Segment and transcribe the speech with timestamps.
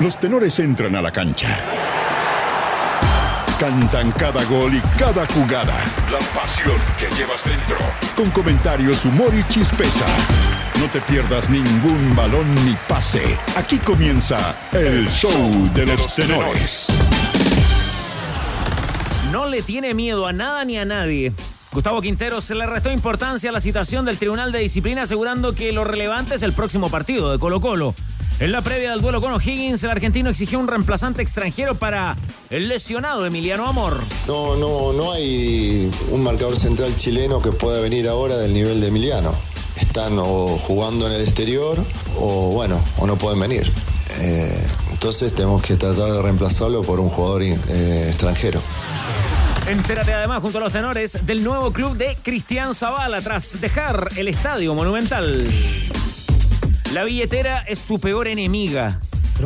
[0.00, 1.56] Los tenores entran a la cancha.
[3.60, 5.74] Cantan cada gol y cada jugada.
[6.10, 7.76] La pasión que llevas dentro.
[8.16, 10.04] Con comentarios, humor y chispeza.
[10.80, 13.38] No te pierdas ningún balón ni pase.
[13.56, 15.30] Aquí comienza el show
[15.74, 16.88] de los tenores.
[19.30, 21.32] No le tiene miedo a nada ni a nadie.
[21.72, 25.72] Gustavo Quintero se le restó importancia a la citación del Tribunal de Disciplina asegurando que
[25.72, 27.94] lo relevante es el próximo partido de Colo Colo.
[28.40, 32.16] En la previa del duelo con O'Higgins, el argentino exigió un reemplazante extranjero para
[32.50, 34.00] el lesionado Emiliano Amor.
[34.26, 38.88] No, no, no hay un marcador central chileno que pueda venir ahora del nivel de
[38.88, 39.32] Emiliano.
[39.76, 41.78] Están o jugando en el exterior
[42.18, 43.70] o bueno, o no pueden venir.
[44.18, 48.60] Eh, entonces tenemos que tratar de reemplazarlo por un jugador eh, extranjero.
[49.68, 54.28] Entérate además junto a los tenores del nuevo club de Cristian Zavala tras dejar el
[54.28, 55.48] estadio monumental.
[56.94, 59.00] La billetera es su peor enemiga.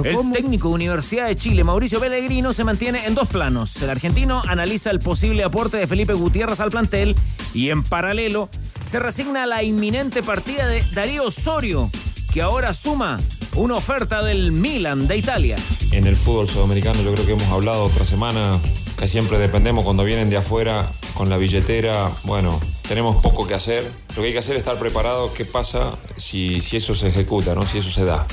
[0.05, 3.81] El técnico de Universidad de Chile, Mauricio Pellegrino, se mantiene en dos planos.
[3.81, 7.17] El argentino analiza el posible aporte de Felipe Gutiérrez al plantel
[7.55, 8.51] y en paralelo
[8.85, 11.91] se resigna a la inminente partida de Darío Osorio,
[12.35, 13.19] que ahora suma
[13.57, 15.57] una oferta del Milan de Italia.
[15.91, 18.59] En el fútbol sudamericano yo creo que hemos hablado otra semana
[18.99, 20.87] que siempre dependemos cuando vienen de afuera
[21.19, 23.83] con la billetera, bueno, tenemos poco que hacer.
[24.15, 27.57] Lo que hay que hacer es estar preparado qué pasa si, si eso se ejecuta,
[27.57, 27.67] ¿no?
[27.67, 28.25] si eso se da.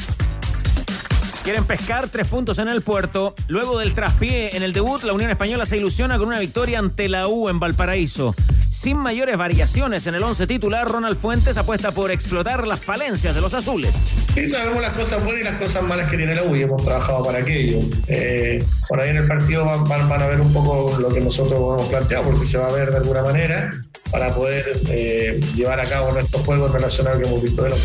[1.45, 3.35] Quieren pescar tres puntos en el puerto.
[3.49, 7.07] Luego del traspié en el debut, la Unión Española se ilusiona con una victoria ante
[7.07, 8.33] la U en Valparaíso.
[8.71, 13.41] Sin mayores variaciones en el once titular, Ronald Fuentes apuesta por explotar las falencias de
[13.41, 13.93] los azules.
[14.33, 16.83] Sí, sabemos las cosas buenas y las cosas malas que tiene la U y hemos
[16.83, 17.77] trabajado para aquello.
[18.07, 21.87] Eh, por ahí en el partido van, a ver un poco lo que nosotros hemos
[21.89, 23.69] planteado, porque se va a ver de alguna manera
[24.09, 27.79] para poder eh, llevar a cabo nuestros juegos relacionados que hemos visto de los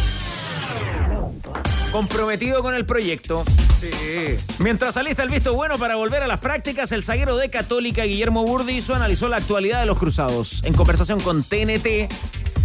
[1.91, 3.45] comprometido con el proyecto.
[4.59, 8.45] Mientras alista el visto bueno para volver a las prácticas, el zaguero de Católica, Guillermo
[8.45, 10.63] Burdizo, analizó la actualidad de los cruzados.
[10.65, 12.09] En conversación con TNT,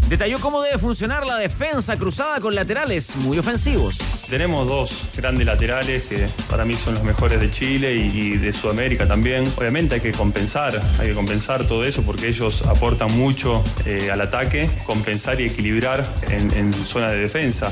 [0.10, 3.98] detalló cómo debe funcionar la defensa cruzada con laterales muy ofensivos.
[4.30, 9.08] Tenemos dos grandes laterales que para mí son los mejores de Chile y de Sudamérica
[9.08, 9.46] también.
[9.58, 14.22] Obviamente hay que compensar, hay que compensar todo eso porque ellos aportan mucho eh, al
[14.22, 17.72] ataque, compensar y equilibrar en, en zona de defensa.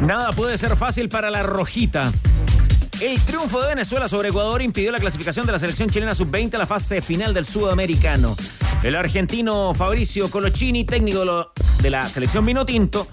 [0.00, 2.12] Nada puede ser fácil para la rojita.
[3.00, 6.58] El triunfo de Venezuela sobre Ecuador impidió la clasificación de la selección chilena sub-20 a
[6.58, 8.36] la fase final del sudamericano.
[8.82, 11.52] El argentino Fabricio Colochini, técnico
[11.82, 13.08] de la selección Vinotinto,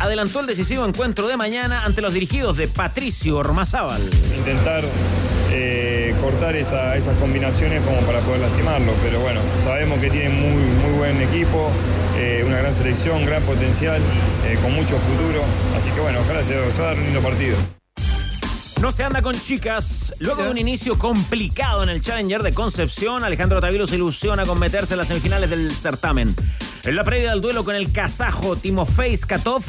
[0.00, 4.02] adelantó el decisivo encuentro de mañana ante los dirigidos de Patricio Ormazábal.
[4.36, 4.82] Intentar
[5.52, 10.98] eh, cortar esas combinaciones como para poder lastimarlo, pero bueno, sabemos que tienen muy, muy
[10.98, 11.70] buen equipo,
[12.22, 14.00] eh, una gran selección, gran potencial,
[14.46, 15.42] eh, con mucho futuro,
[15.76, 17.56] así que bueno, ojalá se, se va a dar un lindo partido.
[18.80, 20.14] No se anda con chicas.
[20.20, 24.58] Luego de un inicio complicado en el Challenger de Concepción, Alejandro Tavilo se ilusiona con
[24.58, 26.34] meterse en las semifinales del certamen.
[26.84, 29.62] En la previa del duelo con el kazajo Timofey Skatov,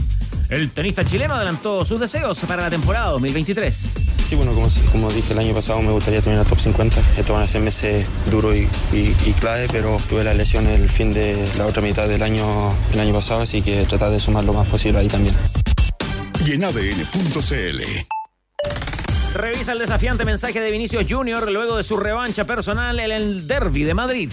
[0.49, 4.12] el tenista chileno adelantó sus deseos para la temporada 2023.
[4.27, 7.01] Sí, bueno, como, como dije el año pasado, me gustaría tener la top 50.
[7.17, 11.13] Esto van a ser meses duros y, y, clave, pero tuve la lesión el fin
[11.13, 14.53] de la otra mitad del año, el año pasado, así que tratar de sumar lo
[14.53, 15.35] más posible ahí también.
[16.45, 17.81] Y en ADN.cl
[19.33, 23.83] Revisa el desafiante mensaje de Vinicius Junior luego de su revancha personal en el Derby
[23.83, 24.31] de Madrid.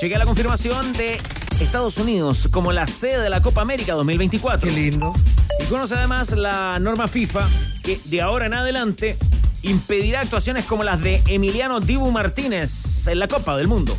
[0.00, 1.20] Chequea la confirmación de
[1.60, 4.68] Estados Unidos como la sede de la Copa América 2024.
[4.68, 5.12] Qué lindo.
[5.60, 7.48] Y conoce además la norma FIFA
[7.82, 9.16] que de ahora en adelante
[9.62, 13.96] impedirá actuaciones como las de Emiliano Dibu Martínez en la Copa del Mundo.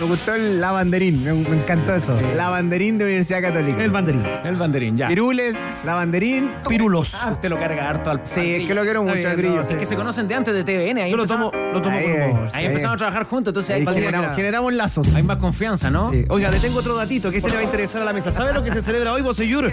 [0.00, 1.22] Me gustó el lavanderín.
[1.24, 2.18] Me, me encantó eso.
[2.36, 3.82] Lavanderín de Universidad Católica.
[3.82, 4.22] El banderín.
[4.44, 5.08] El banderín, ya.
[5.08, 6.52] Pirules, lavanderín.
[6.68, 7.14] Pirulos.
[7.22, 9.60] Ah, usted lo carga harto al Sí, al es que lo quiero mucho, el grillo.
[9.60, 10.98] Es que se conocen de antes de TVN.
[11.02, 12.30] Ahí Yo lo tomo, lo tomo Ahí, con ahí.
[12.30, 12.48] humor.
[12.52, 12.66] Ahí Sí.
[12.66, 15.14] empezamos a trabajar juntos, entonces Ahí generamos, generamos lazos.
[15.14, 16.10] hay más confianza, ¿no?
[16.12, 16.24] Sí.
[16.28, 18.32] Oiga, le tengo otro datito que este le va a interesar a la mesa.
[18.32, 19.72] ¿Sabe lo que se celebra hoy, Boseyur?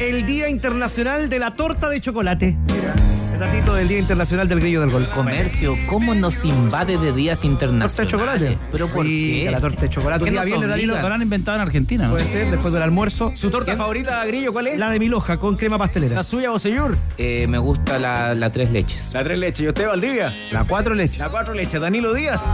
[0.00, 2.56] El Día Internacional de la Torta de Chocolate.
[2.68, 3.11] El
[3.42, 5.08] datito del Día Internacional del Grillo del Gol.
[5.08, 7.96] Comercio, ¿cómo nos invade de días internacionales?
[7.96, 8.58] ¿Torta de chocolate?
[8.70, 9.48] ¿Pero por qué?
[9.50, 10.22] La torta de chocolate.
[10.22, 11.00] Un ¿Qué día viene, Danilo.
[11.00, 12.12] Lo han inventado en Argentina, ¿no?
[12.12, 13.32] Puede ser, después del almuerzo.
[13.34, 14.78] ¿Su torta favorita, Grillo, cuál es?
[14.78, 16.14] La de Miloja con crema pastelera.
[16.14, 16.96] La suya, Boseyur.
[17.18, 19.10] Eh, me gusta la, la tres leches.
[19.12, 19.60] La tres leches.
[19.62, 20.32] ¿Y usted, Valdivia?
[20.52, 21.18] La cuatro leches.
[21.18, 21.80] La cuatro leches.
[21.80, 22.44] Danilo Díaz.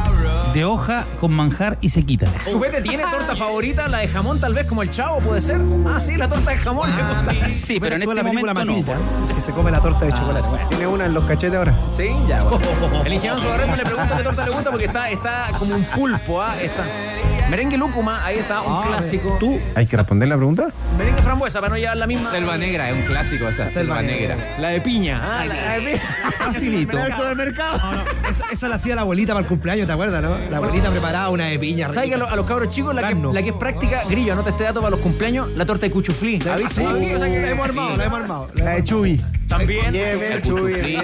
[0.55, 2.27] De hoja con manjar y se quita.
[2.51, 3.89] ¿Chupete tiene torta favorita?
[3.89, 5.61] ¿La de jamón, tal vez, como el chavo, puede ser?
[5.87, 7.53] Ah, sí, la torta de jamón me gusta.
[7.53, 8.95] Sí, pero en este la película momento no.
[8.95, 10.49] Matilda, que se come la torta de chocolate.
[10.79, 11.75] Tiene una en los cachetes ahora.
[11.89, 12.41] Sí, ya.
[12.45, 13.03] bueno.
[13.05, 16.41] El ingeniero Subarreto le pregunta qué torta le gusta porque está, está como un pulpo,
[16.41, 16.55] ¿ah?
[16.63, 16.85] Está.
[17.51, 19.37] Merengue lúcuma, ahí está, un clásico.
[19.41, 20.69] Tú, ¿Hay que responder la pregunta?
[20.99, 22.31] Merengue frambuesa para no llevar la misma.
[22.31, 23.71] Selva negra, es un clásico esa.
[23.71, 24.37] Selva, negra.
[24.61, 25.23] La de piña.
[25.25, 26.03] Ah, la de piña.
[26.39, 26.99] facilito.
[27.17, 27.79] supermercado.
[27.79, 30.39] No, no, esa, esa la hacía la abuelita para el cumpleaños, ¿te acuerdas, no?
[30.51, 31.89] La abuelita preparaba una de piña.
[31.89, 34.35] ¿Sabes que a, los, a los cabros chicos la que, la que es práctica, grillo,
[34.35, 36.39] anota este dato para los cumpleaños, la torta de cuchuflí.
[36.41, 36.83] ¿La viste?
[36.87, 38.51] Sí, la hemos armado, la hemos armado.
[38.55, 39.21] La de Chubi.
[39.49, 39.91] También.
[39.91, 40.75] Bien, bien, Chubi.
[40.75, 41.03] bien.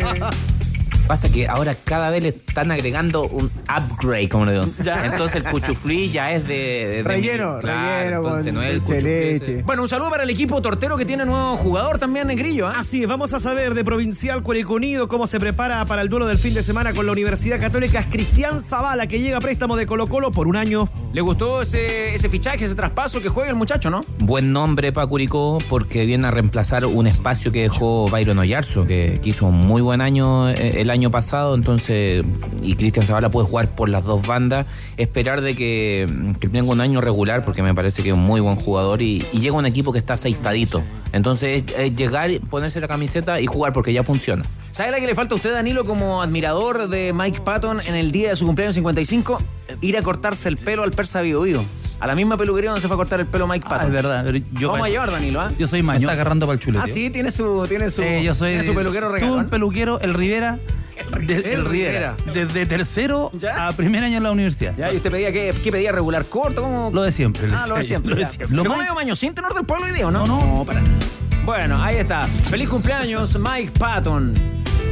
[1.07, 4.65] Pasa que ahora cada vez le están agregando un upgrade, como le digo.
[4.83, 5.05] Ya.
[5.05, 6.55] Entonces el cuchuflí ya es de...
[6.55, 9.63] de- de- Relleno, claro, relleno entonces con no es el leche.
[9.65, 12.69] Bueno, un saludo para el equipo tortero que tiene nuevo jugador también en grillo.
[12.69, 12.75] ¿ah?
[12.79, 16.27] Así es, vamos a saber de Provincial Cuerico Unido cómo se prepara para el duelo
[16.27, 18.01] del fin de semana con la Universidad Católica.
[18.01, 20.89] Es Cristian Zavala, que llega a préstamo de Colo Colo por un año.
[21.13, 24.01] ¿Le gustó ese, ese fichaje, ese traspaso que juega el muchacho, no?
[24.21, 29.21] Buen nombre para Curicó porque viene a reemplazar un espacio que dejó Byron Oyarzo, que,
[29.23, 32.25] que hizo un muy buen año eh, el año pasado, entonces,
[32.63, 36.07] y Cristian Zavala puede jugar por las dos bandas, esperar de que,
[36.41, 39.21] que tenga un año regular, porque me parece que es un muy buen jugador, y,
[39.33, 40.83] llega un equipo que está aceitadito.
[41.13, 44.45] Entonces, es, es llegar, ponerse la camiseta y jugar porque ya funciona.
[44.75, 48.11] ¿Sabe la que le falta a usted, Danilo, como admirador de Mike Patton en el
[48.11, 49.41] día de su cumpleaños 55?
[49.81, 51.65] Ir a cortarse el pelo al persa Bio Bio.
[52.01, 53.83] A la misma peluquería donde se fue a cortar el pelo Mike Patton.
[53.83, 54.25] Ah, es verdad.
[54.27, 55.53] pero Yo, Vamos a llevar, Danilo, ¿ah?
[55.57, 56.07] Yo soy Me mañoso.
[56.11, 56.83] está agarrando para el chulete.
[56.85, 59.41] Ah, sí, tiene su, tiene su, yo soy tiene su peluquero Tú, regalón.
[59.41, 60.59] el peluquero, el Rivera.
[61.25, 62.17] de- El el Rivera.
[62.35, 63.69] Desde tercero ¿Ya?
[63.69, 64.75] a primer año en la universidad.
[64.77, 65.93] Ya, y usted pedía, ¿qué, qué pedía?
[65.93, 66.63] ¿Regular corto?
[66.63, 66.91] ¿Cómo?
[66.93, 67.47] Lo de siempre.
[67.55, 68.11] Ah, lo de siempre.
[68.15, 68.57] Lo de siempre.
[68.57, 70.27] ¿Lo más- medio mañosín tenor del pueblo hoy día o no?
[70.27, 70.65] No, no.
[70.65, 70.97] para nada.
[71.45, 72.25] Bueno, ahí está.
[72.25, 74.35] Feliz cumpleaños, Mike Patton.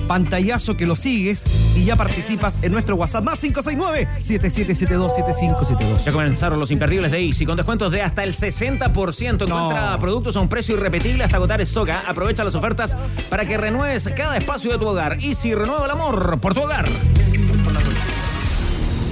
[0.07, 1.43] pantallazo que lo sigues
[1.75, 6.03] y ya participas en nuestro WhatsApp, más 569-7772-7572.
[6.05, 9.43] Ya comenzaron los imperdibles de Easy con descuentos de hasta el 60%.
[9.43, 11.89] Encuentra productos a un precio irrepetible hasta agotar stock.
[11.89, 12.03] ¿ah?
[12.07, 12.95] Aprovecha las ofertas
[13.29, 15.17] para que renueves cada espacio de tu hogar.
[15.21, 16.87] Easy renueva el amor por tu hogar.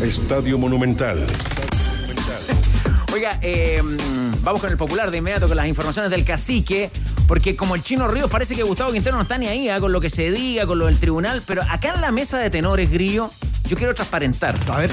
[0.06, 1.26] Estadio Monumental.
[3.12, 3.82] Oiga, eh,
[4.42, 6.92] vamos con el popular de inmediato con las informaciones del cacique,
[7.28, 9.92] porque como el chino Ríos parece que Gustavo Quintero no está ni ahí ah, con
[9.92, 12.92] lo que se diga, con lo del tribunal, pero acá en la mesa de tenores,
[12.92, 13.32] Grillo,
[13.68, 14.56] yo quiero transparentar.
[14.72, 14.92] A ver,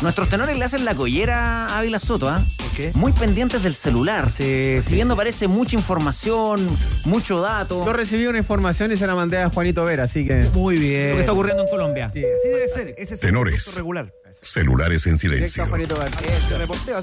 [0.00, 2.42] Nuestros tenores le hacen la collera a Ávila Soto, ¿ah?
[2.74, 2.90] qué?
[2.94, 4.32] Muy pendientes del celular.
[4.32, 6.66] Sí, sí, Recibiendo parece mucha información,
[7.04, 7.84] mucho dato.
[7.84, 10.48] Yo recibí una información y se la mandé a Juanito Vera, así que.
[10.54, 11.14] muy Lo bien.
[11.14, 12.10] que está ocurriendo en Colombia.
[12.12, 12.20] Sí.
[12.24, 13.74] Así debe ser, ese es el Tenores.
[13.74, 14.10] regular.
[14.42, 15.66] Celulares en silencio.
[15.66, 15.96] Juanito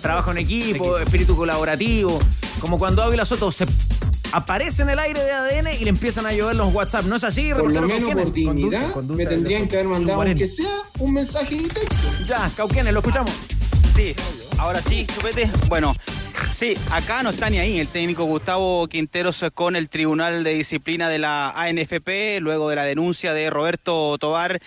[0.02, 2.18] Trabajo en equipo, espíritu colaborativo.
[2.60, 3.68] Como cuando Ávila Soto se
[4.32, 7.06] aparece en el aire de ADN y le empiezan a llover los WhatsApp.
[7.06, 10.70] ¿No es así, Por lo menos por dignidad me tendrían que haber mandado aunque sea
[11.00, 12.08] un mensaje en texto.
[12.26, 13.32] Ya, Cauquenes, lo escuchamos.
[13.96, 14.16] Sí,
[14.58, 15.50] ahora sí, chupete.
[15.68, 15.96] Bueno,
[16.52, 21.10] sí, acá no está ni ahí el técnico Gustavo Quinteros con el Tribunal de Disciplina
[21.10, 24.60] de la ANFP, luego de la denuncia de Roberto Tobar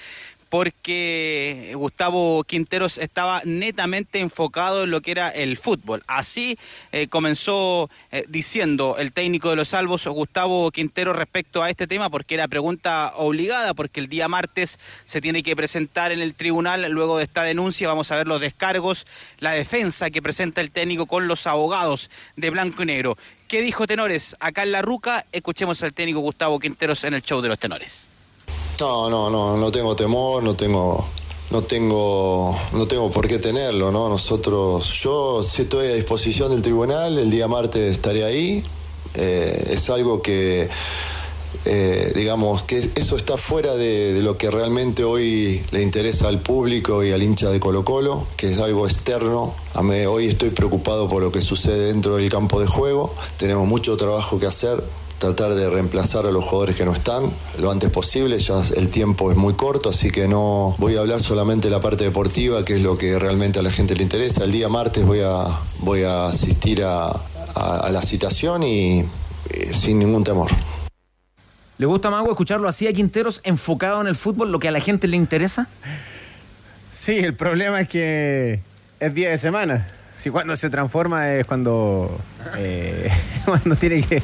[0.51, 6.03] porque Gustavo Quinteros estaba netamente enfocado en lo que era el fútbol.
[6.09, 6.59] Así
[6.91, 12.11] eh, comenzó eh, diciendo el técnico de los salvos, Gustavo Quinteros, respecto a este tema,
[12.11, 16.91] porque era pregunta obligada, porque el día martes se tiene que presentar en el tribunal
[16.91, 17.87] luego de esta denuncia.
[17.87, 19.07] Vamos a ver los descargos,
[19.39, 23.17] la defensa que presenta el técnico con los abogados de Blanco y Negro.
[23.47, 25.27] ¿Qué dijo Tenores acá en La Ruca?
[25.31, 28.10] Escuchemos al técnico Gustavo Quinteros en el show de los Tenores.
[28.81, 31.07] No, no, no, no tengo temor, no tengo,
[31.51, 34.09] no tengo, no tengo por qué tenerlo, ¿no?
[34.09, 38.65] Nosotros, yo estoy a disposición del tribunal, el día martes estaré ahí.
[39.13, 40.71] Eh, es algo que,
[41.67, 46.39] eh, digamos, que eso está fuera de, de lo que realmente hoy le interesa al
[46.39, 49.53] público y al hincha de Colo Colo, que es algo externo.
[49.75, 53.15] A mí, hoy estoy preocupado por lo que sucede dentro del campo de juego.
[53.37, 54.83] Tenemos mucho trabajo que hacer
[55.21, 59.31] tratar de reemplazar a los jugadores que no están lo antes posible, ya el tiempo
[59.31, 62.75] es muy corto, así que no voy a hablar solamente de la parte deportiva, que
[62.77, 64.43] es lo que realmente a la gente le interesa.
[64.45, 65.45] El día martes voy a,
[65.81, 69.01] voy a asistir a, a- a la citación y
[69.51, 70.51] eh, sin ningún temor.
[71.79, 74.81] ¿Le gusta, Mago, escucharlo así a Quinteros enfocado en el fútbol, lo que a la
[74.81, 75.69] gente le interesa?
[76.91, 78.61] Sí, el problema es que
[79.01, 79.87] es día de semana.
[80.17, 82.19] Si cuando se transforma es cuando,
[82.59, 83.09] eh,
[83.47, 84.23] cuando tiene que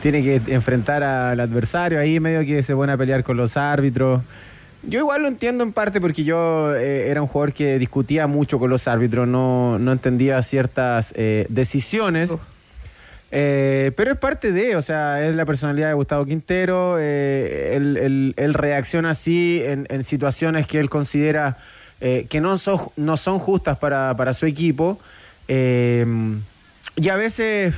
[0.00, 4.22] tiene que enfrentar al adversario, ahí medio que se pone a pelear con los árbitros.
[4.84, 8.58] Yo igual lo entiendo en parte porque yo eh, era un jugador que discutía mucho
[8.60, 12.34] con los árbitros, no, no entendía ciertas eh, decisiones.
[13.30, 16.98] Eh, pero es parte de, o sea, es la personalidad de Gustavo Quintero.
[16.98, 21.58] él, él- él reacciona así en, en situaciones que él considera
[22.00, 25.00] que no son, no son justas para, para su equipo.
[25.48, 27.74] y a veces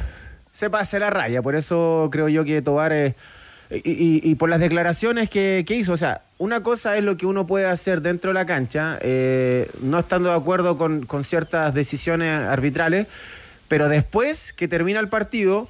[0.52, 1.42] se pasa la raya.
[1.42, 2.92] Por eso creo yo que Tobar.
[3.70, 7.26] y, y- por las declaraciones que, que hizo, o sea, una cosa es lo que
[7.26, 11.72] uno puede hacer dentro de la cancha, eh, no estando de acuerdo con, con ciertas
[11.72, 13.06] decisiones arbitrales,
[13.68, 15.68] pero después que termina el partido,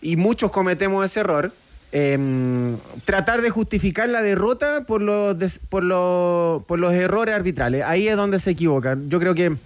[0.00, 1.52] y muchos cometemos ese error,
[1.92, 5.36] eh, tratar de justificar la derrota por los,
[5.68, 7.82] por, los, por los errores arbitrales.
[7.84, 9.10] Ahí es donde se equivocan.
[9.10, 9.56] Yo creo que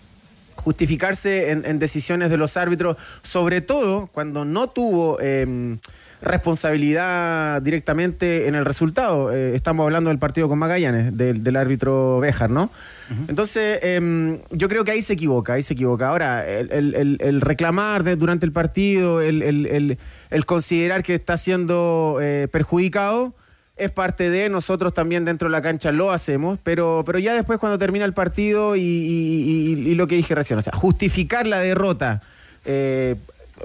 [0.65, 5.77] justificarse en, en decisiones de los árbitros, sobre todo cuando no tuvo eh,
[6.23, 9.33] responsabilidad directamente en el resultado.
[9.33, 12.71] Eh, estamos hablando del partido con Magallanes, del, del árbitro Béjar, ¿no?
[13.29, 16.09] Entonces, eh, yo creo que ahí se equivoca, ahí se equivoca.
[16.09, 19.99] Ahora, el, el- el- el reclamar de- durante el partido, el, el- el-
[20.31, 23.35] el considerar que está siendo eh, perjudicado,
[23.77, 27.59] es parte de nosotros también dentro de la cancha lo hacemos, pero, pero ya después
[27.59, 32.23] cuando termina el partido y, lo que dije recién, o sea, justificar la derrota
[32.65, 33.17] eh,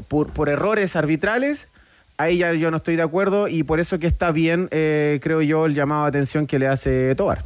[0.07, 1.69] por, por errores arbitrales,
[2.17, 5.41] ahí ya yo no estoy de acuerdo y por eso que está bien, eh, creo
[5.41, 7.43] yo, el llamado de atención que le hace Tobar.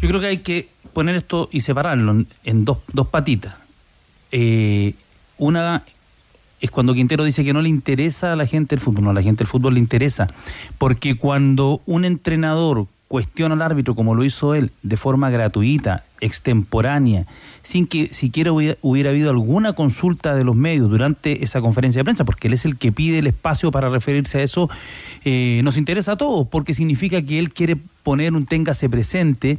[0.00, 3.54] Yo creo que hay que poner esto y separarlo en, en dos, dos patitas.
[4.30, 4.94] Eh,
[5.38, 5.82] una
[6.60, 9.04] es cuando Quintero dice que no le interesa a la gente el fútbol.
[9.04, 10.26] No, a la gente el fútbol le interesa.
[10.78, 17.26] Porque cuando un entrenador cuestiona al árbitro, como lo hizo él, de forma gratuita, extemporánea,
[17.62, 22.04] sin que siquiera hubiera, hubiera habido alguna consulta de los medios durante esa conferencia de
[22.04, 24.68] prensa, porque él es el que pide el espacio para referirse a eso,
[25.24, 29.58] eh, nos interesa a todos, porque significa que él quiere poner un téngase presente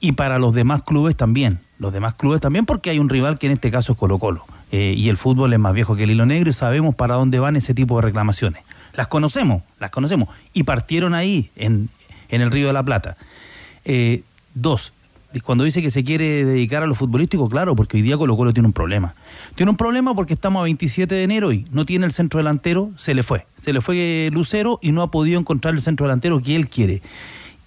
[0.00, 1.60] y para los demás clubes también.
[1.78, 4.44] Los demás clubes también, porque hay un rival que en este caso es Colo Colo.
[4.72, 7.38] Eh, y el fútbol es más viejo que el hilo negro y sabemos para dónde
[7.38, 8.62] van ese tipo de reclamaciones.
[8.94, 10.28] Las conocemos, las conocemos.
[10.52, 11.88] Y partieron ahí, en,
[12.28, 13.16] en el Río de la Plata.
[13.84, 14.22] Eh,
[14.54, 14.92] dos,
[15.44, 18.54] cuando dice que se quiere dedicar a lo futbolístico, claro, porque hoy día Colo Colo
[18.54, 19.14] tiene un problema.
[19.54, 22.90] Tiene un problema porque estamos a 27 de enero y no tiene el centro delantero,
[22.96, 23.46] se le fue.
[23.62, 27.02] Se le fue Lucero y no ha podido encontrar el centro delantero que él quiere.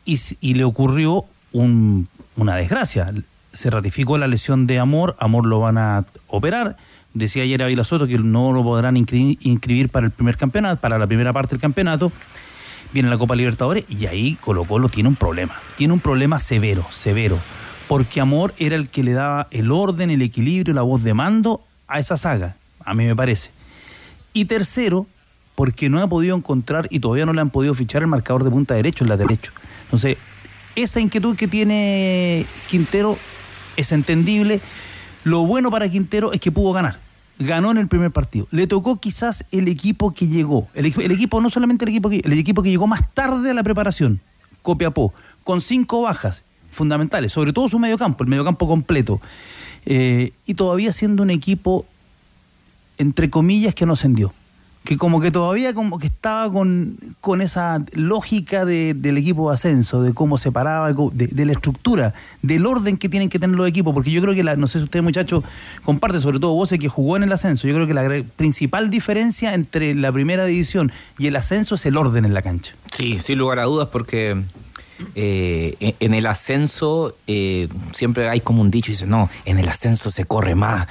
[0.04, 3.14] Y, y le ocurrió un- una desgracia.
[3.54, 6.76] Se ratificó la lesión de Amor, Amor lo van a operar.
[7.14, 11.00] Decía ayer Ávila Soto que no lo podrán inscri- inscribir para el primer campeonato, para
[11.00, 12.12] la primera parte del campeonato
[12.94, 15.56] viene la Copa Libertadores y ahí Colo Colo tiene un problema.
[15.78, 17.40] Tiene un problema severo, severo.
[17.88, 21.62] Porque Amor era el que le daba el orden, el equilibrio, la voz de mando
[21.88, 23.50] a esa saga, a mí me parece.
[24.34, 25.08] Y tercero,
[25.56, 28.52] porque no ha podido encontrar y todavía no le han podido fichar el marcador de
[28.52, 29.52] punta derecho, el lateral derecho.
[29.86, 30.18] Entonces,
[30.76, 33.18] esa inquietud que tiene Quintero
[33.76, 34.62] es entendible.
[35.24, 37.00] Lo bueno para Quintero es que pudo ganar.
[37.40, 38.48] Ganó en el primer partido.
[38.52, 40.68] Le tocó quizás el equipo que llegó.
[40.74, 43.52] El, equi- el equipo, no solamente el equipo que el equipo que llegó más tarde
[43.52, 44.20] a la preparación.
[44.62, 45.14] Copiapó.
[45.44, 47.32] Con cinco bajas fundamentales.
[47.32, 49.22] Sobre todo su mediocampo, el mediocampo completo.
[49.86, 51.86] Eh, y todavía siendo un equipo,
[52.98, 54.34] entre comillas, que no ascendió.
[54.90, 59.54] Que como que todavía como que estaba con, con esa lógica de- del equipo de
[59.54, 63.68] ascenso, de cómo se paraba, de, la estructura, del orden que tienen que tener los
[63.68, 63.94] equipos.
[63.94, 65.44] Porque yo creo que, no sé si ustedes muchachos
[65.86, 69.54] comparten, sobre todo vos que jugó en el ascenso, yo creo que la principal diferencia
[69.54, 72.74] entre la primera división y el ascenso es el orden en la cancha.
[72.98, 74.42] Sí, sin lugar a dudas, porque
[75.14, 79.70] eh, en- en el ascenso eh, siempre hay como un dicho dice, no, en el
[79.70, 80.88] ascenso se corre más.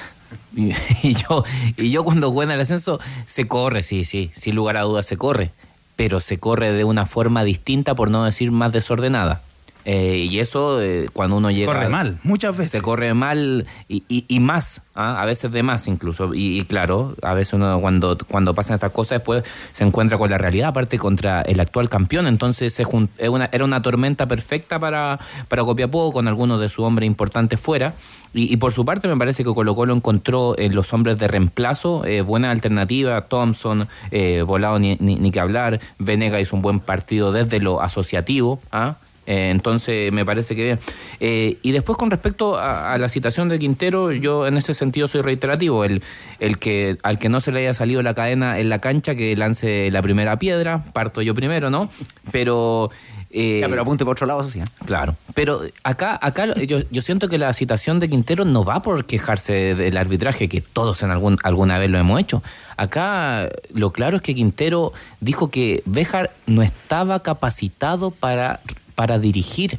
[1.02, 1.44] Y, yo,
[1.76, 5.06] y yo cuando juego en el ascenso, se corre, sí, sí, sin lugar a dudas
[5.06, 5.50] se corre,
[5.96, 9.42] pero se corre de una forma distinta, por no decir más desordenada.
[9.90, 11.72] Eh, y eso, eh, cuando uno llega...
[11.72, 12.72] Corre mal, muchas veces.
[12.72, 15.18] Se corre mal y, y- y más, ¿ah?
[15.18, 16.34] a veces de más incluso.
[16.34, 20.28] Y, y claro, a veces uno cuando, cuando pasan estas cosas después se encuentra con
[20.28, 22.26] la realidad, aparte contra el actual campeón.
[22.26, 22.84] Entonces se
[23.30, 25.18] una- era una tormenta perfecta para,
[25.48, 27.94] para Copiapó, con algunos de sus hombres importantes fuera.
[28.34, 32.04] Y, por su parte me parece que Colo Colo encontró en los hombres de reemplazo
[32.04, 33.22] eh, buena alternativa.
[33.22, 35.80] Thompson, eh, Volado ni, ni, ni que hablar.
[35.98, 38.60] Venega hizo un buen partido desde lo asociativo.
[38.70, 38.96] ¿ah?
[39.30, 40.78] Eh, entonces me parece que bien.
[41.20, 45.06] Eh, y después con respecto a, a la citación de Quintero, yo en ese sentido
[45.06, 45.84] soy reiterativo.
[45.84, 46.02] El,
[46.40, 49.36] el que al que no se le haya salido la cadena en la cancha, que
[49.36, 51.90] lance la primera piedra, parto yo primero, ¿no?
[52.32, 52.90] Pero...
[53.30, 54.60] eh, Ya, pero apunte por otro lado, eso sí.
[54.60, 54.64] ¿eh?
[54.86, 59.04] Claro, pero acá, acá yo, yo siento que la citación de Quintero no va por
[59.04, 62.42] quejarse del arbitraje, que todos en algún, alguna vez lo hemos hecho.
[62.78, 68.60] Acá lo claro es que Quintero dijo que Béjar no estaba capacitado para,
[68.98, 69.78] para dirigir.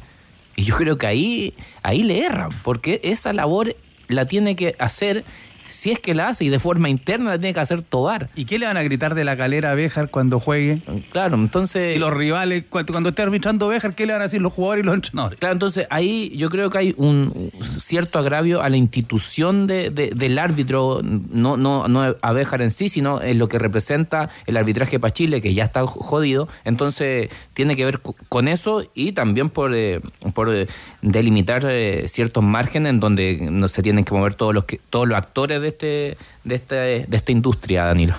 [0.56, 3.76] Y yo creo que ahí, ahí le erran, porque esa labor
[4.08, 5.24] la tiene que hacer,
[5.70, 8.28] si es que la hace, y de forma interna la tiene que hacer Tobar.
[8.34, 10.80] ¿Y qué le van a gritar de la calera a Béjar cuando juegue?
[11.12, 11.96] Claro, entonces...
[11.96, 14.82] Y los rivales, cuando, cuando esté arbitrando Béjar, ¿qué le van a decir los jugadores
[14.82, 15.38] y los entrenadores?
[15.38, 20.10] Claro, entonces ahí yo creo que hay un cierto agravio a la institución de, de-
[20.14, 24.56] del árbitro, no, no, no a Béjar en sí, sino en lo que representa el
[24.56, 26.48] arbitraje para Chile, que ya está jodido.
[26.64, 30.00] Entonces tiene que ver co- con eso y también por, eh,
[30.34, 30.66] por eh,
[31.02, 35.08] delimitar eh, ciertos márgenes en donde no se tienen que mover todos los, que, todos
[35.08, 38.14] los actores de, este, de, este, de esta industria, Danilo.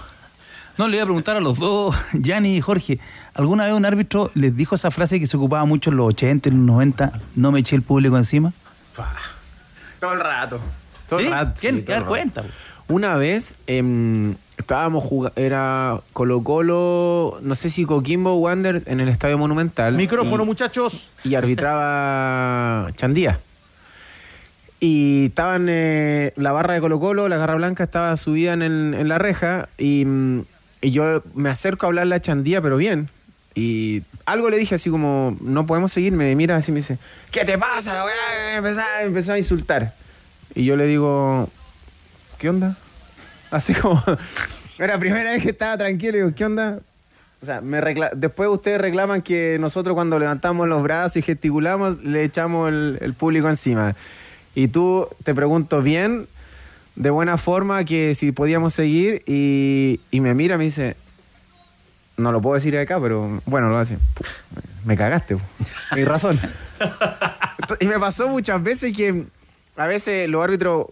[0.78, 3.00] No, le iba a preguntar a los dos, Yanni y Jorge,
[3.34, 6.50] ¿alguna vez un árbitro les dijo esa frase que se ocupaba mucho en los 80,
[6.50, 8.54] en los 90, no me eché el público encima?
[10.00, 10.60] Todo el rato.
[11.10, 11.26] Todo ¿Sí?
[11.26, 11.60] el rato.
[11.60, 11.76] ¿Quién?
[11.78, 12.44] sí, ¿Te cuenta?
[12.88, 19.08] Una vez em, estábamos jugando, era Colo Colo, no sé si Coquimbo Wanderers en el
[19.10, 19.94] Estadio Monumental.
[19.96, 21.08] Micrófono, y- muchachos.
[21.24, 23.40] Y arbitraba Chandía.
[24.84, 29.20] Y estaban, eh, la barra de Colo Colo, la garra blanca estaba subida en, la
[29.20, 30.42] reja y, mm,
[30.82, 33.08] y yo me acerco a hablarle a Chandía, pero bien.
[33.54, 36.98] Y algo le dije así como, no podemos seguir, me mira así me dice,
[37.30, 37.94] ¿qué te pasa?
[37.94, 39.94] la weá?" Empezó, a- empezó a insultar.
[40.56, 41.48] Y yo le digo,
[42.40, 42.76] ¿qué onda?
[43.52, 44.02] Así como,
[44.80, 46.80] era la primera vez que estaba tranquilo, y digo, ¿qué onda?
[47.42, 47.82] O sea, me
[48.16, 53.14] después ustedes reclaman que nosotros cuando levantamos los brazos y gesticulamos, le echamos el, el
[53.14, 53.96] público encima.
[54.56, 56.28] Y tú te pregunto bien,
[56.96, 60.96] de buena forma, que si podíamos seguir, y, y me mira me dice,
[62.18, 63.98] no lo puedo decir acá, pero bueno, lo hace.
[64.86, 65.38] Me cagaste,
[65.96, 66.40] mi razón.
[67.80, 69.26] y me pasó muchas veces que
[69.76, 70.88] a veces los árbitros,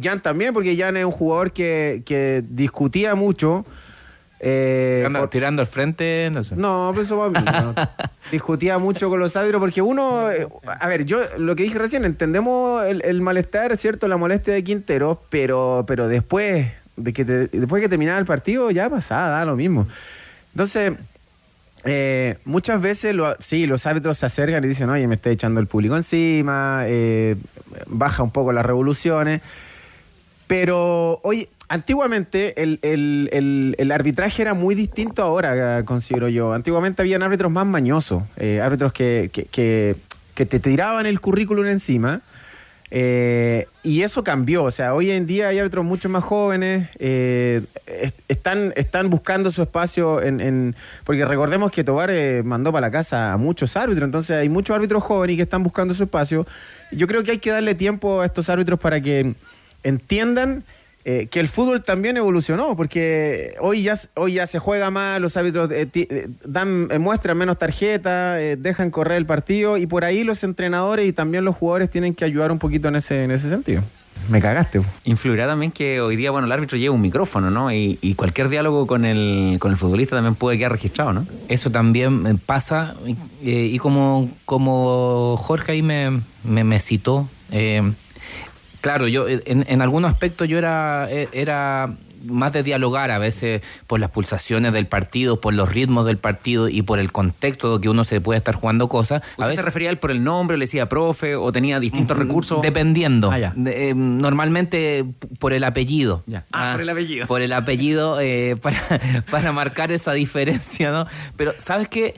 [0.00, 3.64] Jan también, porque Jan es un jugador que, que discutía mucho.
[4.40, 6.56] Eh, por- tirando al frente, no sé.
[6.56, 7.44] no, pues eso va bien.
[7.44, 7.74] no.
[8.32, 10.46] Discutía mucho con los árbitros porque uno, eh,
[10.80, 14.08] a ver, yo lo que dije recién, entendemos el, el malestar, ¿cierto?
[14.08, 18.70] La molestia de Quintero, pero, pero después de que te- después que terminaba el partido
[18.70, 19.86] ya pasaba, da lo mismo.
[20.52, 20.92] Entonces,
[21.84, 25.60] eh, muchas veces lo- sí, los árbitros se acercan y dicen, oye, me está echando
[25.60, 26.84] el público encima,
[27.86, 29.40] baja un poco las revoluciones.
[30.46, 36.52] Pero, oye, antiguamente el, el- el- arbitraje era muy distinto ahora, considero yo.
[36.52, 39.96] Antiguamente habían árbitros más mañosos, eh, árbitros que, que-
[40.34, 42.20] que- te tiraban el currículum encima.
[42.96, 44.62] eh, y eso cambió.
[44.64, 49.50] O sea, hoy en día hay árbitros mucho más jóvenes, eh, es- están, están buscando
[49.50, 52.12] su espacio en, en- Porque recordemos que Tobar
[52.44, 55.92] mandó para la casa a muchos árbitros, entonces hay muchos árbitros jóvenes que están buscando
[55.92, 56.46] su espacio.
[56.92, 59.34] Yo creo que hay que darle tiempo a estos árbitros para que
[59.82, 60.62] entiendan
[61.04, 65.36] eh, que el fútbol también evolucionó, porque hoy ya, hoy ya se juega más, los
[65.36, 70.04] árbitros eh, eh, dan, eh, muestran menos tarjetas, eh, dejan correr el partido y por
[70.04, 73.30] ahí los entrenadores y también los jugadores tienen que ayudar un poquito en ese, en
[73.30, 73.82] ese sentido.
[74.30, 74.80] Me cagaste.
[75.04, 77.70] Influirá también que hoy día, bueno, el árbitro lleva un micrófono, ¿no?
[77.70, 81.26] Y, y cualquier diálogo con el, con el futbolista también puede quedar registrado, ¿no?
[81.48, 82.94] Eso también pasa
[83.42, 87.82] eh, y como, como Jorge ahí me, me, me citó, eh,
[88.84, 91.88] claro, yo eh, en, en algunos aspectos yo era, eh, era
[92.26, 96.68] más de dialogar a veces por las pulsaciones del partido, por los ritmos del partido
[96.68, 99.22] y por el contexto que uno se puede estar jugando cosas.
[99.22, 101.80] A ¿Usted veces, se refería a él por el nombre, le decía profe o tenía
[101.80, 102.60] distintos recursos?
[102.62, 103.30] Dependiendo.
[103.30, 103.52] Ah, ya.
[103.56, 105.04] De- eh, normalmente
[105.38, 106.22] por el apellido.
[106.52, 107.26] Ah, por el apellido.
[107.26, 108.78] Por el apellido, eh, para,
[109.30, 111.06] para marcar esa diferencia, ¿no?
[111.36, 112.14] Pero, ¿sabes qué?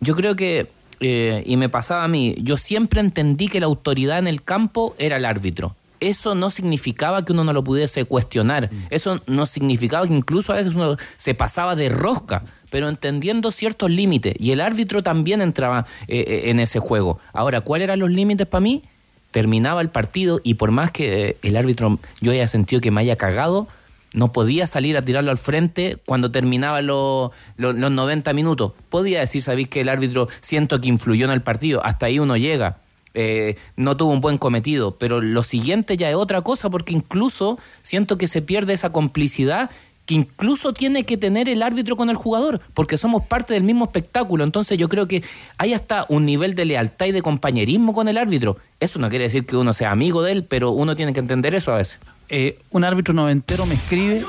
[0.00, 0.68] Yo creo que,
[1.00, 4.94] eh, y me pasaba a mí, yo siempre entendí que la autoridad en el campo
[4.98, 5.76] era el árbitro.
[6.08, 8.70] Eso no significaba que uno no lo pudiese cuestionar.
[8.90, 13.90] Eso no significaba que incluso a veces uno se pasaba de rosca, pero entendiendo ciertos
[13.90, 14.34] límites.
[14.38, 17.18] Y el árbitro también entraba eh, eh, en ese juego.
[17.32, 18.82] Ahora, ¿cuáles eran los límites para mí?
[19.30, 23.00] terminaba el partido y por más que eh, el árbitro yo haya sentido que me
[23.00, 23.66] haya cagado,
[24.12, 28.74] no podía salir a tirarlo al frente cuando terminaba lo- lo- los 90 minutos.
[28.90, 32.36] Podía decir, sabéis que el árbitro siento que influyó en el partido, hasta ahí uno
[32.36, 32.76] llega.
[33.14, 37.58] Eh, no tuvo un buen cometido, pero lo siguiente ya es otra cosa porque incluso
[37.82, 39.70] siento que se pierde esa complicidad
[40.06, 43.86] que incluso tiene que tener el árbitro con el jugador, porque somos parte del mismo
[43.86, 44.44] espectáculo.
[44.44, 45.22] Entonces yo creo que
[45.56, 48.58] hay hasta un nivel de lealtad y de compañerismo con el árbitro.
[48.80, 51.54] Eso no quiere decir que uno sea amigo de él, pero uno tiene que entender
[51.54, 52.00] eso a veces.
[52.28, 54.24] Eh, un árbitro noventero me escribe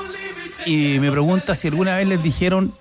[0.64, 2.72] y me pregunta si alguna vez les dijeron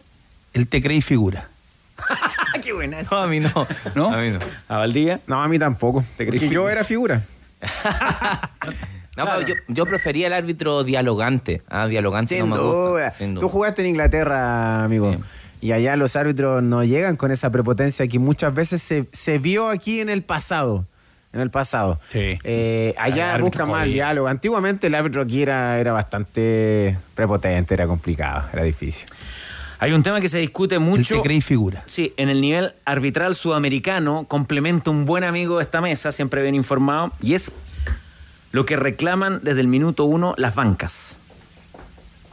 [0.54, 1.50] el te creí figura.
[2.64, 3.68] ¡Qué buena No, a mí no.
[3.96, 4.14] ¿No?
[4.14, 4.40] A mí no.
[4.68, 5.20] ¿A Valdía?
[5.28, 6.04] No, a mí tampoco.
[6.18, 7.22] Porque yo era figura.
[9.18, 11.62] No, pero yo, yo prefería el árbitro dialogante.
[11.70, 13.14] Ah, dialogante Sin no me gusta.
[13.26, 13.40] duda.
[13.40, 15.14] Tú jugaste en Inglaterra, amigo.
[15.14, 15.20] Sí.
[15.68, 19.70] Y allá los árbitros no llegan con esa prepotencia que muchas veces se, se vio
[19.70, 20.86] aquí en el pasado.
[21.32, 21.98] En el pasado.
[22.12, 22.38] Sí.
[22.44, 23.94] Eh, El allá árbitro busca más jodido.
[23.94, 24.28] diálogo.
[24.28, 29.08] Antiguamente el árbitro aquí era, era bastante prepotente, era complicado, era difícil.
[29.80, 31.16] Hay un tema que se discute El mucho.
[31.18, 31.84] te creí figura.
[31.88, 36.56] Sí, en el nivel arbitral sudamericano, complementa un buen amigo de esta mesa, siempre bien
[36.56, 37.52] informado, y es
[38.52, 41.18] lo que reclaman desde el minuto uno las bancas.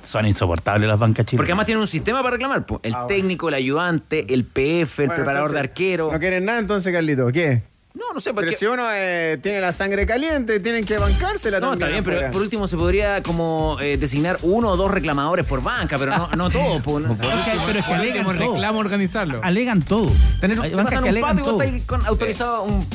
[0.05, 1.39] Son insoportables las bancas chilenas.
[1.41, 2.67] Porque además tienen un sistema para reclamar.
[2.67, 2.81] po.
[2.83, 3.07] El Ah, bueno.
[3.09, 6.11] técnico, el ayudante, el PF, el Bueno, preparador de arquero.
[6.13, 7.29] ¿No quieren nada entonces, Carlito?
[7.29, 7.63] ¿Qué?
[7.95, 8.57] No, no sé, Pero porque...
[8.57, 11.99] si uno eh, tiene la sangre caliente, tienen que bancársela No, también.
[11.99, 15.63] está bien, pero por último se podría como eh, designar uno o dos reclamadores por
[15.63, 16.81] banca, pero no, no todo.
[16.83, 17.17] po, no.
[17.19, 18.53] Pero es que, pero es que alegan todo.
[18.53, 19.41] reclamo organizarlo.
[19.45, 20.11] Alegan todo.
[20.41, 22.87] Tener, Hay te pasan que un y vos estás con autorizado un...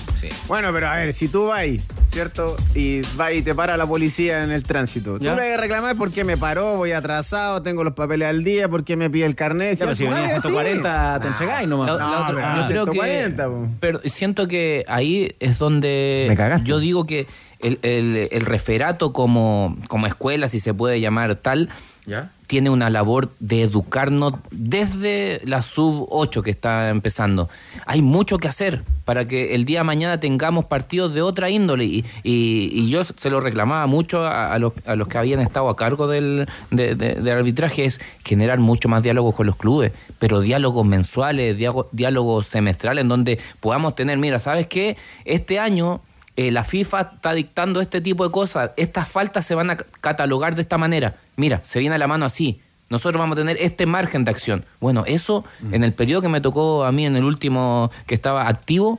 [0.47, 1.63] Bueno, pero a ver, si tú vas,
[2.11, 2.55] ¿cierto?
[2.73, 5.17] Y vas y te para la policía en el tránsito.
[5.19, 5.31] ¿Ya?
[5.35, 8.67] Tú le vas a reclamar porque me paró, voy atrasado, tengo los papeles al día,
[8.69, 9.73] porque me pide el carnet.
[9.77, 10.15] Ya, pero si ¿cierto?
[10.15, 11.87] venía Ay, 140 te entregáis nomás.
[11.87, 13.61] No, otra- pero yo no, creo 140, po.
[13.63, 13.69] que.
[13.79, 16.25] Pero siento que ahí es donde.
[16.35, 16.63] Me.
[16.63, 17.27] Yo digo que
[17.59, 21.69] el, el- el referato como, como escuela, si se puede llamar tal,
[22.47, 27.49] Tiene una labor de educarnos desde la sub 8 que está empezando.
[27.85, 31.83] Hay mucho que hacer para que el día de mañana tengamos partidos de otra índole.
[31.83, 35.41] Y, y- y yo se lo reclamaba mucho a, a los, a los que habían
[35.41, 39.57] estado a cargo del, de- de- del arbitraje, es generar mucho más diálogo con los
[39.57, 44.95] clubes, pero diálogos mensuales, diálogo- diálogos semestrales, en donde podamos tener, mira, ¿sabes qué?
[45.25, 45.99] Este año
[46.37, 49.85] eh, la FIFA está dictando este tipo de cosas, estas faltas se van a ca-
[49.99, 51.15] catalogar de esta manera.
[51.35, 52.61] Mira, se viene a la mano así.
[52.89, 54.63] Nosotros vamos a tener este margen de acción.
[54.79, 58.47] Bueno, eso en el periodo que me tocó a mí, en el último que estaba
[58.47, 58.97] activo,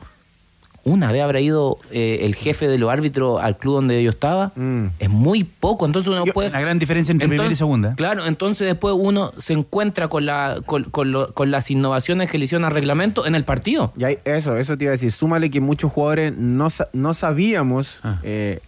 [0.88, 4.53] una vez habrá ido eh, el jefe de los árbitros al club donde yo estaba.
[4.57, 4.87] Mm.
[4.98, 6.51] Es muy poco, entonces uno puede...
[6.51, 7.94] La gran diferencia entre primera y Entonces, segunda.
[7.96, 12.38] Claro, entonces después uno se encuentra con, la, con, con lo- con las innovaciones que
[12.38, 13.92] le hicieron al reglamento en el partido.
[13.96, 15.12] Y hay- eso, eso te iba a decir.
[15.12, 18.18] Súmale que muchos jugadores no, no sabíamos Ah.
[18.22, 18.61] eh,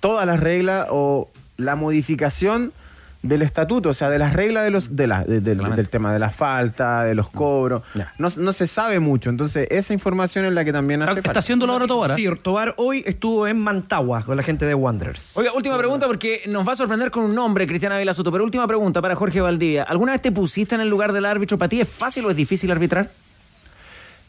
[0.00, 2.72] todas las reglas o la modificación
[3.22, 6.12] del estatuto, o sea, de las reglas de los, de la, de- del- del tema
[6.12, 7.82] de la falta, de los cobros.
[8.18, 9.28] No, no se sabe mucho.
[9.28, 12.12] Entonces, esa información es la que también hace Está, haciéndolo ahora Tobar.
[12.12, 12.14] ¿ah?
[12.16, 15.36] Sí, Tobar hoy estuvo en Mantagua con la gente de Wanderers.
[15.36, 18.30] Oiga, última pregunta porque nos va a sorprender con un nombre, Cristiana Vela Soto.
[18.30, 19.82] Pero última pregunta para Jorge Valdivia.
[19.82, 21.58] ¿Alguna vez te pusiste en el lugar del árbitro?
[21.58, 23.10] ¿Para ti es fácil o es difícil arbitrar?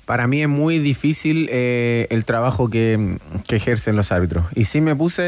[0.10, 4.43] Para mí es muy difícil eh, el trabajo que, ejercen los árbitros.
[4.56, 5.22] Y sí me puse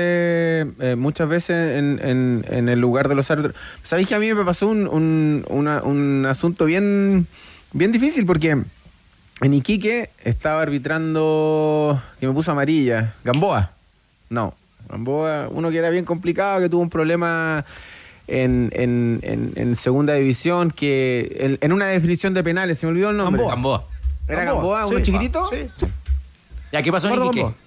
[0.80, 3.54] eh, muchas veces en, el lugar de los árbitros.
[3.84, 7.28] ¿Sabéis que a mí me pasó un, asunto bien,
[7.74, 8.26] bien difícil?
[8.26, 8.58] Porque
[9.42, 13.74] en Iquique estaba arbitrando, que me puso amarilla, Gamboa.
[14.32, 14.56] No,
[14.90, 17.66] Gamboa, uno que era bien complicado, que tuvo un problema
[18.26, 23.44] en, segunda división, que en, en una definición de penales, se me olvidó el nombre.
[23.46, 23.91] Gamboa.
[24.34, 25.04] ¿Era Gamboa, uno sí.
[25.04, 25.50] chiquitito?
[25.52, 25.70] Sí.
[26.72, 27.44] ¿Ya qué pasó en Eduardo Iquique?
[27.44, 27.58] Gamboa.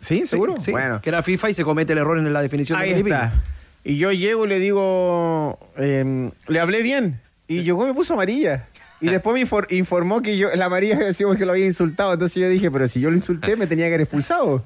[0.00, 0.26] ¿Sí?
[0.26, 0.56] ¿Seguro?
[0.60, 1.00] Sí, Bueno.
[1.02, 3.32] Que era FIFA y se comete el error en la definición Ahí de está.
[3.84, 7.20] Y yo llego y le digo, eh, le hablé bien.
[7.46, 8.66] Y llegó y me puso amarilla.
[9.00, 12.12] Y después me infor- informó que yo la amarilla sido porque lo había insultado.
[12.12, 14.64] Entonces yo dije, pero si yo lo insulté, me tenía que haber expulsado.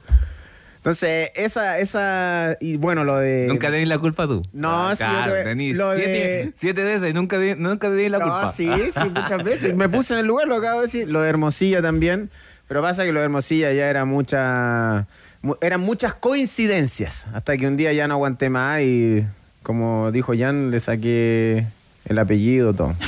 [0.82, 3.46] Entonces, esa, esa, y bueno, lo de...
[3.46, 4.42] Nunca tenés la culpa tú.
[4.52, 7.54] No, sí, yo Claro, te- tenés lo siete, de- siete de esas y nunca, te-
[7.54, 8.50] nunca tenés la No, culpa.
[8.52, 9.76] sí, sí, muchas veces.
[9.76, 11.08] Me puse en el lugar, lo acabo de decir.
[11.08, 12.30] Lo de Hermosilla también.
[12.66, 15.06] Pero pasa que lo de Hermosilla ya era mucha.
[15.40, 17.26] mu- Eran muchas coincidencias.
[17.32, 19.24] Hasta que un día ya no aguanté más y,
[19.62, 21.64] como dijo Jan, le saqué
[22.08, 22.96] el apellido, todo.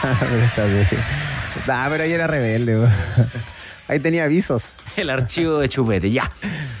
[1.66, 2.88] Nah, pero ahí era rebelde.
[3.88, 4.74] Ahí tenía avisos.
[4.96, 6.30] El archivo de Chupete, ya.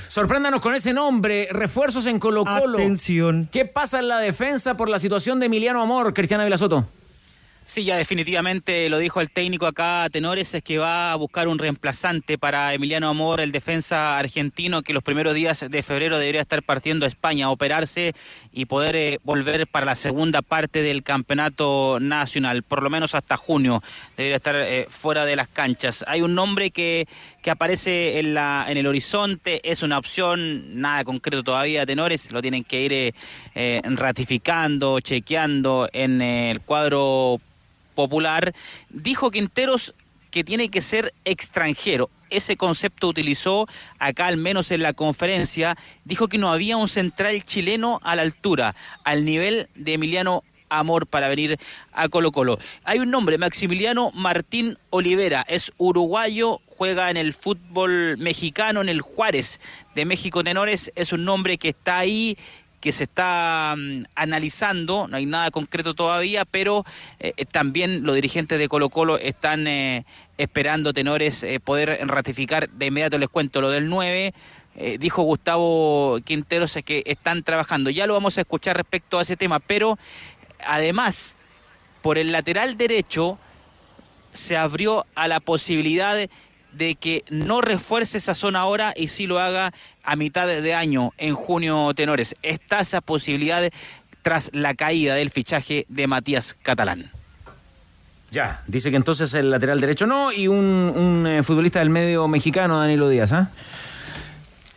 [0.06, 1.48] Sorpréndanos con ese nombre.
[1.50, 2.78] Refuerzos en Colo Colo.
[2.78, 3.48] Atención.
[3.50, 6.86] ¿Qué pasa en la defensa por la situación de Emiliano Amor, Cristiana Vilasoto?
[7.70, 11.56] Sí, ya definitivamente lo dijo el técnico acá, Tenores, es que va a buscar un
[11.56, 16.64] reemplazante para Emiliano Amor, el defensa argentino, que los primeros días de febrero debería estar
[16.64, 18.12] partiendo a España, operarse
[18.50, 23.36] y poder eh, volver para la segunda parte del campeonato nacional, por lo menos hasta
[23.36, 23.84] junio,
[24.16, 26.04] debería estar eh, fuera de las canchas.
[26.08, 27.06] Hay un nombre que,
[27.40, 32.42] que aparece en, la, en el horizonte, es una opción, nada concreto todavía, Tenores, lo
[32.42, 33.14] tienen que ir
[33.54, 37.40] eh, ratificando, chequeando en el cuadro
[37.94, 38.54] popular,
[38.88, 39.94] dijo Quinteros
[40.30, 42.10] que tiene que ser extranjero.
[42.30, 43.66] Ese concepto utilizó
[43.98, 45.76] acá, al menos en la conferencia.
[46.04, 51.08] Dijo que no había un central chileno a la altura, al nivel de Emiliano Amor
[51.08, 51.58] para venir
[51.92, 52.58] a Colo Colo.
[52.84, 59.00] Hay un nombre, Maximiliano Martín Olivera, es uruguayo, juega en el fútbol mexicano, en el
[59.00, 59.60] Juárez
[59.96, 62.38] de México Tenores, es un nombre que está ahí
[62.80, 66.84] que se está mm, analizando, no hay nada concreto todavía, pero
[67.18, 70.04] eh, eh, también los dirigentes de Colo Colo están eh,
[70.38, 74.32] esperando tenores poder ratificar, de inmediato les cuento lo del 9,
[74.76, 79.22] eh, dijo Gustavo Quinteros es que están trabajando, ya lo vamos a escuchar respecto a
[79.22, 79.98] ese tema, pero
[80.64, 81.36] además,
[82.02, 83.38] por el lateral derecho
[84.32, 86.30] se abrió a la posibilidad de,
[86.72, 91.10] de que no refuerce esa zona ahora y sí lo haga a mitad de año,
[91.18, 92.36] en junio tenores.
[92.42, 93.68] Está esa posibilidad
[94.22, 97.10] tras la caída del fichaje de Matías Catalán.
[98.30, 102.28] Ya, dice que entonces el lateral derecho no y un, un, eh, futbolista del medio
[102.28, 103.50] mexicano, Danilo Díaz, ¿ah?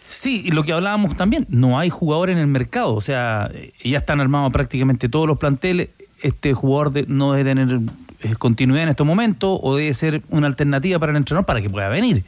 [0.07, 3.73] Sí, y lo que hablábamos también, no hay jugador en el mercado, o sea, eh,
[3.83, 5.89] ya están armados prácticamente todos los planteles,
[6.21, 7.79] este jugador de- no debe tener
[8.37, 11.89] continuidad en estos momentos o debe ser una alternativa para el entrenador para que pueda
[11.89, 12.23] venir.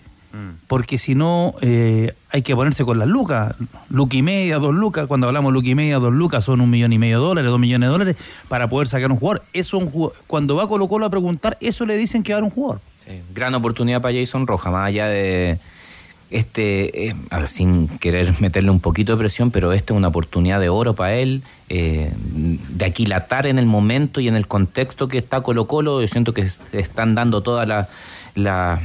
[0.67, 3.55] Porque si no, eh, hay que ponerse con las lucas.
[3.89, 5.07] Luca y media, dos lucas.
[5.07, 7.59] Cuando hablamos luca y media, dos lucas, son un millón y medio de dólares, dos
[7.59, 8.15] millones de dólares,
[8.49, 9.43] para poder sacar un jugador.
[9.53, 12.37] Eso un jugador- Cuando va Colo Colo a preguntar, eso le dicen que va a
[12.39, 12.81] haber un jugador.
[12.99, 15.57] Sí, gran oportunidad para Jason Roja, más allá de
[16.31, 20.07] este, eh, a ver, sin querer meterle un poquito de presión, pero esta es una
[20.09, 25.07] oportunidad de oro para él, eh, de aquilatar en el momento y en el contexto
[25.07, 27.87] que está Colo Colo, yo siento que se están dando todas la-
[28.35, 28.81] la-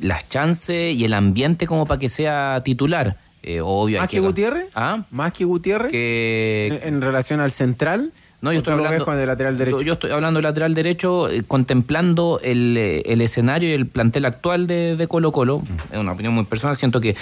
[0.00, 3.16] las chances y el ambiente como para que sea titular.
[3.42, 4.66] Eh, obvio, ¿Más que Gutiérrez?
[4.74, 5.04] ¿Ah?
[5.10, 5.92] ¿Más que Gutiérrez?
[5.92, 6.80] Que...
[6.82, 8.10] En, en relación al central.
[8.44, 9.80] No, yo ¿O estoy tú lo ves hablando con el lateral derecho.
[9.80, 14.26] Yo estoy hablando del lateral derecho, eh, contemplando el, eh, el escenario y el plantel
[14.26, 15.62] actual de, de Colo Colo.
[15.90, 16.76] Es una opinión muy personal.
[16.76, 17.16] Siento que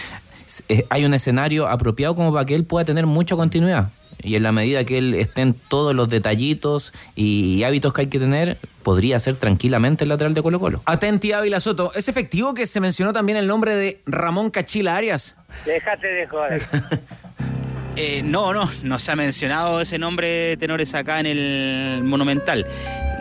[0.68, 3.90] eh, hay un escenario apropiado como para que él pueda tener mucha continuidad.
[4.20, 8.06] Y en la medida que él esté en todos los detallitos y, hábitos que hay
[8.08, 10.82] que tener, podría ser tranquilamente el lateral de Colo Colo.
[10.86, 11.92] Atenti Ávila Soto.
[11.94, 15.36] ¿Es efectivo que se mencionó también el nombre de Ramón Cachila Arias?
[15.66, 16.62] Déjate de joder.
[17.94, 22.66] Eh, no, no, no se ha mencionado ese nombre tenores acá en el Monumental.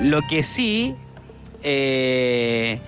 [0.01, 0.95] Lo que sí
[1.61, 2.79] eh,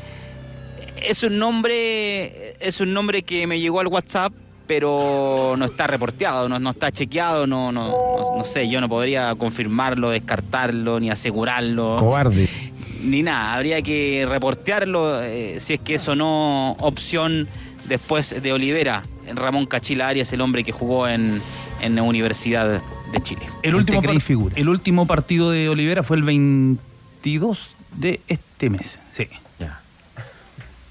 [1.02, 4.32] es un nombre, es un nombre que me llegó al WhatsApp,
[4.66, 8.88] pero no está reporteado, no, no está chequeado, no, no, no, no sé, yo no
[8.88, 11.98] podría confirmarlo, descartarlo, ni asegurarlo.
[11.98, 12.48] Cobarde.
[13.04, 17.50] Ni nada, habría que reportearlo eh, si es que eso no opción
[17.84, 19.04] después de Olivera.
[19.36, 21.42] Ramón Cachila Arias, el hombre que jugó en,
[21.84, 23.42] en la Universidad de Chile.
[23.62, 24.16] El último, par-
[24.56, 29.00] el último partido de Olivera fue el 22 de este mes.
[29.16, 29.28] Sí.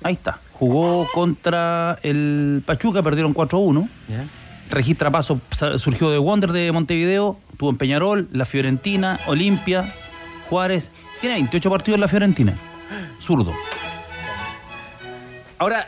[0.05, 0.41] Ahí está.
[0.55, 3.89] Jugó contra el Pachuca, perdieron 4-1.
[4.71, 5.41] Registra paso,
[5.79, 9.95] surgió de Wonder de Montevideo, tuvo en Peñarol, la Fiorentina, Olimpia,
[10.49, 10.91] Juárez.
[11.21, 12.55] Tiene 28 partidos en la Fiorentina.
[13.21, 13.53] Zurdo.
[15.59, 15.87] Ahora,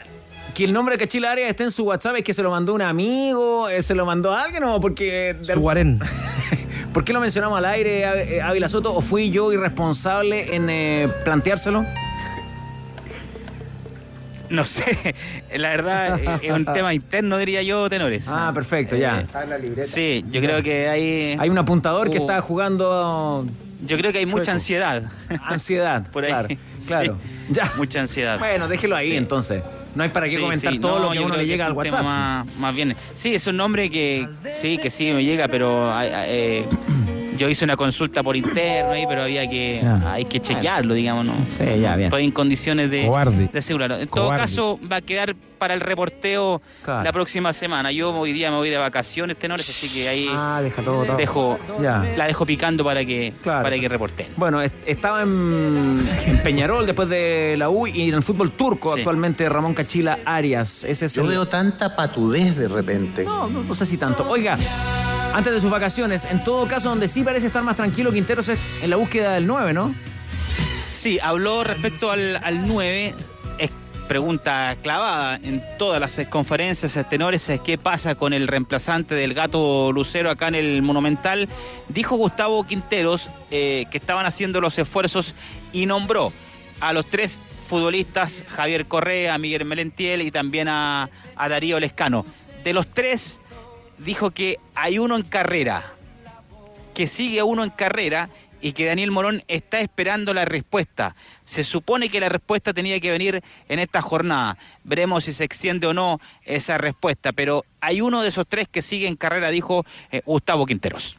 [0.54, 2.74] que el nombre de Cachila Arias esté en su WhatsApp es que se lo mandó
[2.74, 5.34] un amigo, eh, se lo mandó a alguien o porque...
[5.34, 5.98] de- Suguarén.
[6.92, 8.94] ¿Por qué lo mencionamos al aire, Ávila eh, Ávila Soto?
[8.94, 11.84] ¿O fui yo irresponsable en eh, planteárselo?
[14.50, 15.14] No sé,
[15.56, 18.28] la verdad eh, es un tema interno, diría yo, tenores.
[18.28, 19.22] Ah, perfecto, ya.
[19.22, 21.36] Eh, sí, yo creo que hay...
[21.40, 22.20] Hay un apuntador que Uh.
[22.20, 23.46] está jugando
[23.84, 24.50] Yo creo que hay mucha Chueco.
[24.52, 25.02] ansiedad.
[25.42, 26.08] ansiedad.
[26.12, 26.30] Por ahí.
[26.30, 27.18] Claro, Sí, claro.
[27.48, 27.70] Ya.
[27.76, 28.38] Mucha ansiedad.
[28.38, 29.16] Bueno, déjelo ahí Sí.
[29.16, 29.62] entonces.
[29.94, 31.66] No hay para qué Sí, comentar sí, todo no, lo que a uno le llega
[31.66, 32.02] al WhatsApp.
[32.02, 32.96] Más, más bien.
[33.14, 36.64] Sí, es un nombre que sí, que sí me llega, pero eh,
[37.38, 40.12] yo hice una consulta por interno ahí, pero había que Ya.
[40.12, 41.34] hay que chequearlo, digamos, ¿no?
[41.50, 42.06] Sí, ya, bien.
[42.08, 43.48] Estoy en condiciones de, Cobarde.
[43.52, 43.98] de asegurarlo.
[43.98, 44.42] En todo Cobarde.
[44.42, 47.04] caso, va a quedar para el reporteo Claro.
[47.04, 47.90] la próxima semana.
[47.90, 51.16] Yo hoy día me voy de vacaciones, tenores, así que ahí Ah, deja todo, todo.
[51.16, 52.04] dejo, Ya.
[52.18, 53.62] la dejo picando para que, Claro.
[53.62, 54.26] para que reporten.
[54.36, 58.92] Bueno, est- estaba en, en Peñarol después de la U y en el fútbol turco
[58.92, 59.00] Sí.
[59.00, 60.84] actualmente Ramón Cachila Arias.
[60.84, 63.24] Ese es Yo el- veo tanta patudez de repente.
[63.24, 64.28] No, no, no sé si tanto.
[64.28, 64.58] Oiga,
[65.32, 68.58] antes de sus vacaciones, en todo caso, donde sí parece estar más tranquilo Quinteros es
[68.82, 69.94] en la búsqueda del 9, ¿no?
[70.90, 73.14] Sí, habló respecto al, al 9.
[74.08, 77.48] Pregunta clavada en todas las conferencias tenores.
[77.48, 81.48] es ¿Qué pasa con el reemplazante del gato Lucero acá en el Monumental?
[81.88, 85.34] Dijo Gustavo Quinteros eh, que estaban haciendo los esfuerzos
[85.72, 86.32] y nombró
[86.80, 92.26] a los tres futbolistas, Javier Correa, Miguel Melentiel y también a, a Darío Lescano.
[92.62, 93.40] De los tres,
[93.98, 95.94] dijo que hay uno en carrera,
[96.92, 98.28] que sigue uno en carrera
[98.64, 101.14] y que Daniel Morón está esperando la respuesta.
[101.44, 104.56] Se supone que la respuesta tenía que venir en esta jornada.
[104.84, 108.80] Veremos si se extiende o no esa respuesta, pero hay uno de esos tres que
[108.80, 111.18] sigue en carrera, dijo eh, Gustavo Quinteros.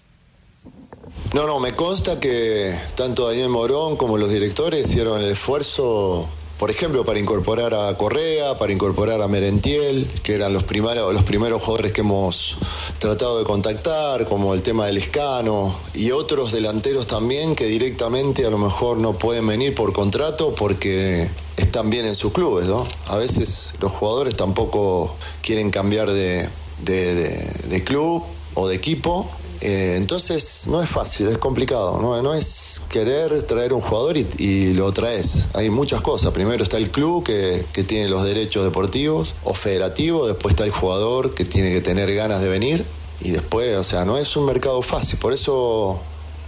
[1.36, 6.28] No, no, me consta que tanto Daniel Morón como los directores hicieron el esfuerzo,
[6.60, 11.24] por ejemplo, para incorporar a Correa, para incorporar a Merentiel, que eran los primeros, los
[11.24, 12.58] primeros jugadores que hemos
[13.00, 18.50] tratado de contactar, como el tema del Escano, y otros delanteros también que directamente a
[18.50, 22.88] lo mejor no pueden venir por contrato porque están bien en sus clubes, ¿no?
[23.08, 26.48] A veces los jugadores tampoco quieren cambiar de,
[26.84, 29.30] de- de- de club o de equipo.
[29.62, 32.00] Eh, entonces no es fácil, es complicado.
[32.02, 35.46] No, no es querer traer un jugador y, lo traes.
[35.54, 36.34] Hay muchas cosas.
[36.34, 40.28] Primero está el club que, que tiene los derechos deportivos o federativos.
[40.28, 42.86] Después está el jugador que tiene que tener ganas de venir.
[43.22, 45.18] Y después, o sea, no es un mercado fácil.
[45.20, 46.00] Por eso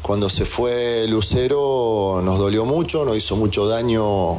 [0.08, 4.38] cuando se fue Lucero nos dolió mucho, nos hizo mucho daño eh,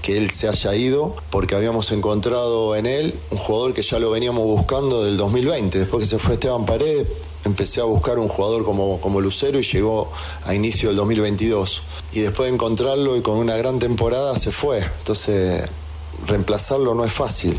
[0.00, 4.10] que él se haya ido, porque habíamos encontrado en él un jugador que ya lo
[4.10, 5.76] veníamos buscando del 2020.
[5.76, 7.08] Después que se fue Esteban Paredes,
[7.48, 10.12] empecé a buscar un jugador como, como Lucero y llegó
[10.44, 11.82] a inicio del 2022.
[12.12, 14.78] Y después de encontrarlo y con una gran temporada se fue.
[14.98, 15.68] Entonces,
[16.26, 17.58] reemplazarlo no es fácil.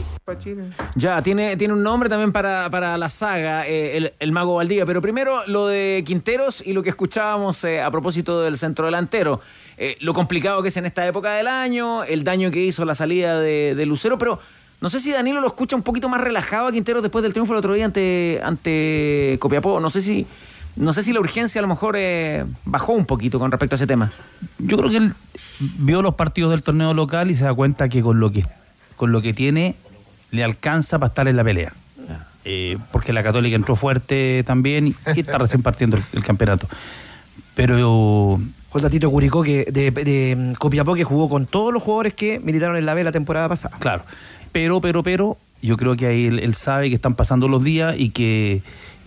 [0.95, 4.85] Ya, tiene, tiene un nombre también para, para la saga, eh, el, el Mago Valdivia.
[4.85, 9.41] Pero primero lo de Quinteros y lo que escuchábamos eh, a propósito del centro delantero.
[9.77, 12.95] Eh, lo complicado que es en esta época del año, el daño que hizo la
[12.95, 14.17] salida de, de Lucero.
[14.17, 14.39] Pero
[14.81, 17.53] no sé si Danilo lo escucha un poquito más relajado a Quinteros después del triunfo
[17.53, 19.79] el otro día ante, ante Copiapó.
[19.79, 20.25] No sé si.
[20.75, 23.77] No sé si la urgencia a lo mejor eh, bajó un poquito con respecto a
[23.77, 24.11] ese tema.
[24.59, 25.13] Yo creo que él
[25.59, 28.45] vio los partidos del torneo local y se da cuenta que con lo que,
[28.95, 29.75] con lo que tiene
[30.31, 31.73] le alcanza para estar en la pelea.
[32.45, 36.69] Eh, porque la Católica entró fuerte también y, está recién partiendo el, el campeonato.
[37.55, 38.39] Pero
[38.69, 42.13] Fue el datito Curicó que, de, de mm, Copiapó que jugó con todos los jugadores
[42.13, 43.75] que militaron en la B la temporada pasada.
[43.79, 44.03] Claro.
[44.51, 47.95] Pero, pero, pero, yo creo que ahí él, él sabe que están pasando los días
[47.97, 48.61] y que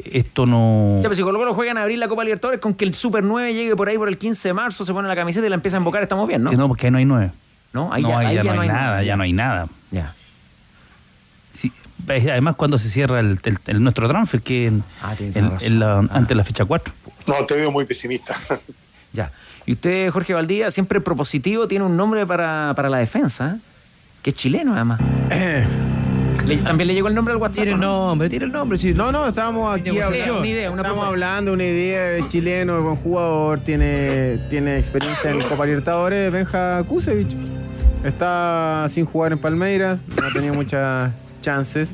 [0.05, 0.97] esto no.
[0.99, 3.23] Ya, pero si Colo Colo juegan a abrir la Copa Libertadores con que el Super
[3.25, 5.55] 9 llegue por ahí por el 15 de marzo, se pone la camiseta y la
[5.57, 6.53] empieza a invocar, estamos bien, ¿no?
[6.53, 7.31] Eh, No, porque ahí no hay nueve.
[7.73, 9.03] No, ahí no, ya- ahí ahí ya, ya no hay hay nada, nada.
[9.03, 9.69] ya no hay nada.
[9.91, 10.15] Ya.
[11.55, 11.73] Sí,
[12.07, 16.29] además, cuando se cierra el, el- el nuestro transfer, que en, Ah, en- la- antes
[16.29, 16.93] de la fecha 4.
[17.29, 18.39] No, te veo muy pesimista.
[19.15, 19.31] Ya.
[19.67, 23.61] Y usted, Jorge Valdía, siempre propositivo, tiene un nombre para, para la defensa, ¿eh?
[24.23, 25.01] Que es chileno además.
[26.47, 27.65] Le- También le llegó el nombre al WhatsApp.
[27.65, 28.07] Tiene el ¿no?
[28.09, 28.79] nombre, tiene el nombre.
[28.79, 28.95] Sí.
[28.95, 30.39] No, no, estábamos aquí hablando.
[30.39, 35.41] Una idea, una estamos hablando una idea de chileno, buen jugador, tiene, tiene experiencia en
[35.43, 37.35] Copa Libertadores, Benja Kusevich.
[38.05, 41.93] Está sin jugar en Palmeiras, no ha tenido muchas chances.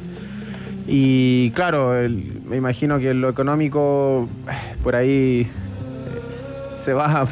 [0.86, 4.52] Y claro, el- me imagino que lo económico eh,
[4.82, 5.48] por ahí eh,
[6.80, 7.26] se baja.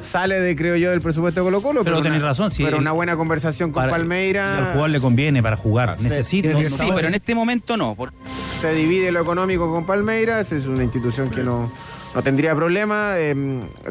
[0.00, 1.84] Sale de, creo yo, del presupuesto de Colo Colo.
[1.84, 4.58] Pero una- tenés razón, sí, Pero una buena conversación con Para- Palmeiras.
[4.58, 5.96] Al jugador le conviene para jugar.
[5.98, 6.52] Sí, Necesita.
[6.52, 6.64] razón.
[6.86, 7.94] Sí, pero en este momento no.
[7.94, 8.12] por-
[8.60, 11.70] se divide lo económico con Palmeiras, es una institución que no,
[12.14, 13.12] no tendría problema.
[13.16, 13.34] eh,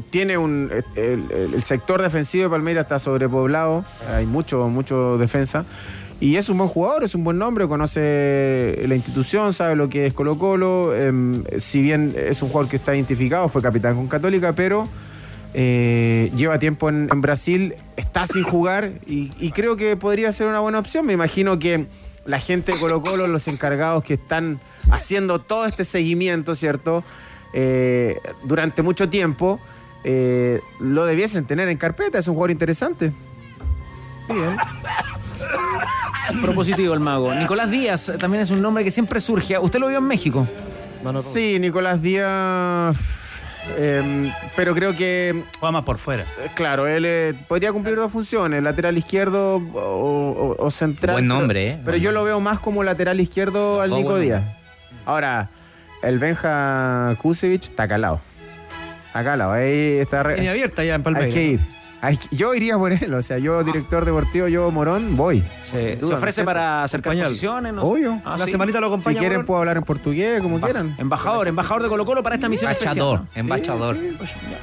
[0.10, 5.66] tiene un el, el- el sector defensivo de Palmeiras está sobrepoblado, hay mucho, mucho defensa.
[6.22, 10.06] Y es un buen jugador, es un buen nombre, conoce la institución, sabe lo que
[10.08, 10.94] es Colo Colo.
[10.96, 14.90] em, si bien es un jugador que está identificado, fue capitán con Católica, pero
[15.54, 20.48] eh, lleva tiempo en, en Brasil, está sin jugar y, y creo que podría ser
[20.48, 21.06] una buena opción.
[21.06, 21.88] Me imagino que
[22.26, 24.60] la gente de Colo Colo, los encargados que están
[24.92, 27.04] haciendo todo este seguimiento, ¿cierto?
[27.54, 29.60] Eh, durante mucho tiempo,
[30.04, 33.12] eh, lo debiesen tener en carpeta, es un jugador interesante.
[34.28, 34.56] Bien.
[36.44, 37.34] Propositivo el mago.
[37.34, 39.58] Nicolás Díaz también es un nombre que siempre surge.
[39.58, 40.48] ¿Usted lo vio en México?
[41.18, 43.19] Sí, Nicolás Díaz.
[43.78, 45.44] Eh, pero creo que.
[45.60, 46.26] Juega más por fuera.
[46.56, 51.14] Claro, él eh, podría cumplir dos funciones: lateral izquierdo o, o- o central.
[51.16, 51.80] Buen pero- nombre, ¿eh?
[51.86, 54.18] Pero yo lo veo más como lateral izquierdo al Nico bueno.
[54.20, 54.44] Díaz.
[55.06, 55.50] Ahora,
[56.04, 58.20] el Benja Kusevich está calado.
[59.08, 59.52] Está calado.
[59.54, 60.24] Ahí está.
[60.24, 61.28] re- Línea abierta ya en Palmeiras.
[61.28, 61.60] Hay que ir.
[62.32, 65.44] Yo iría por él, o sea, yo, director deportivo, yo, Morón, voy.
[65.64, 66.46] Se, Sin duda, se ofrece ¿no?
[66.46, 67.74] para acercar posiciones.
[67.74, 67.82] ¿no?
[67.84, 68.22] Obvio.
[68.24, 68.52] Ah, La sí.
[68.52, 69.20] semanita lo Si acompaña.
[69.20, 69.46] quieren, Morón.
[69.46, 70.96] puedo hablar en portugués, como quieran.
[70.98, 73.76] Embajador, embajador de Colo Colo para esta misión Embajador, especial.
[73.76, 73.98] embajador.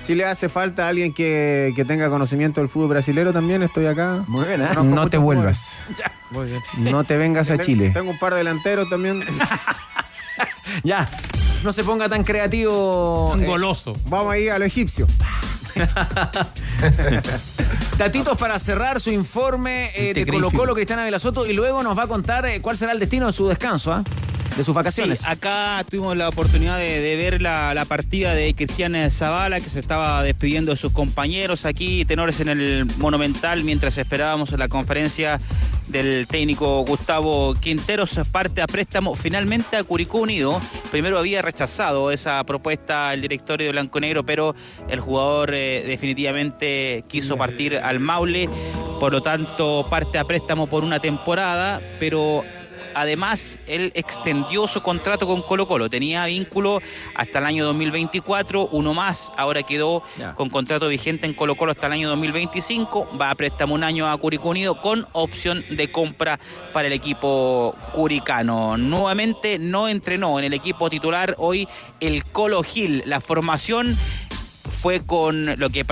[0.02, 3.86] Si le hace falta a alguien que, que tenga conocimiento del fútbol brasilero, también estoy
[3.86, 4.24] acá.
[4.28, 4.68] Muy bien, ¿eh?
[4.84, 5.80] No te vuelvas.
[6.30, 6.62] jugadores.
[6.78, 7.90] No te vengas a Chile.
[7.92, 9.22] Tengo un par de delanteros también.
[10.82, 11.08] Ya,
[11.64, 13.28] no se ponga tan creativo.
[13.32, 13.96] Tan eh, goloso.
[14.08, 15.06] Vamos ahí a lo egipcio.
[17.98, 20.60] Tatitos para cerrar su informe eh, de Este Colo Greenfield.
[20.60, 23.32] Colo, Cristiana Velasoto, y luego nos va a contar eh, cuál será el destino de
[23.32, 24.02] su descanso, ¿ah?
[24.56, 25.20] de sus vacaciones.
[25.20, 29.68] Sí, acá tuvimos la oportunidad de, de ver la, la partida de Cristian Zavala, que
[29.68, 35.38] se estaba despidiendo de sus compañeros aquí, tenores en el Monumental, mientras esperábamos la conferencia
[35.88, 40.60] del técnico Gustavo Quinteros, parte a préstamo finalmente a Curicó Unido.
[40.90, 44.54] Primero había rechazado esa propuesta el directorio de Blanco Negro, pero
[44.88, 48.48] el jugador eh, definitivamente quiso partir al Maule,
[49.00, 52.44] por lo tanto parte a préstamo por una temporada, pero
[52.96, 55.90] Además, él extendió su contrato con Colo Colo.
[55.90, 56.80] Tenía vínculo
[57.14, 59.30] hasta el año 2024, uno más.
[59.36, 60.02] Ahora quedó
[60.34, 63.18] con contrato vigente en Colo Colo hasta el año 2025.
[63.20, 66.40] Va a préstamo un año a Curicó Unido con opción de compra
[66.72, 68.78] para el equipo curicano.
[68.78, 71.68] Nuevamente no entrenó en el equipo titular hoy
[72.00, 73.02] el Colo Gil.
[73.04, 73.94] La formación
[74.86, 75.84] fue con lo que,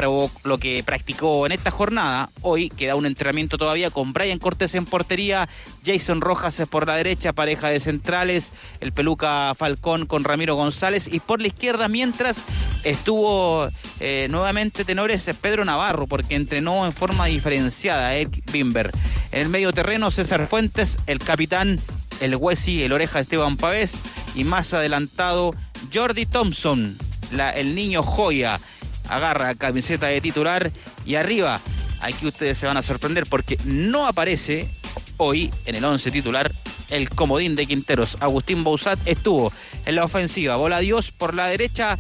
[0.45, 2.31] lo que practicó en esta jornada.
[2.43, 5.49] Hoy queda un entrenamiento todavía con Brian Cortés en portería,
[5.85, 11.19] Jason Rojas por la derecha, pareja de centrales, el peluca Falcón con Ramiro González y
[11.19, 12.45] por la izquierda mientras
[12.85, 13.67] estuvo
[13.99, 18.93] eh, nuevamente tenores Pedro Navarro porque entrenó en forma diferenciada Eric Bimber.
[19.33, 21.81] En el medio terreno César Fuentes, el capitán,
[22.21, 23.95] el Huesi, el oreja Esteban Pavés
[24.37, 25.51] y más adelantado
[25.93, 26.97] Jordi Thompson
[27.33, 28.61] la- el niño joya
[29.09, 30.71] agarra camiseta de titular
[31.05, 31.61] y arriba,
[32.01, 34.69] aquí ustedes se van a sorprender porque no aparece
[35.17, 36.51] hoy en el 11 titular
[36.91, 38.19] el comodín de Quinteros.
[38.21, 39.53] Agustín Bouzat estuvo
[39.87, 41.97] en la ofensiva, bola Dios por la derecha,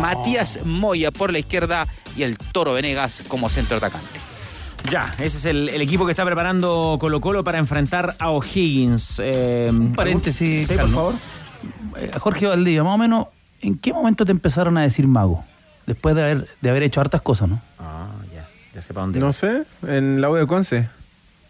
[0.00, 4.20] Matías Moya por la izquierda y el Toro Venegas como centro atacante.
[4.90, 9.20] Ya, ese es el, el equipo que está preparando Colo Colo para enfrentar a O'Higgins.
[9.22, 11.14] Eh, Un paréntesis, Sí, por favor.
[11.98, 13.26] Eh, Jorge Valdivia, más o menos,
[13.60, 15.44] ¿en qué momento te empezaron a decir mago?
[15.86, 17.60] Después de haber, de haber hecho hartas cosas, ¿no?
[17.78, 19.20] Ah, ya, ya sé para dónde.
[19.20, 20.88] No sé, en la U de Conce.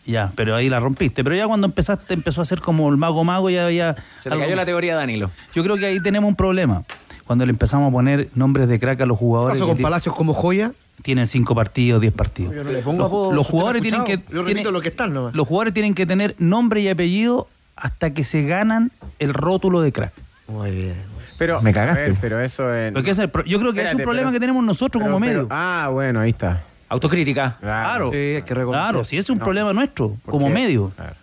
[0.04, 1.24] Ya, pero ahí la rompiste.
[1.24, 3.96] Pero ya cuando empezaste, empezó a ser como el mago mago, ya había...
[4.20, 5.30] Se le cayó la teoría Danilo.
[5.52, 6.84] Yo creo que ahí tenemos un problema.
[7.26, 9.58] Cuando le empezamos a poner nombres de crack a los ¿Qué jugadores...
[9.58, 10.70] pasó que con Palacios como joya?
[11.02, 12.54] Tienen cinco partidos, diez partidos.
[12.54, 14.18] Yo no le pongo los, jugadores tienen que...
[14.18, 15.34] Yo repito tienen- lo que están nomás.
[15.34, 19.92] Los jugadores tienen que tener nombre y apellido hasta que se ganan el rótulo de
[19.92, 20.12] crack.
[20.46, 21.15] Muy bien.
[21.38, 22.00] Pero, Me cagaste.
[22.00, 22.64] a ver, pero eso.
[22.92, 25.02] Porque ese es el pro- yo creo que es un problema pero- que tenemos nosotros
[25.02, 25.48] pero- como pero- medio.
[25.50, 26.62] ah, bueno, ahí está.
[26.88, 27.56] Autocrítica.
[27.60, 28.10] Claro.
[28.12, 28.82] Sí, hay que reconocer.
[28.82, 29.44] Claro, si es un No.
[29.44, 30.54] problema nuestro, ¿Por como qué?
[30.54, 30.92] medio.
[30.96, 31.14] Claro.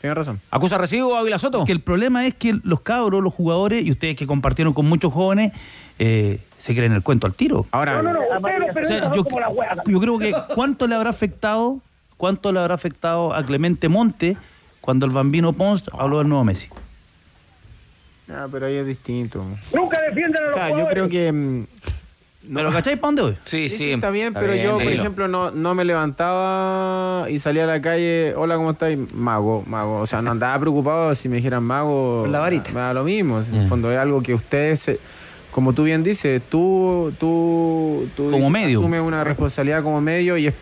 [0.00, 0.40] Tienes razón.
[0.50, 1.64] ¿Acusa recibo a Ávila Soto?
[1.64, 5.12] Que el problema es que los cabros, los jugadores, y ustedes que compartieron con muchos
[5.12, 5.52] jóvenes,
[6.00, 7.66] eh, se creen el cuento al tiro.
[7.70, 9.24] Ahora, O sea, yo,
[9.86, 11.78] yo creo que cuánto le habrá afectado,
[12.16, 14.36] cuánto le habrá afectado a Clemente Monte
[14.80, 16.68] cuando el bambino Pons habló del nuevo Messi.
[18.30, 19.44] Ah, pero ahí es distinto.
[19.74, 20.94] Nunca defienden a O los sea, yo jugadores.
[20.94, 21.32] creo que...
[21.32, 21.66] mm,
[22.54, 23.36] ¿Pero cacháis para dónde voy?
[23.44, 27.38] Sí, Sí, está bien, Está pero bien, yo, por ejemplo, no, no me levantaba y
[27.38, 28.96] salía a la calle, hola, ¿cómo estás?
[29.14, 30.00] Mago, mago.
[30.00, 32.22] O sea, no andaba preocupado si me dijeran mago.
[32.22, 32.70] Con la varita.
[32.72, 33.40] Me da lo mismo.
[33.40, 35.00] En el fondo es algo que ustedes, se-
[35.52, 38.78] como tú bien dices, tú, tú, tú Como dices- medio.
[38.80, 40.54] asumes una responsabilidad como medio y es,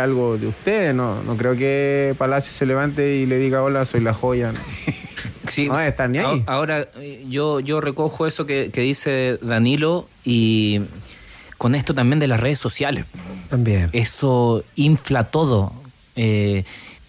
[0.00, 0.94] algo de ustedes.
[0.94, 4.52] No, no creo que Palacio se levante y le diga, hola, soy la joya.
[4.52, 4.58] No,
[5.50, 5.66] Sí.
[5.68, 6.42] no estar ni ahí.
[6.46, 10.80] Ahora, eh, yo, yo recojo eso que, que dice Danilo y
[11.58, 13.04] con esto también de las redes sociales.
[13.50, 13.88] También.
[13.92, 15.72] Eso infla todo.
[16.16, 16.64] Eh,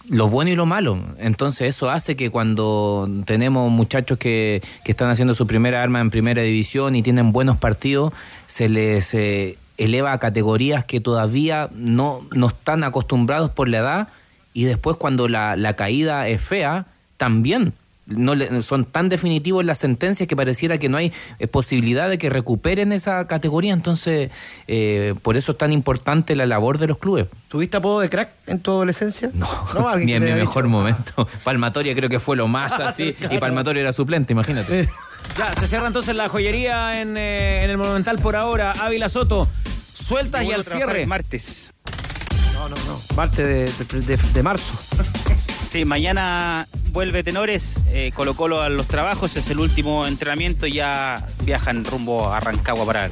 [0.10, 1.00] lo bueno y lo malo.
[1.18, 6.10] Entonces eso hace que cuando tenemos muchachos que, que están haciendo su primera arma en
[6.10, 8.14] primera división y tienen buenos partidos,
[8.46, 14.08] se les eh, eleva a categorías que todavía no, no están acostumbrados por la edad
[14.54, 16.86] y después cuando la, la caída es fea,
[17.18, 17.74] también
[18.08, 22.18] no le- son tan definitivos las sentencias que pareciera que no hay eh, posibilidad de
[22.18, 23.74] que recuperen esa categoría.
[23.74, 24.32] Entonces,
[24.68, 27.28] eh, por eso es tan importante la labor de los clubes.
[27.50, 29.30] ¿Tuviste apodo de crack en tu adolescencia?
[29.34, 29.48] No,
[29.90, 31.28] alguien ni en mi mejor momento.
[31.44, 33.16] Palmatoria creo que fue lo más Ah, así.
[33.30, 34.90] Y Palmatoria era suplente, imagínate.
[35.38, 38.72] Ya, se cierra entonces la joyería en, eh, en el Monumental por ahora.
[38.80, 39.48] Ávila Soto,
[39.94, 41.06] sueltas y al cierre.
[41.06, 41.74] martes.
[42.54, 43.16] No, no, no.
[43.16, 44.74] Parte de, de- de- de marzo.
[45.68, 50.76] Sí, mañana vuelve Tenores, eh, Colo Colo a los trabajos, es el último entrenamiento y
[50.76, 53.10] ya viajan rumbo a Rancagua para,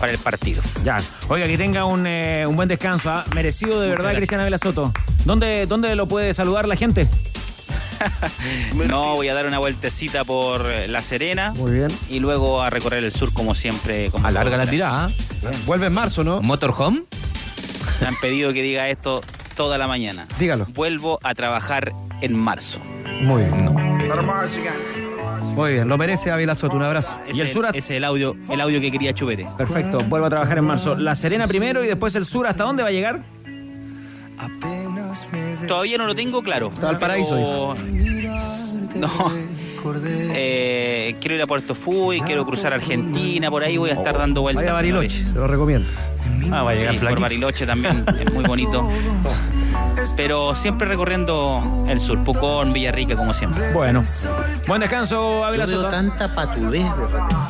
[0.00, 0.62] para el partido.
[0.84, 0.96] Ya,
[1.28, 3.10] oiga, que tenga un, eh, un buen descanso.
[3.10, 3.26] ¿ah?
[3.34, 4.20] Merecido de Muchas verdad, gracias.
[4.20, 4.92] Cristian Ávila Soto.
[5.26, 7.06] ¿Dónde, ¿Dónde lo puede saludar la gente?
[8.88, 11.50] No, voy a dar una vueltecita por La Serena.
[11.56, 11.88] Muy bien.
[12.08, 14.10] Y luego a recorrer el sur como siempre.
[14.10, 15.10] Como Alarga la tirada.
[15.66, 16.40] Vuelve en marzo, ¿no?
[16.40, 17.02] ¿Motorhome?
[18.00, 19.20] Me han pedido que diga esto
[19.58, 20.24] toda la mañana.
[20.38, 20.66] Dígalo.
[20.72, 22.78] Vuelvo a trabajar en marzo.
[23.20, 23.64] Muy bien.
[25.56, 27.16] Muy bien, lo merece Ávila Soto, un abrazo.
[27.26, 29.48] Ese es el, ese es el audio, el audio que quería Chupete.
[29.58, 30.94] Perfecto, vuelvo a trabajar en marzo.
[30.94, 32.46] La Serena primero y después el sur.
[32.46, 33.20] ¿Hasta dónde va a llegar?
[35.66, 36.70] Todavía no lo tengo claro.
[36.72, 37.74] Está Valparaíso, pero-
[38.94, 39.32] No.
[40.04, 44.42] Eh, quiero ir a Puerto Fui, quiero cruzar Argentina, por ahí voy a estar dando
[44.42, 44.62] vueltas.
[44.62, 45.88] Vaya a Bariloche, se lo recomiendo.
[46.52, 47.20] Ah, va a llegar Sí, por.
[47.20, 48.88] Bariloche también, es muy bonito.
[50.16, 53.72] Pero siempre recorriendo el sur, Pucón, Villarrica, como siempre.
[53.72, 54.04] Bueno,
[54.66, 56.86] buen descanso, Ávila Yo veo tanta patudez.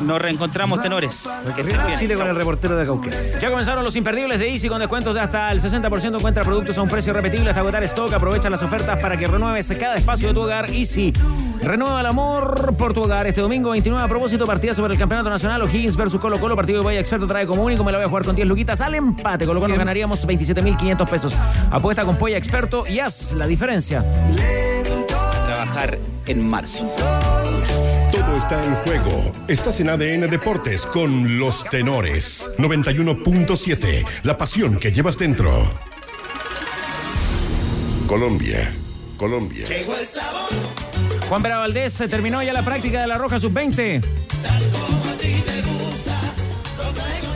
[0.01, 1.27] Nos reencontramos, tenores.
[1.55, 1.97] Que estén bien.
[1.97, 3.39] Chile con el reportero de Cauquenes.
[3.39, 6.15] Ya comenzaron los imperdibles de Easy con descuentos de hasta el 60%.
[6.15, 8.13] Encuentra productos a un precio repetible hasta agotar stock.
[8.13, 10.69] Aprovecha las ofertas para que renueves cada espacio de tu hogar.
[10.69, 11.13] Easy.
[11.61, 13.27] Renueva el amor por tu hogar.
[13.27, 15.61] Este domingo 29 a propósito, partida sobre el Campeonato Nacional.
[15.61, 16.55] O'Higgins versus Colo Colo.
[16.55, 17.83] Partido de Vaya Experto trae como único.
[17.83, 19.45] Me la voy a jugar con 10 luquitas al empate.
[19.45, 21.35] Colo Colo ganaríamos 27.500 pesos.
[21.69, 24.01] Apuesta con Polla Experto y haz la diferencia.
[25.45, 26.85] Trabajar en marzo.
[28.13, 29.29] Todo está en juego.
[29.49, 32.49] Estás en ADN Deportes con los tenores.
[32.57, 34.05] 91.7.
[34.23, 35.69] La pasión que llevas dentro.
[38.07, 38.73] Colombia.
[39.17, 39.65] Colombia.
[41.27, 44.01] Juan Vera Valdés se terminó ya la práctica de la Roja Sub-20.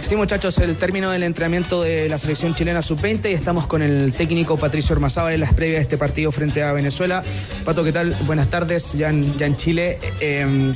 [0.03, 4.11] Sí, muchachos, el término del entrenamiento de la selección chilena sub-20 y estamos con el
[4.11, 7.23] técnico Patricio Ormazábal en las previas de este partido frente a Venezuela.
[7.63, 8.13] Pato, ¿qué tal?
[8.25, 9.99] Buenas tardes, ya en, Chile.
[10.19, 10.73] Eh,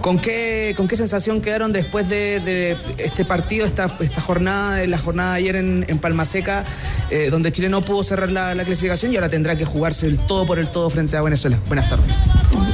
[0.00, 5.32] ¿con, qué, ¿Con qué sensación quedaron después de, este partido, esta, esta jornada, la jornada
[5.34, 6.64] de ayer en, en Palma Seca,
[7.10, 10.18] eh, donde Chile no pudo cerrar la, la clasificación y ahora tendrá que jugarse el
[10.18, 11.58] todo por el todo frente a Venezuela?
[11.68, 12.06] Buenas tardes.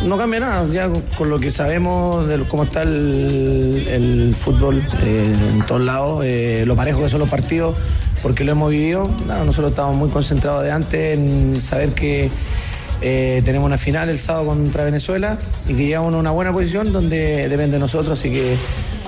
[0.04, 5.34] No cambia nada, ya con- lo que sabemos de cómo está el, el fútbol eh,
[5.54, 7.76] en todos lados, eh, lo parejo que son los partidos,
[8.22, 9.10] porque lo hemos vivido.
[9.26, 12.30] Nada, nosotros estamos muy concentrados de antes en saber que
[13.02, 15.38] eh, tenemos una final el sábado contra Venezuela
[15.68, 18.54] y que llegamos a una buena posición donde depende de nosotros, así que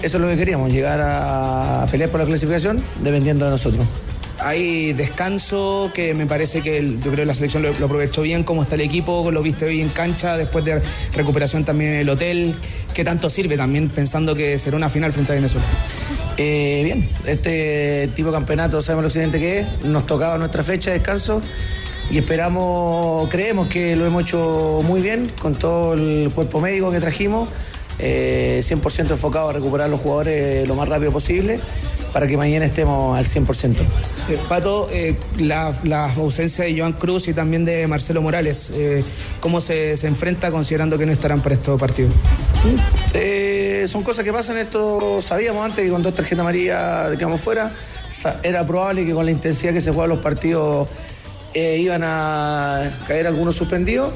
[0.02, 3.84] eso es lo que queríamos, llegar a pelear por la clasificación dependiendo de nosotros.
[4.40, 8.22] Hay descanso que me parece que el- yo creo que la selección lo, lo aprovechó
[8.22, 10.80] bien, cómo está el equipo, lo viste hoy en cancha, después de
[11.16, 12.54] recuperación también en el hotel.
[12.94, 15.66] ¿Qué tanto sirve también pensando que será una final frente a Venezuela?
[16.36, 20.90] Eh, bien, este tipo de campeonato sabemos lo excelente que es, nos tocaba nuestra fecha
[20.92, 21.42] de descanso
[22.10, 27.00] y esperamos, creemos que lo hemos hecho muy bien con todo el cuerpo médico que
[27.00, 27.48] trajimos,
[27.98, 31.60] eh, 100% enfocado a recuperar a los jugadores lo más rápido posible
[32.12, 33.76] para que mañana estemos al 100%.
[34.28, 39.04] Eh, Pato, eh, la, la ausencia de Joan Cruz y también de Marcelo Morales, eh,
[39.40, 42.12] ¿cómo se, se enfrenta considerando que no estarán para estos partidos?
[43.14, 47.72] Eh, son cosas que pasan, esto sabíamos antes que con dos tarjetas amarillas quedamos fuera.
[48.42, 50.88] Era probable que con la intensidad que se juegan los partidos
[51.54, 54.12] eh, iban a caer algunos suspendidos.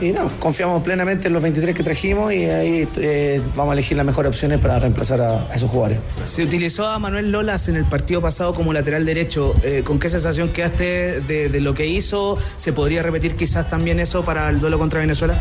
[0.00, 3.96] Y no, confiamos plenamente en los 23 que trajimos y ahí eh, vamos a elegir
[3.96, 5.98] las mejores opciones para reemplazar a, a esos jugadores.
[6.24, 9.54] Se utilizó a Manuel Lolas en el partido pasado como lateral derecho.
[9.64, 12.38] Eh, ¿Con qué sensación quedaste de, de lo que hizo?
[12.58, 15.36] ¿Se podría repetir quizás también eso para el duelo contra Venezuela?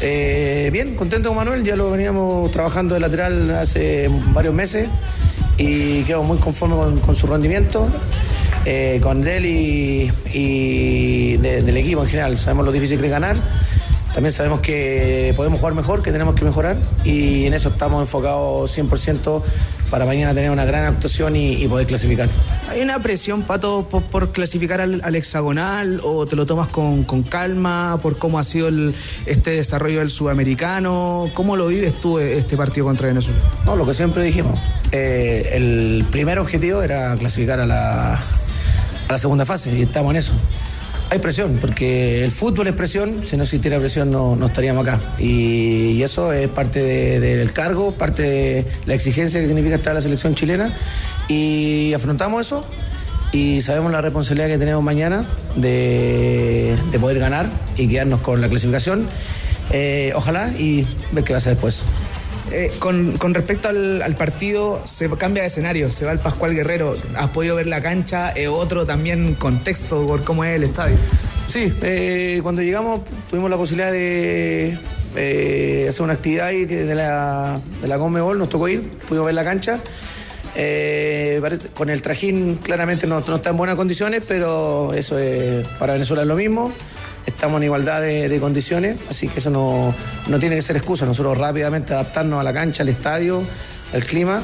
[0.00, 4.88] Eh, bien, contento con Manuel, ya lo veníamos trabajando de lateral hace varios meses
[5.56, 7.88] y quedo muy conforme con, con su rendimiento,
[8.64, 12.36] eh, con él y, y de- del equipo en general.
[12.36, 13.36] Sabemos lo difícil que es ganar
[14.14, 18.76] también sabemos que podemos jugar mejor, que tenemos que mejorar y en eso estamos enfocados
[18.76, 19.42] 100%
[19.90, 22.28] para mañana tener una gran actuación y, poder clasificar.
[22.68, 28.18] ¿Hay una presión, Pato, por, clasificar al, hexagonal o te lo tomas con, calma por
[28.18, 28.68] cómo ha sido
[29.26, 31.30] este desarrollo del sudamericano?
[31.32, 33.38] ¿Cómo lo vives tú este partido contra Venezuela?
[33.64, 34.58] No, lo que siempre dijimos.
[34.92, 38.22] Eh, el primer objetivo era clasificar a la,
[39.12, 40.32] la segunda fase y estamos en eso
[41.12, 44.98] hay presión, porque el fútbol es presión, si no existiera presión no, no estaríamos acá.
[45.18, 50.00] Y, eso es parte del cargo, parte de la exigencia que significa estar en la
[50.00, 50.74] selección chilena.
[51.28, 52.64] Y afrontamos eso
[53.30, 57.46] y sabemos la responsabilidad que tenemos mañana de, poder ganar
[57.76, 59.06] y quedarnos con la clasificación.
[59.70, 61.84] Eh, ojalá y ver qué va a ser después.
[62.54, 66.94] Eh, con, respecto al, partido, se cambia de escenario, se va el Pascual Guerrero.
[67.16, 68.32] ¿Has podido ver la cancha?
[68.36, 70.96] Eh, otro también contexto por cómo es el estadio.
[71.46, 73.00] Sí, eh, cuando llegamos
[73.30, 74.76] tuvimos la posibilidad de
[75.88, 79.44] hacer una actividad ahí de la, de la Conmebol, nos tocó ir, pudimos ver la
[79.44, 79.80] cancha.
[81.72, 86.22] con el trajín claramente no, no, está en buenas condiciones, pero eso es, para Venezuela
[86.22, 86.70] es lo mismo
[87.26, 89.94] estamos en igualdad de, condiciones, así que eso no,
[90.38, 91.06] tiene que ser excusa.
[91.06, 93.42] Nosotros rápidamente adaptarnos a la cancha, al estadio,
[93.92, 94.42] al clima.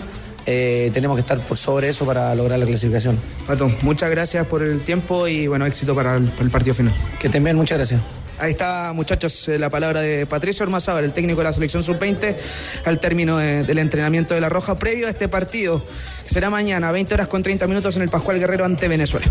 [0.51, 3.19] Eh, tenemos que estar por sobre eso para lograr la clasificación.
[3.47, 6.95] Pato, muchas gracias por el tiempo y bueno, éxito para el, partido final.
[7.21, 8.01] Que estén bien, muchas gracias.
[8.39, 12.37] Ahí está, muchachos, eh, la palabra de Patricio Ormazábal, el técnico de la selección sub-20,
[12.85, 15.85] al término del entrenamiento de la Roja, previo a este partido,
[16.25, 19.27] que será mañana, 20 horas con 30 minutos en el Pascual Guerrero ante Venezuela.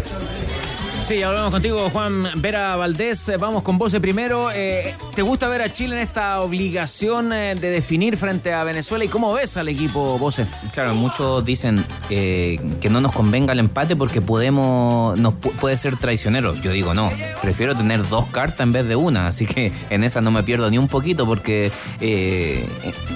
[1.07, 3.31] Sí, hablamos contigo, Juan Vera Valdés.
[3.39, 4.51] Vamos con vos primero.
[4.51, 9.05] Eh, ¿Te gusta ver a Chile en esta obligación eh, de definir frente a Venezuela?
[9.05, 10.45] ¿Y cómo ves al equipo Bose?
[10.73, 15.95] Claro, muchos dicen eh, que no nos convenga el empate porque podemos, nos puede ser
[15.95, 16.53] traicionero.
[16.55, 17.09] Yo digo, no,
[17.41, 19.27] prefiero tener dos cartas en vez de una.
[19.27, 21.71] Así que en esa no me pierdo ni un poquito porque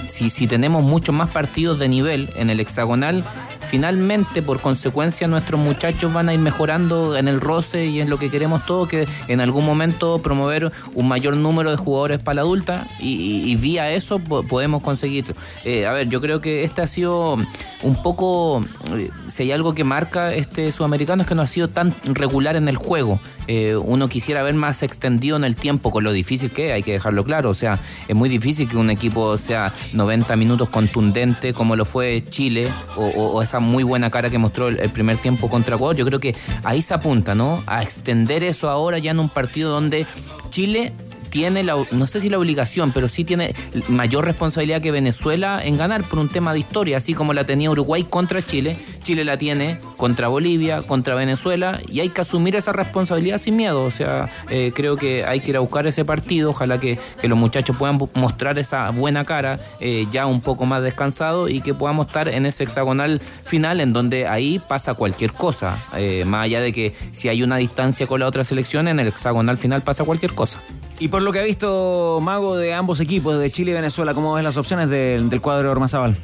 [0.08, 3.22] si, si tenemos muchos más partidos de nivel en el hexagonal,
[3.68, 8.18] finalmente, por consecuencia, nuestros muchachos van a ir mejorando en el roce y en lo
[8.18, 12.42] que queremos todos, que en algún momento promover un mayor número de jugadores para la
[12.42, 15.34] adulta y, vía eso podemos conseguir.
[15.64, 17.36] Eh, a ver, yo creo que este ha sido
[17.82, 18.64] un poco,
[18.96, 22.56] eh, si hay algo que marca este sudamericano es que no ha sido tan regular
[22.56, 23.20] en el juego.
[23.46, 26.82] Eh, uno quisiera ver más extendido en el tiempo con lo difícil que es, hay
[26.82, 27.50] que dejarlo claro.
[27.50, 27.78] O sea,
[28.08, 33.42] es muy difícil que un equipo sea 90 minutos contundente como lo fue Chile o,
[33.42, 35.96] esa muy buena cara que mostró el, primer tiempo contra Ecuador.
[35.96, 36.34] Yo creo que
[36.64, 37.62] ahí se apunta, ¿no?
[37.66, 40.06] A extender eso ahora ya en un partido donde
[40.50, 40.92] Chile
[41.32, 43.54] tiene la, no sé si la obligación, pero sí tiene
[43.88, 47.70] mayor responsabilidad que Venezuela en ganar por un tema de historia, así como la tenía
[47.70, 52.72] Uruguay contra Chile, Chile la tiene contra Bolivia, contra Venezuela, y hay que asumir esa
[52.72, 53.82] responsabilidad sin miedo.
[53.82, 57.38] O sea, eh, creo que hay que ir a buscar ese partido, ojalá que, los
[57.38, 62.08] muchachos puedan mostrar esa buena cara eh, ya un poco más descansado y que podamos
[62.08, 66.74] estar en ese hexagonal final en donde ahí pasa cualquier cosa, eh, más allá de
[66.74, 70.34] que si hay una distancia con la otra selección, en el hexagonal final pasa cualquier
[70.34, 70.60] cosa.
[70.98, 74.34] Y por lo que ha visto Mago de ambos equipos, de Chile y Venezuela, ¿cómo
[74.34, 76.16] ves las opciones del, cuadro de Ormazábal?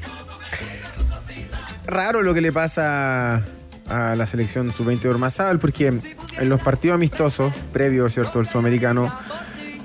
[1.86, 3.44] Raro lo que le pasa
[3.86, 9.12] a la selección sub-20 de Ormazábal, porque en los partidos amistosos, previos, ¿cierto?, el sudamericano,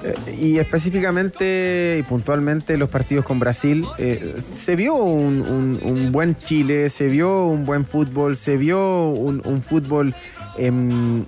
[0.03, 6.89] eh, y específicamente y puntualmente los partidos con Brasil, eh, se vio un, buen Chile,
[6.89, 10.13] se vio un buen fútbol, se vio un, fútbol
[10.57, 11.23] em,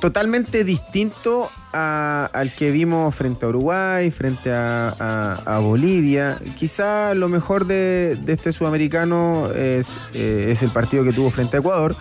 [0.00, 6.38] totalmente distinto al que vimos frente a Uruguay, frente a, Bolivia.
[6.56, 11.60] Quizá lo mejor de, este sudamericano es, eh, es, el partido que tuvo frente a
[11.60, 11.96] Ecuador,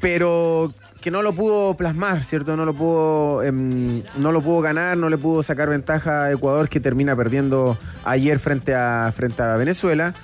[0.00, 0.70] pero
[1.00, 2.56] que no lo pudo plasmar, ¿cierto?
[2.56, 6.68] No lo pudo, em, no lo pudo ganar, no le pudo sacar ventaja a Ecuador
[6.68, 10.14] que termina perdiendo ayer frente a, frente a Venezuela.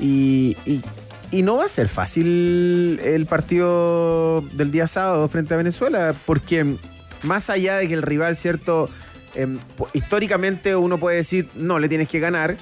[0.00, 0.56] y
[1.44, 6.76] no va a ser fácil el partido del día sábado frente a Venezuela, porque
[7.22, 8.88] más allá de que el rival, ¿cierto?
[9.34, 9.58] Em,
[9.92, 12.56] históricamente uno puede decir, no, le tienes que ganar,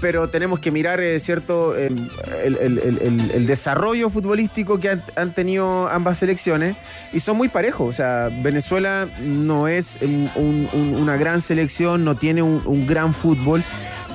[0.00, 1.96] pero tenemos que mirar, eh, ¿cierto?, em,
[2.44, 6.76] el, desarrollo futbolístico que han, tenido ambas selecciones
[7.12, 7.88] y son muy parejos.
[7.88, 9.98] O sea, Venezuela no es
[10.36, 13.64] una gran selección, no tiene un, gran fútbol.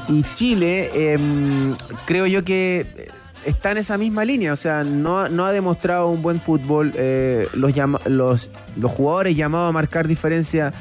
[0.07, 1.75] Y Chile, em,
[2.05, 3.09] creo yo que
[3.49, 6.93] está en esa misma línea, o sea, no, ha demostrado un buen fútbol.
[6.95, 8.49] Eh, los,
[8.83, 10.73] jugadores llamados a marcar diferencia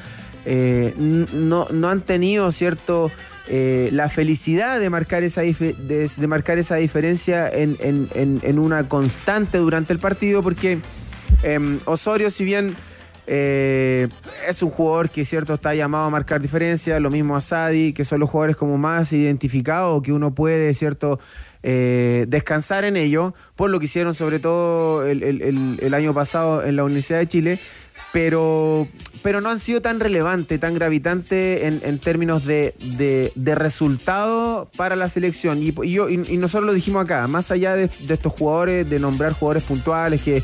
[0.44, 3.10] eh, no, han tenido, ¿cierto?
[3.48, 9.98] Eh, la felicidad de marcar esa, de, marcar esa diferencia en, una constante durante el
[9.98, 10.78] partido, porque
[11.42, 12.76] em, Osorio, si bien
[13.26, 18.04] es un jugador que cierto está llamado a marcar diferencia, lo mismo a Sadi, que
[18.04, 21.20] son los jugadores como más identificados, que uno puede cierto
[21.62, 26.84] eh, descansar en ello, por lo que hicieron sobre todo el, año pasado en la
[26.84, 27.59] Universidad de Chile,
[28.12, 28.86] pero,
[29.22, 32.74] pero no han sido tan relevantes, tan gravitantes en, términos de,
[33.34, 35.61] de, resultado para la selección.
[35.62, 39.64] Y, yo, y, nosotros lo dijimos acá, más allá de, estos jugadores, de nombrar jugadores
[39.64, 40.42] puntuales que,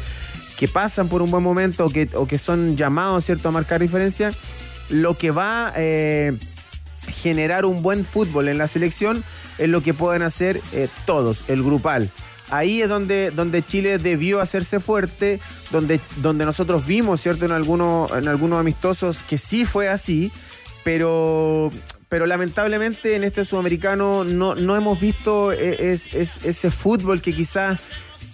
[0.58, 3.48] que pasan por un buen momento o que, o que son llamados ¿cierto?
[3.48, 4.32] a marcar diferencia,
[4.90, 5.78] lo que va a
[7.08, 9.24] generar un buen fútbol en la selección
[9.58, 12.10] es lo que pueden hacer eh, todos, el grupal.
[12.50, 15.40] Ahí es donde, donde Chile debió hacerse fuerte,
[15.70, 17.46] donde, donde nosotros vimos, ¿cierto?
[17.46, 20.30] En algunos, en algunos amistosos que sí fue así,
[20.84, 21.70] pero,
[22.08, 27.32] pero lamentablemente en este sudamericano no, no hemos visto eh, es- es- ese fútbol que
[27.32, 27.80] quizás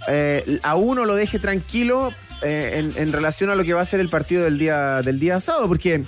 [0.09, 2.12] eh, a uno lo deje tranquilo
[2.43, 5.39] en, en relación a lo que va a ser el partido del día, del día
[5.41, 6.03] sábado, porque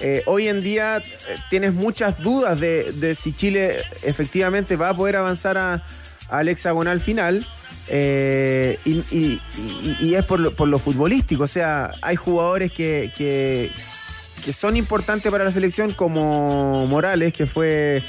[0.00, 1.02] eh, hoy en día eh,
[1.50, 5.82] tienes muchas dudas de, si Chile efectivamente va a poder avanzar
[6.28, 7.46] al hexagonal final.
[7.88, 13.70] eh, y, es por lo, futbolístico, o sea, hay jugadores que,
[14.52, 18.02] son importantes para la selección, como Morales, que fue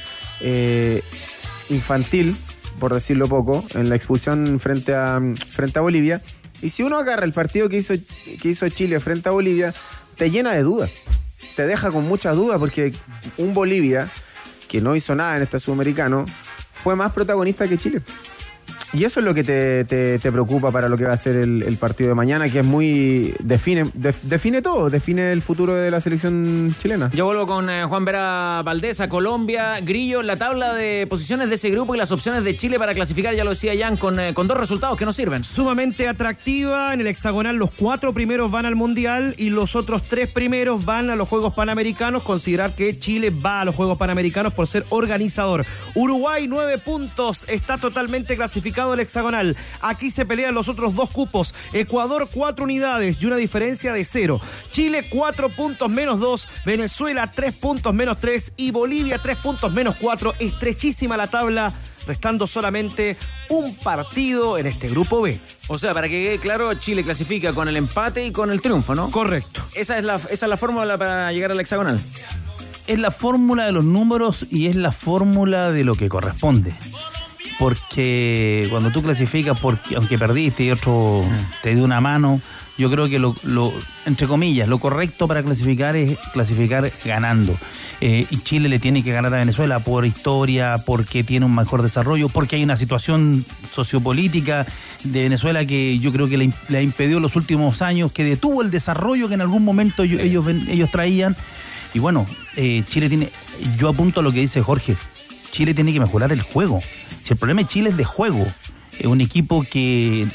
[1.69, 2.35] infantil,
[2.79, 5.19] por decirlo poco, en la expulsión frente a,
[5.49, 6.21] frente a Bolivia.
[6.61, 7.95] Y si uno agarra el partido que hizo,
[8.41, 9.73] que hizo Chile frente a Bolivia,
[10.15, 10.91] te llena de dudas.
[11.55, 12.93] Te deja con muchas dudas porque
[13.37, 14.07] un Bolivia
[14.67, 16.25] que no hizo nada en este sudamericano
[16.73, 18.01] fue más protagonista que Chile.
[18.93, 21.37] Y eso es lo que te, te- te preocupa para lo que va a ser
[21.37, 23.33] el, el partido de mañana, que es muy.
[23.39, 27.09] define, def- define todo, define el futuro de la selección chilena.
[27.13, 29.79] Yo vuelvo con eh, Juan Vera Valdés a Colombia.
[29.79, 33.33] Grillo, la tabla de posiciones de ese grupo y las opciones de Chile para clasificar,
[33.33, 35.45] ya lo decía Jan, con, eh, con dos resultados que nos sirven.
[35.45, 36.93] Sumamente atractiva.
[36.93, 41.09] En el hexagonal los cuatro primeros van al Mundial y los otros tres primeros van
[41.09, 42.23] a los Juegos Panamericanos.
[42.23, 45.65] Considerar que Chile va a los Juegos Panamericanos por ser organizador.
[45.95, 47.47] Uruguay, nueve puntos.
[47.47, 49.55] Está totalmente clasificado el hexagonal.
[49.81, 51.53] Aquí se pelean los otros dos cupos.
[51.73, 54.41] Ecuador, cuatro unidades y una diferencia de cero.
[54.71, 56.47] Chile, cuatro puntos menos dos.
[56.65, 58.53] Venezuela, tres puntos menos tres.
[58.57, 60.33] Y Bolivia, tres puntos menos cuatro.
[60.39, 61.73] Estrechísima la tabla
[62.07, 63.15] restando solamente
[63.49, 65.39] un partido en este grupo B.
[65.67, 68.95] O sea, para que quede claro, Chile clasifica con el empate y con el triunfo,
[68.95, 69.09] ¿no?
[69.11, 69.61] Correcto.
[69.75, 71.99] Esa es la, esa es la fórmula para llegar al hexagonal.
[72.87, 76.73] Es la fórmula de los números y es la fórmula de lo que corresponde.
[77.61, 81.23] Porque cuando tú clasificas, porque, aunque perdiste y otro
[81.61, 82.41] te dio una mano,
[82.77, 83.71] yo creo que lo, lo-
[84.07, 87.55] entre comillas, lo correcto para clasificar es clasificar ganando.
[88.01, 91.83] Eh, y Chile le tiene que ganar a Venezuela por historia, porque tiene un mejor
[91.83, 94.65] desarrollo, porque hay una situación sociopolítica
[95.03, 98.63] de Venezuela que yo creo que le, le ha impedido los últimos años, que detuvo
[98.63, 101.35] el desarrollo que en algún momento ellos, ellos traían.
[101.93, 103.29] Y bueno, eh, Chile tiene,
[103.77, 104.95] yo apunto a lo que dice Jorge,
[105.51, 106.81] Chile tiene que mejorar el juego.
[107.23, 108.45] Si el problema de Chile es de juego,
[108.99, 110.27] es un equipo que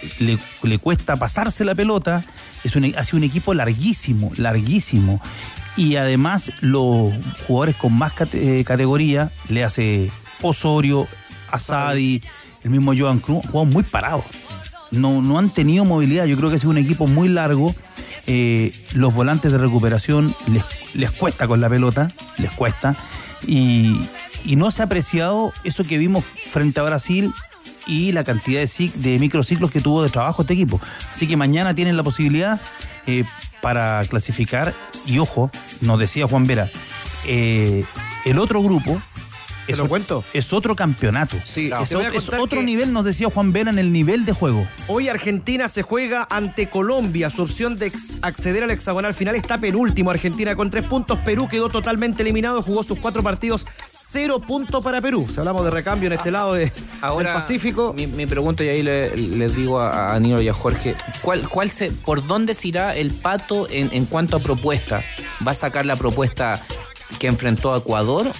[0.62, 2.24] le, cuesta pasarse la pelota,
[2.64, 5.20] es un, ha sido un equipo larguísimo, larguísimo.
[5.76, 7.12] Y además los
[7.47, 10.11] jugadores con más eh, categoría, le hace
[10.43, 11.07] Osorio,
[11.51, 12.22] Asadi,
[12.64, 14.24] el mismo Joan Cruz, han jugado muy parados.
[14.91, 17.74] No, no han tenido movilidad, yo creo que ha sido un equipo muy largo.
[18.26, 20.64] Eh, los volantes de recuperación les,
[20.95, 22.09] les cuesta con la pelota,
[22.39, 22.97] les cuesta.
[23.47, 24.01] Y,
[24.47, 27.33] y no se ha apreciado eso que vimos frente a Brasil
[27.87, 30.81] y la cantidad de, de microciclos que tuvo de trabajo este equipo.
[31.13, 32.61] Así que mañana tienen la posibilidad
[33.07, 33.25] eh,
[33.61, 34.73] para clasificar.
[35.05, 36.71] Y ojo, nos decía Juan Vera,
[37.27, 37.85] eh,
[38.25, 39.01] el otro grupo.
[39.69, 40.25] Es, lo cuento?
[40.33, 41.37] es otro campeonato.
[41.45, 44.67] Sí, es, otro que- nivel, nos decía Juan Vera, en el nivel de juego.
[44.89, 47.31] Hoy Argentina se juega ante Colombia.
[47.31, 47.93] Su opción de
[48.23, 50.11] acceder al hexagonal final está penúltimo.
[50.11, 51.19] Argentina con tres puntos.
[51.21, 52.62] Perú quedó totalmente eliminado.
[52.62, 53.67] Jugó sus cuatro partidos.
[53.93, 55.27] Cero puntos para Perú.
[55.33, 57.93] Si hablamos de recambio en este lado de- Ahora, del Pacífico.
[57.95, 61.49] Mi, mi pregunta, y ahí le- les digo a, a Nilo y a Jorge, ¿cuál,
[61.49, 65.03] cuál se, ¿por dónde se irá el pato en, en cuanto a propuesta?
[65.47, 66.61] ¿Va a sacar la propuesta
[67.19, 68.31] que enfrentó a Ecuador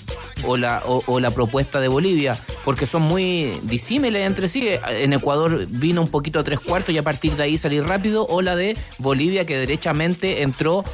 [0.45, 2.37] o la, o, o la propuesta de Bolivia?
[2.64, 4.69] Porque son muy disímiles entre sí.
[4.89, 8.27] En Ecuador vino un poquito a tres cuartos y a partir de ahí salir rápido,
[8.27, 10.85] o la de Bolivia que derechamente entró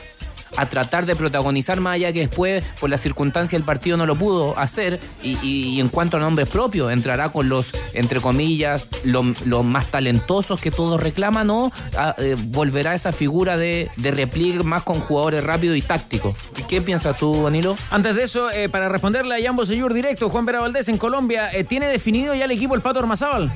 [0.56, 4.16] a tratar de protagonizar más allá que después por la circunstancia el partido no lo
[4.16, 9.64] pudo hacer y, en cuanto a nombres propios entrará con los entre comillas los, los
[9.64, 14.82] más talentosos que todos reclaman o ah, eh, volverá esa figura de, de repliegue más
[14.82, 16.34] con jugadores rápidos y tácticos
[16.68, 17.76] ¿qué piensas tú Danilo?
[17.90, 21.50] Antes de eso, eh, para responderle a Jan Bosellur directo, Juan Vera Valdés en Colombia,
[21.52, 23.52] eh, ¿tiene definido ya el equipo el Pato Ormazábal?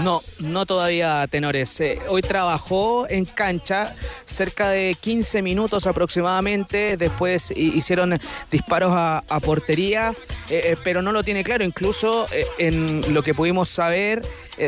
[0.00, 1.78] No, no todavía, tenores.
[1.80, 6.96] Eh, hoy trabajó en cancha cerca de 15 minutos aproximadamente.
[6.96, 8.18] Después hi- hicieron
[8.50, 10.14] disparos a, portería,
[10.48, 11.62] eh, eh, pero no lo tiene claro.
[11.62, 12.24] Incluso
[12.58, 14.22] en lo que pudimos saber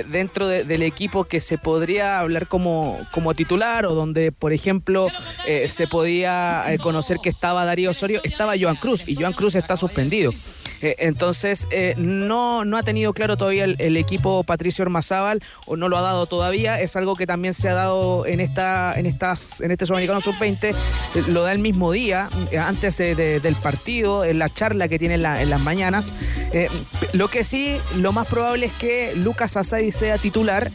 [0.09, 5.09] dentro de- del equipo que se podría hablar como, como titular o donde, por ejemplo,
[5.69, 10.33] se podía conocer que estaba Darío Osorio, estaba Joan Cruz y Joan Cruz está suspendido.
[10.81, 11.67] Entonces,
[11.97, 14.83] no, no ha tenido claro todavía el, el equipo Patricio
[15.67, 16.81] O no lo ha dado todavía.
[16.81, 20.71] Es algo que también se ha dado en esta en estas en este Sudamericano Sub-20.
[20.71, 20.75] eh,
[21.29, 24.99] lo da el mismo día, eh, antes de- de- del partido, en la charla que
[24.99, 26.13] tiene en, la- en las mañanas.
[26.53, 26.69] Eh,
[27.13, 30.71] lo que sí, lo más probable es que Lucas Asadi sea titular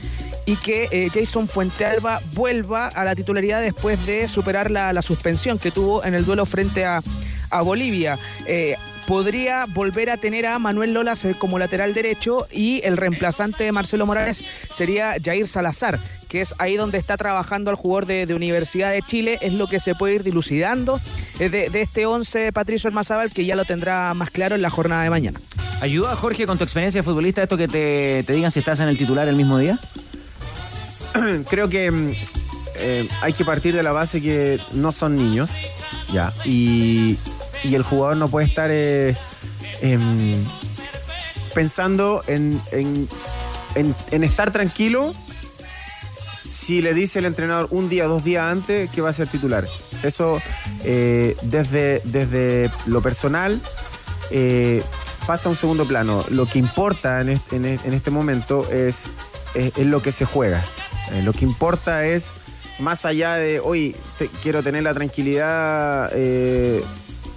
[0.46, 5.70] y que eh, Jason Fuentealba vuelva a la titularidad después de superar la, suspensión que
[5.72, 7.02] tuvo en el duelo frente a,
[7.62, 8.18] Bolivia.
[9.10, 13.72] Podría volver a tener a Manuel Lolas eh, como lateral derecho y el reemplazante de
[13.72, 15.98] Marcelo Morales sería Jair Salazar,
[16.28, 19.66] que es ahí donde está trabajando el jugador de, de Universidad de Chile, es lo
[19.66, 21.02] que se puede ir dilucidando
[21.40, 25.02] de, de este 11 Patricio Hermazábal, que ya lo tendrá más claro en la jornada
[25.02, 25.42] de mañana.
[25.82, 28.90] ¿Ayuda, Jorge, con tu experiencia de futbolista esto que te, te digan si estás en
[28.90, 29.80] el titular el mismo día?
[31.50, 32.12] Creo que mm,
[32.76, 35.50] eh, hay que partir de la base que no son niños,
[36.14, 37.18] ya, y,
[37.64, 39.16] y el jugador no puede estar eh,
[39.82, 40.44] em,
[41.54, 43.08] pensando en, en-
[44.12, 45.14] en- estar tranquilo
[46.50, 49.66] si le dice el entrenador un día, dos días antes que va a ser titular.
[50.04, 50.40] Eso
[50.84, 53.60] eh, desde, desde lo personal
[54.32, 54.84] eh,
[55.26, 56.24] pasa a un segundo plano.
[56.30, 59.06] Lo que importa en este, en este momento es,
[59.56, 60.64] es- lo que se juega.
[61.24, 62.32] Lo que importa es,
[62.78, 63.96] más allá de, hoy
[64.44, 66.12] quiero tener la tranquilidad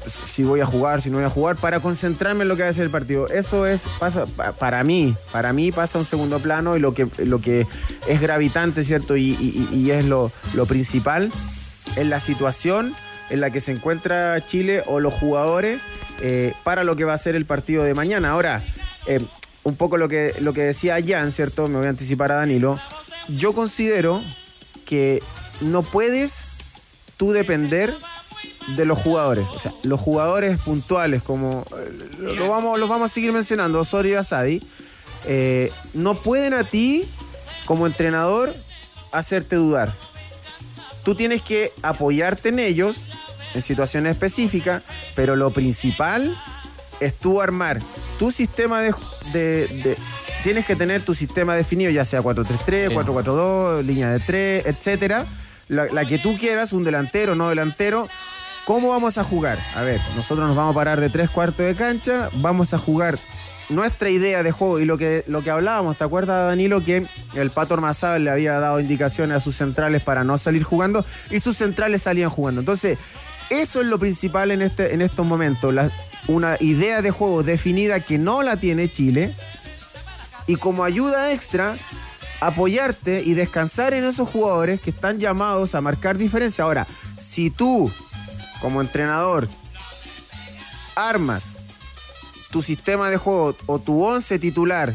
[0.07, 2.69] si voy a jugar, si no voy a jugar, para concentrarme en lo que va
[2.69, 3.29] a ser el partido.
[3.29, 6.95] Eso es, pasa, pa- para mí, para mí pasa a un segundo plano y lo
[6.95, 7.67] que, lo que
[8.09, 9.17] es gravitante, ¿cierto?
[9.17, 11.31] Y, es lo, lo principal,
[11.97, 12.95] es la situación
[13.31, 15.81] en la que se encuentra Chile o los jugadores
[16.21, 18.31] eh, para lo que va a ser el partido de mañana.
[18.31, 18.63] Ahora,
[19.07, 19.21] eh,
[19.65, 21.69] un poco lo que, lo que decía Jan, ¿cierto?
[21.69, 22.79] Me voy a anticipar a Danilo.
[23.29, 24.23] Yo considero
[24.85, 25.23] que
[25.61, 26.45] no puedes
[27.17, 27.95] tú depender
[28.77, 29.49] de los jugadores.
[29.51, 33.81] O sea, los jugadores puntuales, como eh, lo, lo vamos, los vamos a seguir mencionando,
[33.81, 34.63] Osorio y Asadi,
[35.27, 37.05] eh, no pueden a ti,
[37.67, 38.55] como entrenador,
[39.13, 39.95] hacerte dudar.
[41.05, 43.03] Tú tienes que apoyarte en ellos
[43.55, 44.83] en situaciones específicas,
[45.15, 46.37] pero lo principal
[47.01, 47.81] es tú armar
[48.19, 48.95] tu sistema de,
[49.33, 49.97] de- de-
[50.45, 52.95] tienes que tener tu sistema definido, ya sea 4-3-3, Sí.
[52.95, 55.27] 4-4-2, línea de 3, etcétera.
[55.69, 58.09] La, la que tú quieras, un delantero, no delantero.
[58.65, 59.59] ¿Cómo vamos a jugar?
[59.75, 63.19] A ver, nosotros nos vamos a parar de tres cuartos de cancha, vamos a jugar
[63.69, 67.51] nuestra idea de juego y lo que, lo que hablábamos, ¿te acuerdas Danilo que el
[67.51, 71.57] Pato Ormazábal le había dado indicaciones a sus centrales para no salir jugando y sus
[71.57, 72.61] centrales salían jugando?
[72.61, 72.99] Entonces,
[73.51, 75.75] eso es lo principal en, este, en estos momentos,
[76.29, 79.35] una idea de juego definida que no la tiene Chile
[80.47, 81.77] y como ayuda extra
[82.41, 86.65] apoyarte y descansar en esos jugadores que están llamados a marcar diferencia.
[86.65, 86.87] Ahora,
[87.17, 87.91] si tú
[88.63, 89.49] como entrenador
[90.95, 91.57] armas
[92.51, 94.95] tu sistema de juego o tu once titular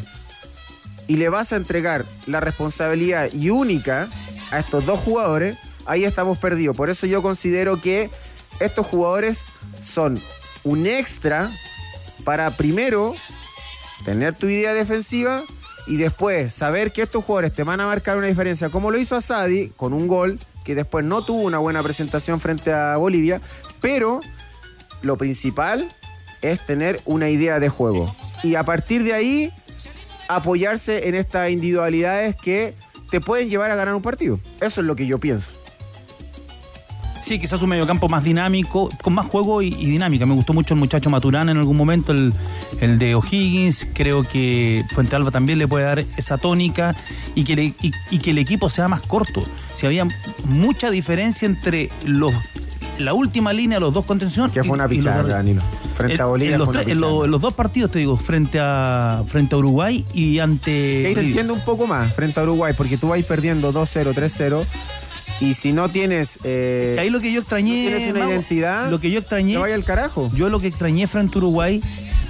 [1.07, 4.07] y le vas a entregar la responsabilidad y única
[4.51, 6.77] a estos dos jugadores, ahí estamos perdidos.
[6.77, 8.09] Por eso yo considero que
[8.59, 9.43] estos jugadores
[9.81, 10.21] son
[10.63, 11.51] un extra
[12.23, 13.15] para primero
[14.05, 15.43] tener tu idea defensiva
[15.87, 19.15] y después saber que estos jugadores te van a marcar una diferencia, como lo hizo
[19.15, 23.39] Asadi con un gol que después no tuvo una buena presentación frente a Bolivia,
[23.79, 24.19] pero
[25.01, 25.87] lo principal
[26.41, 28.13] es tener una idea de juego.
[28.43, 29.53] Y a partir de ahí,
[30.27, 32.73] apoyarse en estas individualidades que
[33.09, 34.41] te pueden llevar a ganar un partido.
[34.59, 35.56] Eso es lo que yo pienso.
[37.27, 40.25] Sí, quizás un mediocampo más dinámico, con más juego y, y dinámica.
[40.25, 42.33] Me gustó mucho el muchacho Maturana en algún momento, el,
[42.79, 43.85] el de O'Higgins.
[43.93, 46.95] Creo que Fuente Alba también le puede dar esa tónica
[47.35, 49.43] y que, le- y, y que el equipo sea más corto.
[49.75, 50.07] Si había
[50.45, 52.33] mucha diferencia entre los
[52.97, 54.49] la última línea, los dos contención.
[54.49, 55.61] Que fue una pichada, Danilo.
[55.95, 59.53] Frente a Bolivia En los, fue una tres- dos partidos, te digo, frente a, frente
[59.53, 60.71] a Uruguay y ante.
[60.71, 61.27] Que ahí Bolivia.
[61.27, 64.63] entiendo un poco más frente a Uruguay, porque tú vas perdiendo 2-0, 3-0.
[65.39, 66.39] Y si no tienes.
[66.43, 67.83] eh, Que ahí lo que yo extrañé.
[67.83, 68.89] no tienes una Mago, identidad.
[68.89, 69.53] Lo que yo extrañé.
[69.53, 70.31] te vaya al carajo.
[70.33, 71.81] Yo lo que extrañé frente a Uruguay,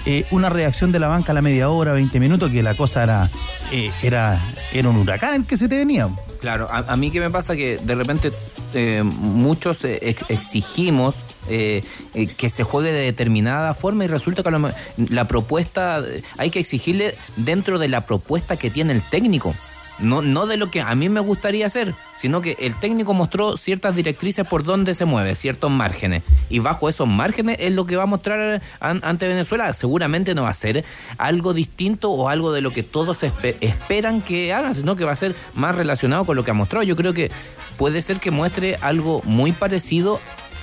[0.06, 3.04] eh, una reacción de la banca a la media hora, 20 minutos, que la cosa
[3.04, 3.30] era,
[3.72, 4.42] eh, era,
[4.74, 6.10] era un huracán el que se te venía.
[6.42, 8.32] Claro, a, a mí que me pasa que de repente
[8.74, 11.16] eh, muchos eh, ex- exigimos
[11.50, 11.84] eh,
[12.14, 14.72] eh, que se juegue de determinada forma y resulta que a lo me-
[15.10, 19.56] la propuesta, eh, hay que exigirle dentro de la propuesta que tiene el técnico.
[20.00, 23.58] No, no de lo que a mí me gustaría hacer, sino que el técnico mostró
[23.58, 26.22] ciertas directrices por donde se mueve, ciertos márgenes.
[26.50, 29.74] Y bajo esos márgenes es lo que va a mostrar an- ante Venezuela.
[29.74, 30.86] Seguramente no va a ser
[31.18, 35.14] algo distinto o algo de lo que todos espe- esperan que haga, sino que va
[35.14, 36.84] a ser más relacionado con lo que ha mostrado.
[36.84, 37.32] Yo creo que
[37.78, 40.20] puede ser que muestre algo muy parecido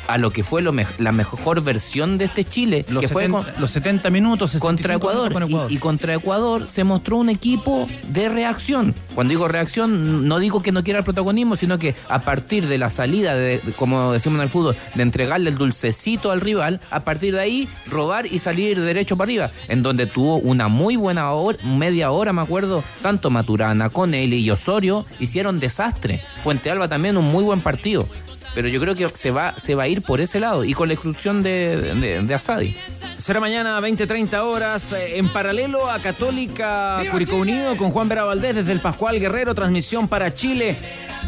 [0.09, 3.53] a lo que fue lo la mejor versión de este Chile, Los que fue 70
[3.53, 5.29] con- los 70 minutos 65 contra Ecuador.
[5.31, 5.73] minutos con Ecuador.
[5.73, 8.95] Y, y contra Ecuador se mostró un equipo de reacción.
[9.15, 12.79] Cuando digo reacción, no digo que no quiera el protagonismo, sino que a partir de
[12.79, 16.81] la salida, de, de- como decimos en el fútbol, de entregarle el dulcecito al rival,
[16.91, 20.97] a partir de ahí robar y salir derecho para arriba, en donde tuvo una muy
[20.97, 26.21] buena hora, media hora, me acuerdo, tanto Maturana, Conelli y Osorio hicieron desastre.
[26.43, 28.09] Fuente Alba también un muy buen partido.
[28.55, 30.89] Pero yo creo que se va, se va a ir por ese lado y con
[30.89, 32.77] la exclusión de, de, de Asadi.
[33.19, 38.57] Será mañana 20-30 horas eh, en paralelo a Católica Curicó Unido con Juan Vera Valdés
[38.57, 40.77] desde el Pascual Guerrero, transmisión para Chile.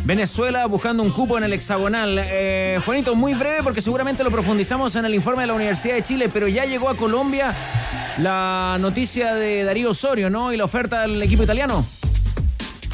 [0.04, 2.20] Venezuela buscando un cupo en el hexagonal.
[2.22, 6.02] Eh, Juanito, muy breve porque seguramente lo profundizamos en el informe de la Universidad de
[6.02, 7.54] Chile, pero ya llegó a Colombia
[8.18, 10.52] la noticia de Darío Osorio, ¿no?
[10.52, 11.84] Y la oferta del equipo italiano.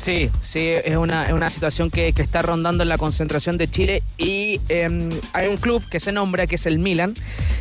[0.03, 3.69] Sí, sí, es una, es una situación que, que está rondando en la concentración de
[3.69, 4.91] Chile y eh,
[5.33, 7.15] hay un club que se nombra, que es el Milan,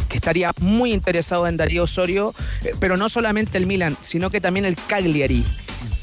[0.10, 2.34] que estaría muy interesado en Darío Osorio,
[2.64, 5.46] eh, pero no solamente el Milan, sino que también el Cagliari.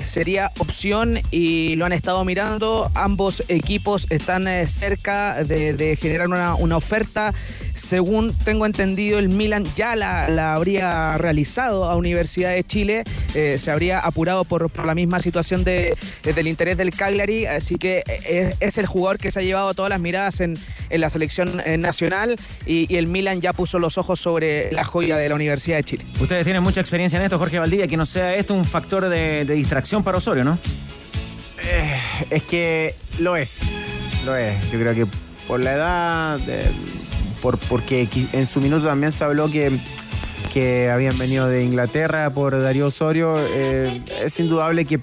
[0.01, 2.91] Sería opción y lo han estado mirando.
[2.95, 7.35] Ambos equipos están eh, cerca de, generar una, una oferta.
[7.75, 13.05] Según tengo entendido, el Milan ya la, la habría realizado a Universidad de Chile.
[13.35, 15.95] Eh, se habría apurado por, por la misma situación de,
[16.25, 17.47] de- del interés del Cagliari.
[17.47, 20.59] Así que eh, es, es el jugador que se ha llevado todas las miradas en,
[20.91, 22.37] en la selección eh, nacional
[22.67, 26.05] y, el Milan ya puso los ojos sobre la joya de la Universidad de Chile.
[26.21, 29.45] Ustedes tienen mucha experiencia en esto, Jorge Valdivia, que no sea esto un factor de
[29.45, 30.59] distracción para Osorio, ¿no?
[31.63, 33.61] Eh, es que lo es.
[34.25, 34.71] Lo es.
[34.71, 35.07] Yo creo que
[35.47, 36.41] por la edad,
[37.41, 39.73] por, porque en su minuto también se habló que,
[40.53, 43.37] que habían venido de Inglaterra por Darío Osorio.
[43.55, 45.01] eh, es indudable que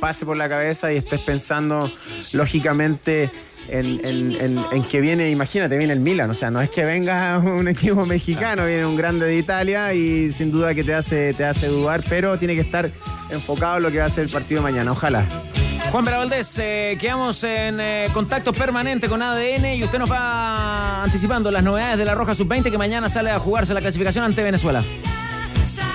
[0.00, 1.90] pase por la cabeza y estés pensando
[2.34, 3.30] lógicamente
[3.68, 6.30] en, en- que viene, imagínate, viene el Milan.
[6.30, 10.30] O sea, no es que venga un equipo mexicano, viene un grande de Italia y
[10.32, 12.90] sin duda que te hace, te hace dudar, pero tiene que estar
[13.30, 14.92] enfocado en lo que va a ser el partido de mañana.
[14.92, 15.24] Ojalá.
[15.90, 21.04] Juan Vera Valdés, eh, quedamos en eh, contacto permanente con ADN y usted nos va
[21.04, 24.42] anticipando las novedades de la Roja Sub-20 que mañana sale a jugarse la clasificación ante
[24.42, 24.82] Venezuela.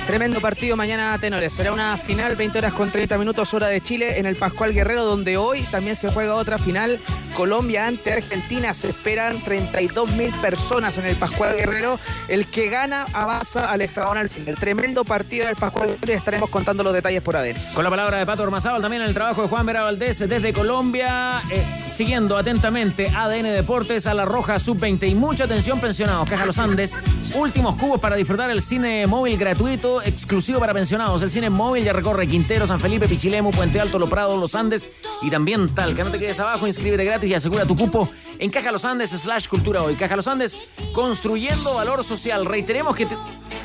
[0.05, 1.53] Tremendo partido mañana, tenores.
[1.53, 5.05] Será una final, 20 horas con 30 minutos, hora de Chile, en el Pascual Guerrero,
[5.05, 6.99] donde hoy también se juega otra final.
[7.35, 8.73] Colombia ante Argentina.
[8.73, 11.99] Se esperan 32 mil personas en el Pascual Guerrero.
[12.27, 14.55] El que gana avanza al hexagonal final.
[14.55, 17.55] Tremendo partido del Pascual Guerrero y estaremos contando los detalles por ADN.
[17.73, 21.41] Con la palabra de Pato Ormazábal, también el trabajo de Juan Vera Valdés desde Colombia,
[21.49, 21.63] eh,
[21.95, 26.29] siguiendo atentamente ADN Deportes a la Roja Sub-20 y mucha atención pensionados.
[26.29, 26.97] Caja Los Andes,
[27.35, 31.21] últimos cubos para disfrutar el cine móvil gratuito, exclusivo para pensionados.
[31.21, 34.89] El cine móvil ya recorre Quintero, San Felipe, Pichilemu, Puente Alto, Lo Prado, Los Andes
[35.21, 36.03] y también Talca.
[36.03, 38.09] No te quedes abajo, inscríbete gratis y asegura tu cupo
[38.39, 39.95] en Caja Los Andes slash Cultura Hoy.
[39.95, 40.57] Caja Los Andes,
[40.93, 42.45] construyendo valor social.
[42.45, 43.07] Reiteremos que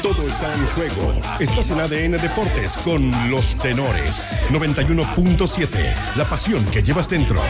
[0.00, 1.14] Todo está en juego.
[1.40, 4.36] Estás en ADN Deportes con los tenores.
[4.50, 5.94] 91.7.
[6.16, 7.40] La pasión que llevas dentro.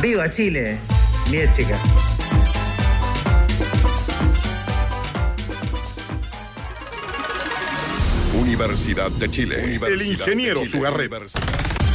[0.00, 0.78] ¡Viva Chile!
[1.30, 1.80] Bien, chicas.
[8.52, 9.78] Universidad de Chile.
[9.86, 11.12] el ingeniero Sugarret.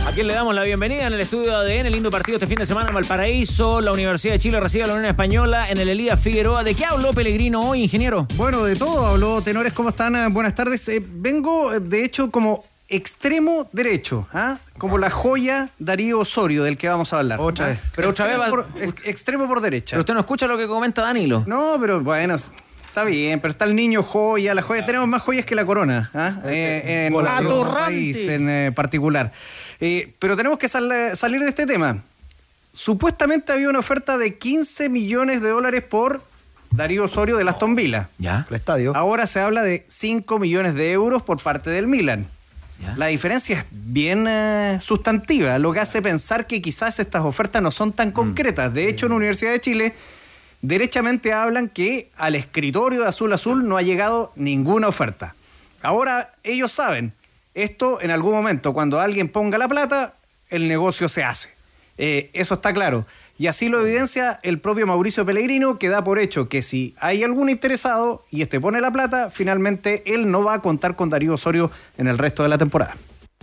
[0.05, 2.57] A quien le damos la bienvenida en el estudio de ADN, lindo partido este fin
[2.57, 3.81] de semana en Valparaíso.
[3.81, 6.63] La Universidad de Chile recibe a la Unión Española en el Elías Figueroa.
[6.63, 8.27] ¿De qué habló Pellegrino hoy, ingeniero?
[8.35, 9.73] Bueno, de todo habló Tenores.
[9.73, 10.15] ¿Cómo están?
[10.15, 10.87] Eh, Buenas tardes.
[10.89, 14.57] Eh, vengo, de hecho, como extremo derecho, ¿ah?
[14.77, 17.41] como la joya Darío Osorio del que vamos a hablar.
[17.41, 17.69] Otra ¿ah?
[17.69, 17.79] vez.
[17.95, 19.95] Pero otra vez Extremo va- por- ex- extremo por derecha.
[19.95, 21.43] Pero usted no escucha lo que comenta Danilo.
[21.47, 22.35] No, pero bueno,
[22.93, 24.85] está bien, pero está el niño joya, la joya.
[24.85, 26.35] Tenemos más joyas que la corona, ¿ah?
[26.45, 27.43] Eh, en Volante.
[27.43, 27.91] nuestro Atorrante.
[27.91, 29.31] país en eh, particular.
[29.79, 32.03] Eh, pero tenemos que sal- salir de este tema.
[32.71, 36.23] Supuestamente había una oferta de 15 millones de dólares por
[36.69, 38.09] Darío Osorio de Aston Villa.
[38.19, 38.45] Ya.
[38.49, 38.95] El estadio.
[38.95, 42.27] Ahora se habla de 5 millones de euros por parte del Milan.
[42.97, 47.71] La diferencia es bien eh, sustantiva, lo que hace pensar que quizás estas ofertas no
[47.71, 48.73] son tan concretas.
[48.73, 49.93] De hecho, en la Universidad de Chile,
[50.63, 55.35] derechamente hablan que al escritorio de Azul Azul no ha llegado ninguna oferta.
[55.83, 57.13] Ahora ellos saben,
[57.53, 60.13] esto en algún momento, cuando alguien ponga la plata,
[60.49, 61.49] el negocio se hace.
[61.97, 63.05] Eh, eso está claro.
[63.37, 67.23] Y así lo evidencia el propio Mauricio Pellegrino, que da por hecho que si hay
[67.23, 71.33] algún interesado y este pone la plata, finalmente él no va a contar con Darío
[71.33, 72.95] Osorio en el resto de la temporada.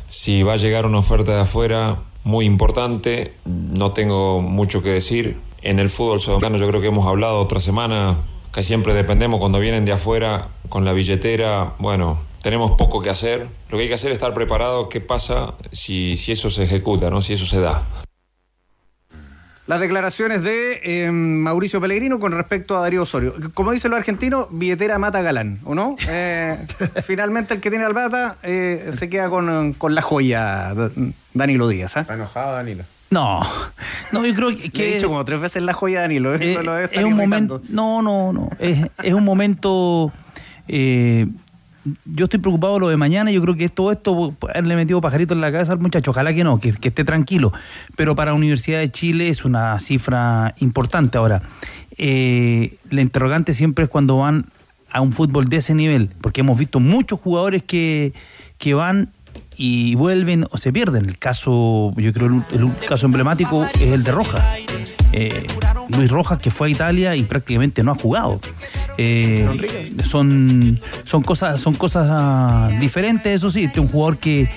[0.09, 5.37] Si va a llegar una oferta de afuera muy importante, no tengo mucho que decir.
[5.63, 8.17] En el fútbol sudamericano yo creo que hemos hablado otra semana,
[8.53, 13.47] que siempre dependemos cuando vienen de afuera con la billetera, bueno, tenemos poco que hacer.
[13.69, 17.11] Lo que hay que hacer es estar preparado qué pasa si, si eso se ejecuta,
[17.11, 17.21] ¿no?
[17.21, 17.83] si eso se da.
[19.67, 23.35] Las declaraciones de eh, Mauricio Pellegrino con respecto a Darío Osorio.
[23.55, 25.95] Como dicen los argentinos, billetera mata galán, ¿o no?
[26.09, 26.59] Eh,
[27.05, 30.75] finalmente el que tiene la plata eh, se queda con, con la joya,
[31.35, 31.99] Danilo Díaz.
[31.99, 32.01] ¿ah?
[32.01, 32.83] Está enojado, Danilo.
[33.11, 33.41] No,
[34.13, 34.71] no, yo creo que...
[34.73, 36.35] Le he dicho como tres veces la joya, Danilo.
[36.35, 36.55] ¿eh?
[36.57, 37.61] No lo es un momento.
[37.69, 38.49] No, no, no.
[38.61, 40.13] Es, es un momento.
[40.69, 41.27] eh,
[42.05, 43.31] yo estoy preocupado de lo de mañana.
[43.31, 46.11] Yo creo que todo esto le metido pajarito en la cabeza al muchacho.
[46.11, 47.53] Ojalá que no, que, que esté tranquilo.
[47.97, 51.19] Pero para la Universidad de Chile es una cifra importante.
[51.19, 51.43] Ahora,
[51.97, 54.47] eh, la interrogante siempre es cuando van
[54.93, 58.13] a un fútbol de ese nivel, porque hemos visto muchos jugadores que,
[58.59, 59.09] que van
[59.57, 61.07] y vuelven o se pierden.
[61.07, 64.45] El caso, yo creo, el, el caso emblemático es el de Rojas.
[65.13, 65.47] Eh,
[65.97, 68.39] Luis Rojas que fue a Italia y prácticamente no ha jugado.
[68.97, 69.49] Eh,
[70.05, 74.49] son, son cosas, son cosas ah, diferentes, eso sí, este es un jugador que,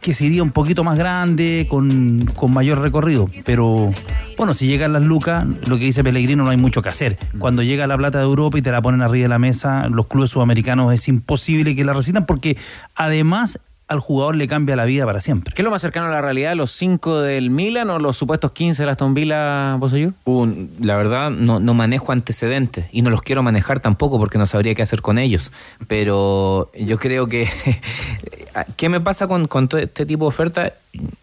[0.00, 3.28] que sería un poquito más grande, con, con mayor recorrido.
[3.44, 3.90] Pero
[4.36, 7.18] bueno, si llegan las lucas, lo que dice Pellegrino no hay mucho que hacer.
[7.38, 10.06] Cuando llega la plata de Europa y te la ponen arriba de la mesa, los
[10.06, 12.56] clubes sudamericanos es imposible que la recitan porque
[12.94, 13.58] además
[13.92, 15.54] al jugador le cambia la vida para siempre.
[15.54, 16.54] ¿Qué es lo más cercano a la realidad?
[16.56, 20.14] ¿Los 5 del Milan o los supuestos 15 del Aston Villa, Bosellur?
[20.24, 24.46] Un- la verdad, no, no manejo antecedentes y no los quiero manejar tampoco porque no
[24.46, 25.52] sabría qué hacer con ellos.
[25.86, 27.48] Pero yo creo que.
[28.76, 30.72] ¿Qué me pasa con, con todo este tipo de ofertas?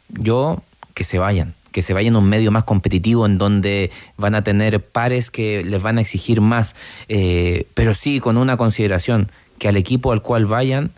[0.10, 0.62] Yo,
[0.94, 1.54] que se vayan.
[1.72, 5.64] Que se vayan a un medio más competitivo en donde van a tener pares que
[5.64, 6.76] les van a exigir más.
[7.08, 10.92] Eh, pero sí, con una consideración: que al equipo al cual vayan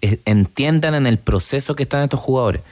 [0.00, 2.62] entiendan en el proceso que están estos jugadores.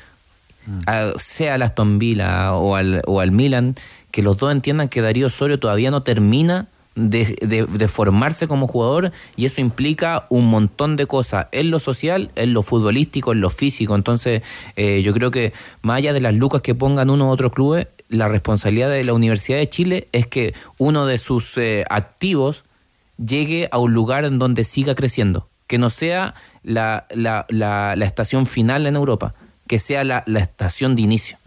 [0.87, 3.75] A- sea al Aston Villa o al, o al Milan,
[4.11, 8.66] que los dos entiendan que Darío Osorio todavía no termina de, de- de formarse como
[8.68, 13.41] jugador y eso implica un montón de cosas en lo social, en lo futbolístico, en
[13.41, 13.95] lo físico.
[13.97, 14.43] Entonces,
[14.77, 15.53] eh, yo creo que
[15.83, 19.12] más allá de las lucas que pongan uno u otro clubes, la responsabilidad de la
[19.12, 22.64] Universidad de Chile es que uno de sus eh, activos
[23.18, 28.04] llegue a un lugar en donde siga creciendo, que no sea la, la, la, la
[28.04, 29.34] estación final en Europa,
[29.66, 31.38] que sea la, la estación de inicio.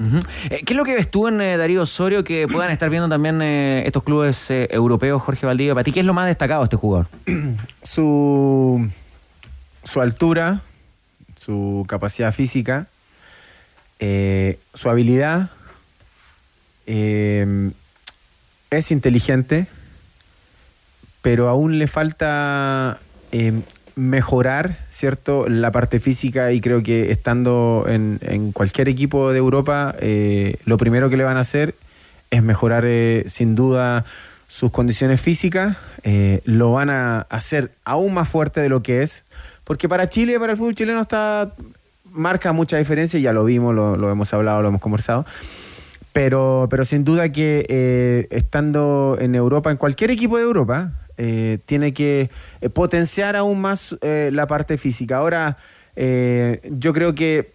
[0.49, 3.09] Eh, ¿Qué es lo que ves tú en eh, Darío Osorio que puedan estar viendo
[3.09, 5.73] también eh, estos clubes eh, europeos, Jorge Valdivia?
[5.73, 7.07] Para ti, ¿qué es lo más destacado de este jugador?
[7.83, 8.89] su,
[9.83, 10.61] su altura,
[11.39, 12.87] su capacidad física,
[13.99, 15.49] eh, su habilidad,
[16.87, 17.71] eh,
[18.69, 19.67] es inteligente,
[21.21, 22.99] pero aún le falta
[23.31, 23.61] eh,
[23.97, 25.49] mejorar, ¿cierto?
[25.49, 30.77] La parte física y creo que estando en, en cualquier equipo de Europa, eh, lo
[30.77, 31.75] primero que le van a hacer
[32.29, 34.05] es mejorar eh, sin duda
[34.47, 39.25] sus condiciones físicas, eh, lo van a hacer aún más fuerte de lo que es,
[39.65, 41.51] porque para Chile, para el fútbol chileno está
[42.05, 45.25] marca mucha diferencia, ya lo vimos, lo, lo hemos hablado, lo hemos conversado,
[46.13, 51.57] pero, pero sin duda que eh, estando en Europa, en cualquier equipo de Europa, eh,
[51.65, 52.29] tiene que
[52.61, 55.17] eh, potenciar aún más eh, la parte física.
[55.17, 55.57] Ahora,
[55.97, 57.53] yo creo que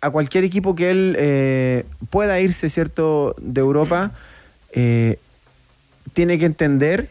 [0.00, 4.10] a cualquier equipo que él pueda irse, ¿cierto?, de Europa,
[6.12, 7.08] tiene que entender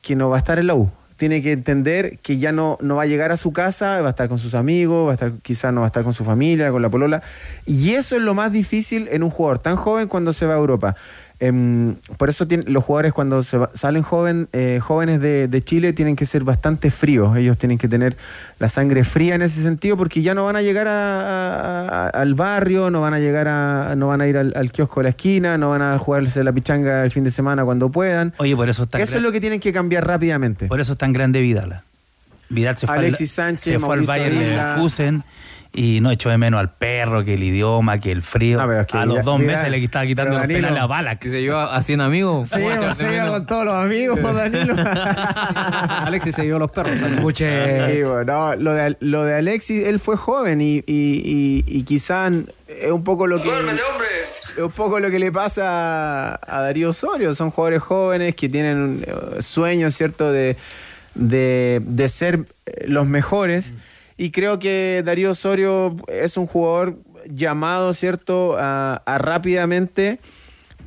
[0.00, 0.90] que no va a estar en la U.
[1.18, 4.10] tiene que entender que ya no, no va a llegar a su casa, va a
[4.10, 6.70] estar con sus amigos, va a estar, quizás no va a estar con su familia,
[6.70, 7.22] con la polola.
[7.66, 10.56] Y eso es lo más difícil en un jugador tan joven cuando se va a
[10.56, 10.96] Europa.
[11.42, 15.64] Em, por eso tiene- los jugadores cuando se va- salen joven, eh, jóvenes de, de
[15.64, 17.34] Chile tienen que ser bastante fríos.
[17.34, 18.14] Ellos tienen que tener
[18.58, 20.90] la sangre fría en ese sentido porque ya no van a llegar a-
[21.20, 24.70] a- a- al barrio, no van a llegar a, no van a ir al, al
[24.70, 27.88] kiosco de la esquina, no van a jugarse la pichanga el fin de semana cuando
[27.88, 28.34] puedan.
[28.36, 30.66] Oye, por eso está Eso es lo que tienen que cambiar rápidamente.
[30.66, 31.80] Por eso es tan grande Vidal.
[32.50, 34.38] Vidal se fue, al- Alexis Sánchez, se fue al Bayern.
[34.38, 35.22] Leverkusen
[35.72, 38.60] y no echó de menos al perro, que el idioma, que el frío.
[38.60, 41.16] Ah, que a los dos meses le estaba quitando los Danilo- penales a bala.
[41.18, 42.48] Que se lleva haciendo amigos.
[42.48, 44.74] Se iba, se iba con todos los amigos, Danilo.
[45.54, 46.92] Alexis se llevó los perros.
[46.96, 47.94] Escuche.
[47.94, 51.82] Sí, bueno, no, lo, de, lo de Alexis, él fue joven y, y, y, y
[51.84, 52.32] quizás
[52.68, 53.48] es un poco lo que.
[53.48, 57.34] Es un poco lo que le pasa a, a Darío Osorio.
[57.34, 60.56] Son jugadores jóvenes que tienen eh, sueños, ¿cierto?, de,
[61.14, 63.74] de, de ser eh, los mejores.
[64.20, 66.98] Y creo que Darío Osorio es un jugador
[67.30, 70.18] llamado, ¿cierto?, a, a rápidamente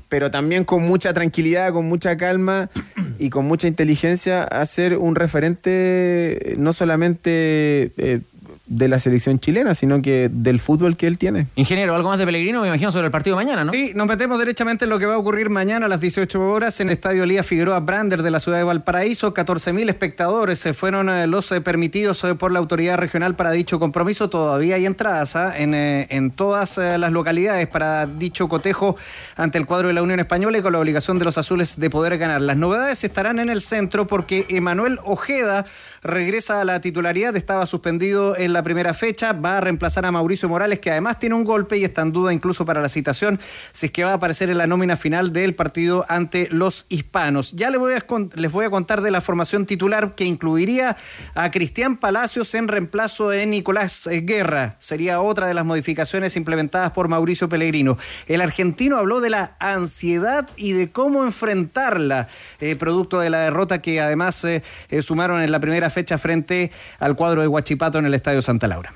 [0.08, 2.70] pero también con mucha tranquilidad, con mucha calma
[3.18, 8.22] y con mucha inteligencia, a ser un referente eh, no solamente eh,
[8.66, 11.48] de la selección chilena, sino que del fútbol que él tiene.
[11.56, 13.72] Ingeniero, algo más de Pellegrino, me imagino, sobre el partido de mañana, ¿no?
[13.72, 16.80] Sí, nos metemos derechamente en lo que va a ocurrir mañana a las 18 horas
[16.80, 19.34] en el Estadio Elías Figueroa Brander de la ciudad de Valparaíso.
[19.34, 23.80] 14.000 espectadores se fueron eh, los eh, permitidos eh, por la autoridad regional para dicho
[23.80, 24.30] compromiso.
[24.30, 25.54] Todavía hay entradas ¿ah?
[25.58, 28.96] en, eh, en todas eh, las localidades para dicho cotejo
[29.36, 31.90] ante el cuadro de la Unión Española y con la obligación de los azules de
[31.90, 32.42] poder ganar.
[32.42, 35.66] Las novedades estarán en el centro porque Emanuel Ojeda
[36.04, 40.50] regresa a la titularidad, estaba suspendido en la primera fecha, va a reemplazar a Mauricio
[40.50, 43.40] Morales, que además tiene un golpe y está en duda incluso para la citación,
[43.72, 47.54] si es que va a aparecer en la nómina final del partido ante los hispanos.
[47.54, 48.06] Ya les voy a,
[48.36, 50.98] les voy a contar de la formación titular que incluiría
[51.36, 54.76] a Cristian Palacios en reemplazo de Nicolás Guerra.
[54.80, 57.98] Sería otra de las modificaciones implementadas por Mauricio Pellegrino.
[58.28, 62.28] El argentino habló de la ansiedad y de cómo enfrentarla,
[62.60, 66.72] eh, producto de la derrota que además eh, eh, sumaron en la primera fecha frente
[67.00, 68.94] al cuadro de Huachipato en el Estadio Santa Laura.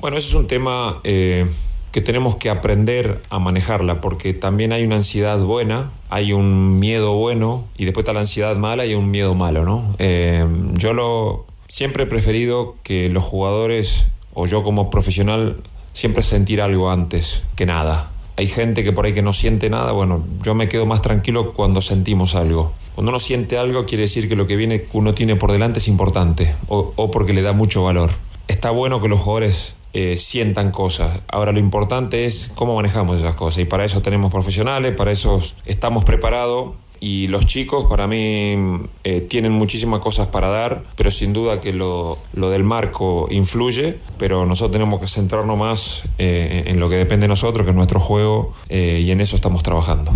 [0.00, 1.48] Bueno, ese es un tema eh,
[1.90, 7.14] que tenemos que aprender a manejarla, porque también hay una ansiedad buena, hay un miedo
[7.14, 9.96] bueno, y después está la ansiedad mala y un miedo malo, ¿no?
[9.98, 15.56] Eh, yo lo siempre he preferido que los jugadores, o yo como profesional,
[15.92, 18.10] siempre sentir algo antes que nada.
[18.36, 21.54] Hay gente que por ahí que no siente nada, bueno, yo me quedo más tranquilo
[21.54, 22.72] cuando sentimos algo.
[22.98, 25.86] Cuando uno siente algo quiere decir que lo que viene uno tiene por delante es
[25.86, 28.10] importante o, o porque le da mucho valor.
[28.48, 31.20] Está bueno que los jugadores eh, sientan cosas.
[31.28, 35.40] Ahora lo importante es cómo manejamos esas cosas y para eso tenemos profesionales, para eso
[35.64, 38.56] estamos preparados y los chicos para mí
[39.04, 43.96] eh, tienen muchísimas cosas para dar, pero sin duda que lo, lo del marco influye,
[44.18, 47.76] pero nosotros tenemos que centrarnos más eh, en lo que depende de nosotros, que es
[47.76, 50.10] nuestro juego, eh, y en eso estamos trabajando.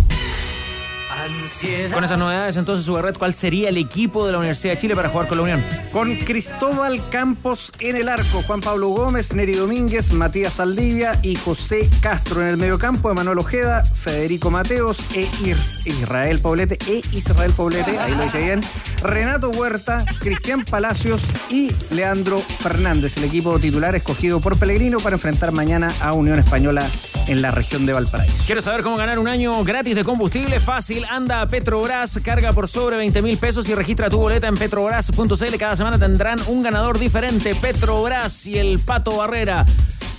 [1.93, 5.09] Con esas novedades, entonces, Sugarret, ¿cuál sería el equipo de la Universidad de Chile para
[5.09, 5.63] jugar con la Unión?
[5.91, 11.89] Con Cristóbal Campos en el arco, Juan Pablo Gómez, Neri Domínguez, Matías Saldivia y José
[12.01, 17.97] Castro en el mediocampo, Emanuel Ojeda, Federico Mateos e Is- Israel Poblete, e Israel Poblete,
[17.99, 18.61] ahí lo dije bien,
[19.01, 25.51] Renato Huerta, Cristian Palacios y Leandro Fernández, el equipo titular escogido por Pellegrino para enfrentar
[25.51, 26.87] mañana a Unión Española
[27.27, 28.35] en la región de Valparaíso.
[28.45, 30.59] ¿Quieres saber cómo ganar un año gratis de combustible?
[30.59, 34.55] Fácil, anda a Petrobras, carga por sobre 20 mil pesos y registra tu boleta en
[34.55, 35.57] petrobras.cl.
[35.59, 37.53] Cada semana tendrán un ganador diferente.
[37.55, 39.65] Petrobras y el Pato Barrera.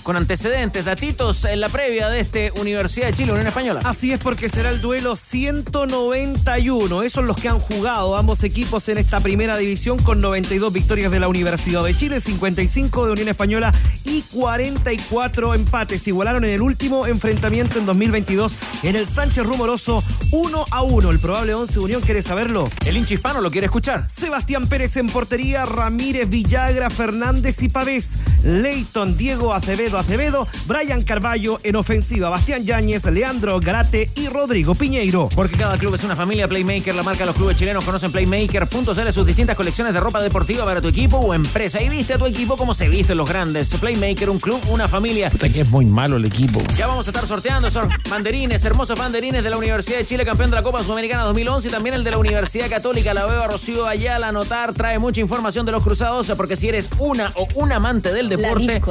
[0.05, 3.81] Con antecedentes, datitos en la previa de este Universidad de Chile, Unión Española.
[3.83, 7.01] Así es porque será el duelo 191.
[7.01, 11.11] Esos son los que han jugado ambos equipos en esta primera división con 92 victorias
[11.11, 13.73] de la Universidad de Chile, 55 de Unión Española
[14.03, 16.07] y 44 empates.
[16.07, 21.09] Igualaron en el último enfrentamiento en 2022 en el Sánchez Rumoroso 1 a 1.
[21.09, 22.69] El probable 11 de Unión quiere saberlo.
[22.85, 24.07] El hincha hispano lo quiere escuchar.
[24.07, 31.59] Sebastián Pérez en portería, Ramírez, Villagra, Fernández y Pavés, Leighton, Diego Acevedo, Acevedo, Brian Carballo
[31.63, 35.29] en ofensiva, Bastián Yáñez, Leandro Garate y Rodrigo Piñeiro.
[35.35, 39.11] Porque cada club es una familia Playmaker, la marca de los clubes chilenos conocen Playmaker.cl,
[39.11, 41.81] sus distintas colecciones de ropa deportiva para tu equipo o empresa.
[41.81, 43.73] Y viste a tu equipo como se visten los grandes.
[43.75, 45.29] Playmaker, un club, una familia.
[45.29, 46.61] Puta que es muy malo el equipo.
[46.77, 50.49] Ya vamos a estar sorteando esos banderines, hermosos banderines de la Universidad de Chile, campeón
[50.49, 53.13] de la Copa Sudamericana 2011 y también el de la Universidad Católica.
[53.13, 56.89] La veo a Rocío Ayala anotar, trae mucha información de los cruzados, porque si eres
[56.99, 58.81] una o un amante del deporte.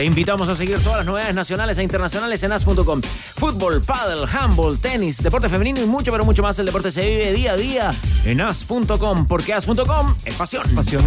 [0.00, 3.02] Te invitamos a seguir todas las novedades nacionales e internacionales en as.com.
[3.02, 6.58] Fútbol, paddle, handball, tenis, deporte femenino y mucho, pero mucho más.
[6.58, 7.94] El deporte se vive día a día
[8.24, 10.64] en as.com, porque as.com es pasión.
[10.74, 11.06] Pasión.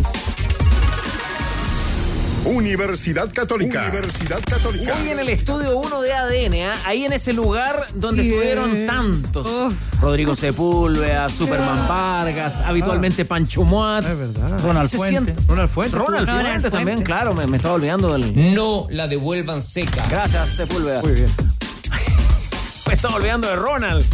[2.45, 3.83] Universidad Católica.
[3.83, 4.93] Universidad Católica.
[5.01, 6.73] Hoy en el estudio 1 de ADN, ¿ah?
[6.85, 9.73] ahí en ese lugar donde estuvieron tantos.
[10.01, 14.03] Rodrigo Sepúlveda, Superman Vargas, habitualmente Pancho Muat.
[14.05, 14.59] Es verdad.
[14.61, 15.31] Ronald Fuente.
[15.33, 15.99] siente- Ronald Fuentes.
[15.99, 18.53] Ronald estuvo- Fuentes también, claro, me, me estaba olvidando del.
[18.53, 20.05] No la devuelvan seca.
[20.09, 21.01] Gracias, Sepúlveda.
[21.01, 21.27] Muy bien.
[22.87, 24.05] Me estaba olvidando de Ronald.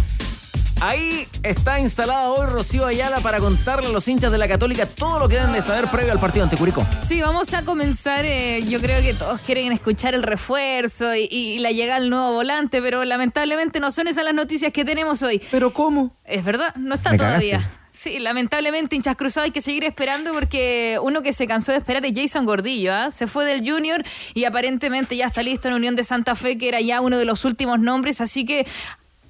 [0.81, 5.19] Ahí está instalada hoy Rocío Ayala para contarle a los hinchas de la Católica todo
[5.19, 6.88] lo que deben de saber previo al partido ante Curicó.
[7.03, 8.23] Sí, vamos a comenzar.
[8.26, 12.31] eh, yo creo que todos quieren escuchar el refuerzo y, y la llegada del nuevo
[12.31, 15.41] volante, pero lamentablemente no son esas las noticias que tenemos hoy.
[15.51, 16.15] ¿Pero cómo?
[16.23, 17.57] Es verdad, no está Me todavía.
[17.57, 17.80] cagaste.
[17.91, 22.06] Sí, lamentablemente hinchas cruzados hay que seguir esperando porque uno que se cansó de esperar
[22.06, 22.93] es Jason Gordillo.
[22.93, 23.11] ¿ah?
[23.11, 24.01] Se fue del Junior
[24.34, 27.26] y aparentemente ya está listo en Unión de Santa Fe, que era ya uno de
[27.26, 28.22] los últimos nombres.
[28.22, 28.65] Así que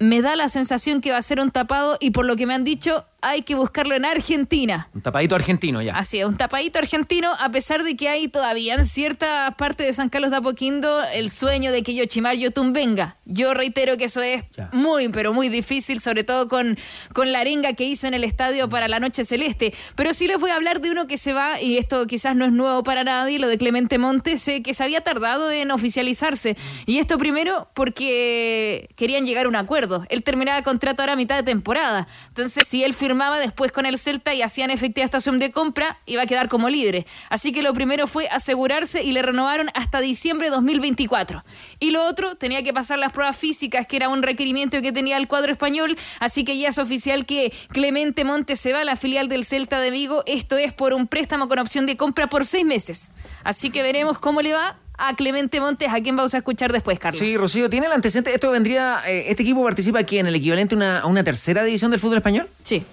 [0.00, 2.54] me da la sensación que va a ser un tapado y por lo que me
[2.54, 4.88] han dicho hay que buscarlo en Argentina.
[4.94, 5.94] Un tapadito argentino ya.
[5.94, 9.92] Así es, un tapadito argentino, a pesar de que hay todavía en cierta parte de
[9.92, 13.16] San Carlos de Apoquindo el sueño de que Yochimar Yotun venga.
[13.24, 16.76] Yo reitero que eso es muy, pero muy difícil, sobre todo con,
[17.12, 19.72] con la arenga que hizo en el estadio para la Noche Celeste.
[19.94, 22.44] Pero sí les voy a hablar de uno que se va, y esto quizás no
[22.44, 26.56] es nuevo para nadie, lo de Clemente Montes, eh, que se había tardado en oficializarse.
[26.86, 30.04] Y esto primero porque querían llegar a un acuerdo.
[30.08, 32.06] Él terminaba contrato ahora a mitad de temporada.
[32.28, 35.98] Entonces, si él firmaba después con el Celta y hacían efectiva esta opción de compra,
[36.06, 37.08] iba a quedar como libre.
[37.28, 41.42] Así que lo primero fue asegurarse y le renovaron hasta diciembre de 2024.
[41.80, 45.16] Y lo otro, tenía que pasar las pruebas físicas, que era un requerimiento que tenía
[45.16, 45.98] el cuadro español.
[46.20, 49.80] Así que ya es oficial que Clemente Montes se va a la filial del Celta
[49.80, 50.22] de Vigo.
[50.26, 53.10] Esto es por un préstamo con opción de compra por seis meses.
[53.42, 56.98] Así que veremos cómo le va a Clemente Montes, a quien vamos a escuchar después,
[56.98, 57.18] Carlos.
[57.18, 58.32] Sí, Rocío, ¿tiene el antecedente?
[58.34, 61.64] ¿Esto vendría, eh, este equipo participa aquí en el equivalente a una, a una tercera
[61.64, 62.48] división del fútbol español?
[62.62, 62.84] Sí.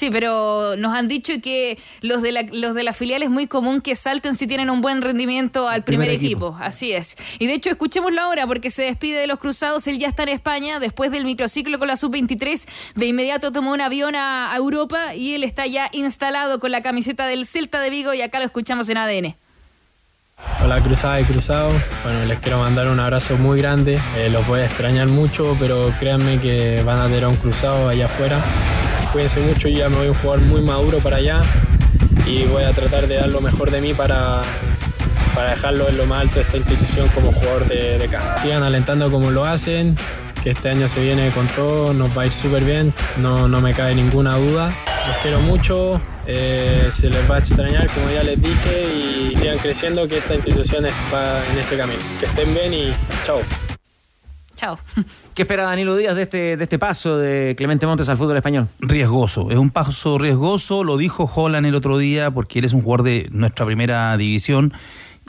[0.00, 3.46] Sí, pero nos han dicho que los de la, los de la filial es muy
[3.46, 6.56] común que salten si tienen un buen rendimiento al primer, primer equipo.
[6.58, 7.18] Así es.
[7.38, 9.86] Y de hecho, escuchémoslo ahora porque se despide de los cruzados.
[9.88, 12.66] Él ya está en España después del microciclo con la sub-23.
[12.94, 16.80] De inmediato tomó un avión a, a Europa y él está ya instalado con la
[16.80, 19.36] camiseta del Celta de Vigo y acá lo escuchamos en ADN.
[20.64, 21.68] Hola Cruzada y Cruzado,
[22.02, 25.92] bueno les quiero mandar un abrazo muy grande, Eh, los voy a extrañar mucho, pero
[26.00, 28.40] créanme que van a tener a un cruzado allá afuera.
[29.12, 31.40] Cuídense mucho, ya me voy a jugar muy maduro para allá
[32.26, 34.42] y voy a tratar de dar lo mejor de mí para,
[35.34, 38.40] para dejarlo en lo más alto de esta institución como jugador de, casa.
[38.40, 39.96] Sigan alentando como lo hacen,
[40.44, 43.60] que este año se viene con todo, nos va a ir súper bien, no, no
[43.60, 44.72] me cabe ninguna duda.
[45.08, 49.58] Los quiero mucho, eh, se les va a extrañar como ya les dije y sigan
[49.58, 52.00] creciendo que esta institución va en ese camino.
[52.20, 52.92] Que estén bien y
[53.24, 53.40] chao.
[54.60, 54.78] Chao.
[55.34, 58.68] ¿Qué espera Danilo Díaz de este, de este paso de Clemente Montes al fútbol español?
[58.78, 62.82] Riesgoso, es un paso riesgoso, lo dijo Holland el otro día porque él es un
[62.82, 64.74] jugador de nuestra primera división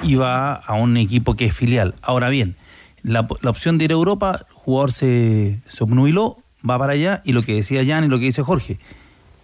[0.03, 1.95] y va a un equipo que es filial.
[2.02, 2.58] Ahora bien,
[3.03, 6.36] la, la opción de ir a Europa, el jugador se, se obnubiló,
[6.70, 8.80] va para allá y lo que decía Jan y lo que dice Jorge,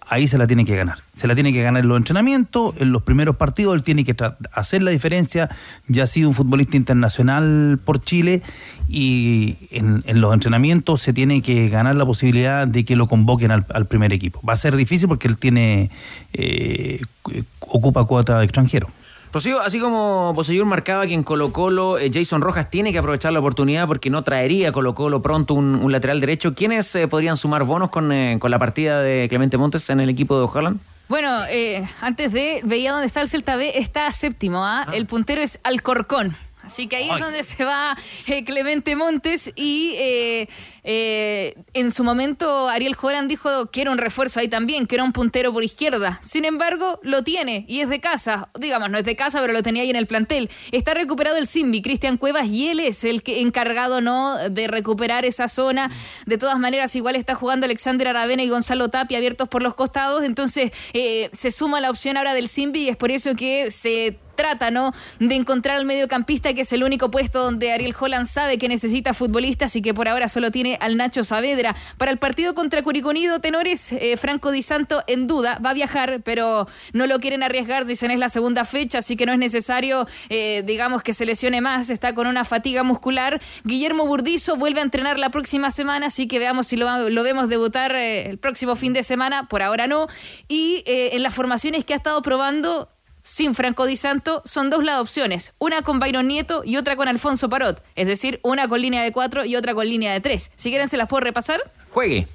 [0.08, 0.98] ahí se la tiene que ganar.
[1.12, 4.16] Se la tiene que ganar en los entrenamientos, en los primeros partidos, él tiene que
[4.52, 5.48] hacer la diferencia.
[5.86, 8.42] Ya ha sido un futbolista internacional por Chile
[8.88, 13.66] y en, los entrenamientos se tiene que ganar la posibilidad de que lo convoquen al,
[13.74, 14.40] al primer equipo.
[14.48, 15.90] Va a ser difícil porque él tiene
[16.32, 18.88] eh, cu- ocupa cuota extranjero.
[19.32, 23.32] Rocío, así como Poseyur marcaba que en Colo Colo eh, Jason Rojas tiene que aprovechar
[23.32, 27.36] la oportunidad porque no traería Colo Colo pronto un, un lateral derecho, ¿quiénes eh, podrían
[27.36, 30.80] sumar bonos con, eh, con la partida de Clemente Montes en el equipo de Ojalán?
[31.08, 34.86] Bueno, eh, antes de, veía dónde está el Celta B, está séptimo, ¿ah?
[34.92, 36.36] El puntero es Alcorcón.
[36.68, 37.96] Así que ahí es donde se va
[38.26, 40.46] eh, Clemente Montes y eh,
[40.84, 45.02] eh, en su momento Ariel Joran dijo que era un refuerzo ahí también, que era
[45.02, 46.20] un puntero por izquierda.
[46.22, 48.50] Sin embargo, lo tiene y es de casa.
[48.60, 50.50] Digamos, no es de casa, pero lo tenía ahí en el plantel.
[50.70, 55.24] Está recuperado el Simbi, Cristian Cuevas, y él es el que encargado no de recuperar
[55.24, 55.90] esa zona.
[56.26, 60.22] De todas maneras, igual está jugando Alexander Aravena y Gonzalo Tapia abiertos por los costados.
[60.22, 64.70] Entonces, se suma la opción ahora del Simbi y es por eso que se trata,
[64.70, 64.94] ¿no?
[65.18, 69.12] De encontrar al mediocampista, que es el único puesto donde Ariel Holland sabe que necesita
[69.12, 71.74] futbolistas y que por ahora solo tiene al Nacho Saavedra.
[71.96, 76.20] Para el partido contra Curiconido, tenores, eh, Franco Di Santo en duda, va a viajar,
[76.22, 80.06] pero no lo quieren arriesgar, dicen es la segunda fecha, así que no es necesario,
[80.28, 83.40] eh, digamos, que se lesione más, está con una fatiga muscular.
[83.64, 86.86] Guillermo Burdizo vuelve a entrenar la próxima semana, así que veamos si lo,
[87.24, 90.06] vemos debutar eh, el próximo fin de semana, por ahora no.
[90.46, 92.88] Y en las formaciones que ha estado probando,
[93.28, 97.08] sin Franco Di Santo son dos las opciones, una con Byron Nieto y otra con
[97.08, 100.50] Alfonso Parot, es decir, una con línea de cuatro y otra con línea de tres.
[100.54, 101.60] Si quieren se las puedo repasar.
[101.90, 102.26] Juegue.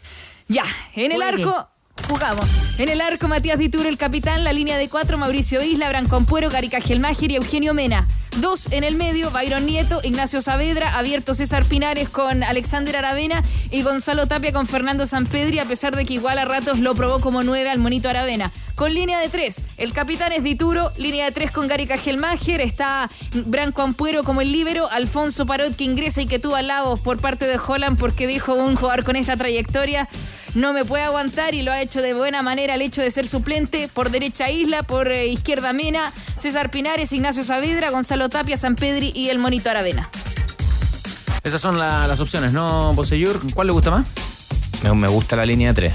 [0.47, 0.63] Ya,
[0.95, 1.43] en el Juegue.
[1.43, 1.67] arco
[2.07, 2.45] jugamos.
[2.77, 6.51] En el arco Matías Dituro, el capitán, la línea de cuatro Mauricio Isla, Brancon Puero,
[6.51, 8.07] Garica Gelmacher y Eugenio Mena.
[8.37, 13.81] Dos en el medio, Byron Nieto, Ignacio Saavedra, abierto César Pinares con Alexander Aravena y
[13.81, 17.43] Gonzalo Tapia con Fernando Sampedri, a pesar de que igual a ratos lo probó como
[17.43, 18.51] nueve al monito Aravena.
[18.75, 23.07] Con línea de tres, el capitán es Dituro, línea de tres con Gary Cajelmacher, está
[23.45, 27.19] Branco Ampuero como el líbero, Alfonso Parot que ingresa y que tuvo al lado por
[27.19, 30.09] parte de Holland porque dijo un jugador con esta trayectoria
[30.55, 33.27] no me puede aguantar y lo ha hecho de buena manera el hecho de ser
[33.27, 38.75] suplente, por derecha Isla, por eh, izquierda Mena, César Pinares, Ignacio Saavedra, Gonzalo Tapia, San
[38.75, 40.09] Pedri y el monito Aravena.
[41.43, 43.39] Esas son la- las opciones, ¿no, Bosellur?
[43.53, 44.07] ¿Cuál le gusta más?
[44.83, 45.93] Me, me gusta la línea 3.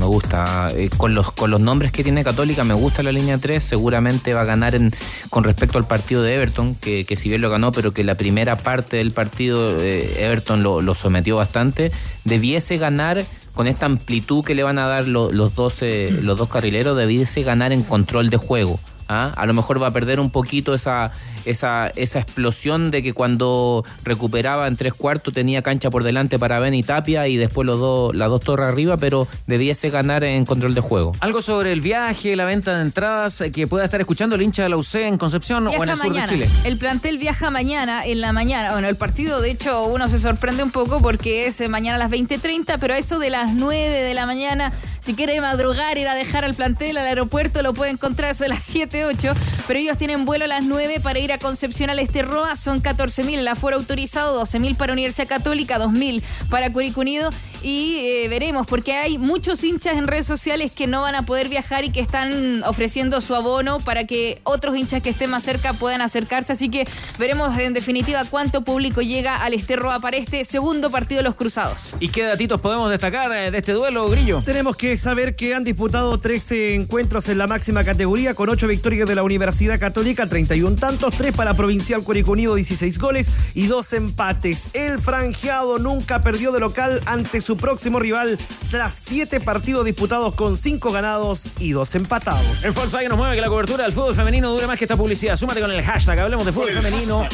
[0.00, 0.68] Me gusta.
[0.74, 3.62] Eh, con, los, con los nombres que tiene Católica, me gusta la línea 3.
[3.62, 4.90] Seguramente va a ganar en,
[5.28, 8.14] con respecto al partido de Everton, que, que si bien lo ganó, pero que la
[8.14, 11.92] primera parte del partido eh, Everton lo, lo sometió bastante.
[12.24, 13.22] Debiese ganar
[13.54, 16.96] con esta amplitud que le van a dar lo- los, dos, eh, los dos carrileros,
[16.96, 18.80] debiese ganar en control de juego.
[19.10, 19.32] ¿Ah?
[19.36, 21.12] A lo mejor va a perder un poquito esa,
[21.44, 26.58] esa, esa explosión de que cuando recuperaba en tres cuartos tenía cancha por delante para
[26.60, 30.44] Ben y Tapia y después los dos, las dos torres arriba, pero debiese ganar en
[30.46, 31.12] control de juego.
[31.20, 34.62] Algo sobre el viaje, la venta de entradas eh, que pueda estar escuchando el hincha
[34.62, 36.26] de la UC en Concepción o en el sur mañana.
[36.26, 36.48] de Chile.
[36.64, 38.72] El plantel viaja mañana en la mañana.
[38.72, 41.98] Bueno, el partido, de hecho, uno se sorprende un poco porque es eh, mañana a
[41.98, 46.08] las 20.30, pero a eso de las 9 de la mañana, si quiere madrugar, ir
[46.08, 49.32] a dejar al plantel al aeropuerto, lo puede encontrar a eso de las 7, 8.
[49.66, 52.56] Pero ellos tienen vuelo a las 9 para ir a Concepción al Esterroa.
[52.56, 57.30] Son 14.000 el aforo autorizado, 12.000 para Universidad Católica, 2.000 para Curicó Unido.
[57.62, 61.48] Y eh, veremos, porque hay muchos hinchas en redes sociales que no van a poder
[61.48, 65.72] viajar y que están ofreciendo su abono para que otros hinchas que estén más cerca
[65.74, 66.52] puedan acercarse.
[66.52, 66.86] Así que
[67.18, 71.90] veremos en definitiva cuánto público llega al Esterroa para este segundo partido de los Cruzados.
[72.00, 74.42] ¿Y qué datitos podemos destacar eh, de este duelo, Grillo?
[74.44, 79.08] Tenemos que saber que han disputado 13 encuentros en la máxima categoría, con 8 victorias
[79.08, 83.92] de la Universidad Católica, 31 tantos, 3 para Provincial Curicó Unido, 16 goles y 2
[83.94, 84.68] empates.
[84.72, 88.38] El franjeado nunca perdió de local ante su próximo rival
[88.70, 92.64] tras 7 partidos disputados con 5 ganados y 2 empatados.
[92.64, 95.36] El Volkswagen nos mueve que la cobertura del fútbol femenino dure más que esta publicidad.
[95.36, 97.26] Súmate con el hashtag, hablemos de fútbol femenino.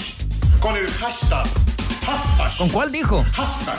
[0.60, 1.46] Con el hashtag.
[2.58, 3.24] ¿Con cuál dijo?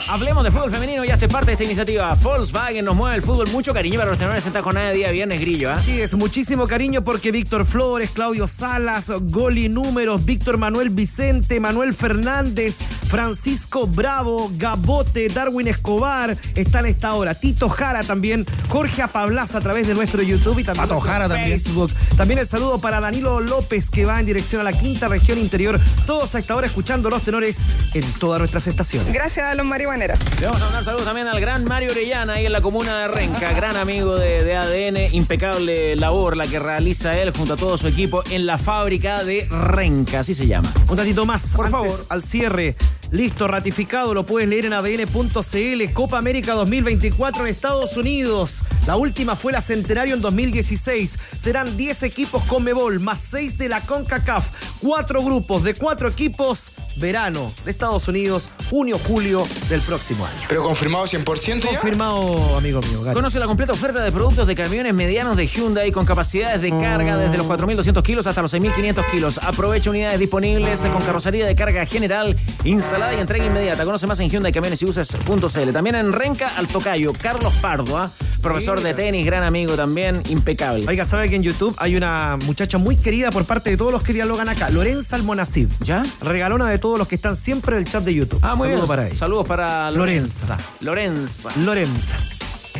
[0.08, 2.14] Hablemos de fútbol femenino y hazte parte de esta iniciativa.
[2.14, 3.48] Volkswagen nos mueve el fútbol.
[3.50, 5.70] Mucho cariño para los tenores en jornada de día viernes grillo.
[5.70, 5.80] ¿ah?
[5.82, 11.94] Sí, es muchísimo cariño porque Víctor Flores, Claudio Salas, Goli Números, Víctor Manuel Vicente, Manuel
[11.94, 17.34] Fernández, Francisco Bravo, Gabote, Darwin Escobar están a esta hora.
[17.34, 21.58] Tito Jara también, Jorge Apablas a través de nuestro YouTube y también Pato Jara también.
[21.58, 21.92] Facebook.
[22.16, 25.80] También el saludo para Danilo López que va en dirección a la quinta región interior.
[26.06, 27.64] Todos a esta hora escuchando los tenores
[27.94, 29.12] en todas nuestras estaciones.
[29.12, 30.18] Gracias a los marihuaneros.
[30.40, 33.08] Le vamos a mandar saludos también al gran Mario Orellana ahí en la comuna de
[33.08, 37.78] Renca, gran amigo de, de ADN, impecable labor la que realiza él junto a todo
[37.78, 40.72] su equipo en la fábrica de Renca, así se llama.
[40.88, 42.06] Un datito más, Por antes, favor.
[42.10, 42.76] al cierre.
[43.10, 45.92] Listo, ratificado, lo puedes leer en adn.cl.
[45.94, 48.64] Copa América 2024 en Estados Unidos.
[48.86, 51.18] La última fue la Centenario en 2016.
[51.38, 54.50] Serán 10 equipos con Mebol, más 6 de la CONCACAF.
[54.80, 56.72] Cuatro grupos de cuatro equipos.
[56.96, 60.40] Verano de Estados Unidos, junio, julio del próximo año.
[60.48, 61.64] ¿Pero confirmado 100%?
[61.64, 63.02] Confirmado, amigo mío.
[63.02, 63.14] Gary.
[63.14, 67.16] Conoce la completa oferta de productos de camiones medianos de Hyundai con capacidades de carga
[67.16, 69.38] desde los 4.200 kilos hasta los 6.500 kilos.
[69.38, 73.84] Aprovecha unidades disponibles con carrocería de carga general, instalada y entrega inmediata.
[73.84, 75.72] Conoce más en Hyundai Camiones y Uses.cl.
[75.72, 78.10] También en Renca, al tocayo, Carlos Pardo, ¿ah?
[78.42, 80.84] profesor de tenis, gran amigo también, impecable.
[80.88, 84.02] Oiga, ¿sabe que en YouTube hay una muchacha muy querida por parte de todos los
[84.02, 84.70] que dialogan acá?
[84.70, 85.68] Lorenza Almonacid.
[85.80, 86.02] ¿Ya?
[86.20, 88.40] Regalona de todos los que están siempre en el chat de YouTube.
[88.42, 88.88] Ah, muy Saludo bien.
[88.88, 89.16] para ella.
[89.16, 90.56] Saludos para Lorenza.
[90.80, 91.50] Lorenza.
[91.64, 92.16] Lorenza.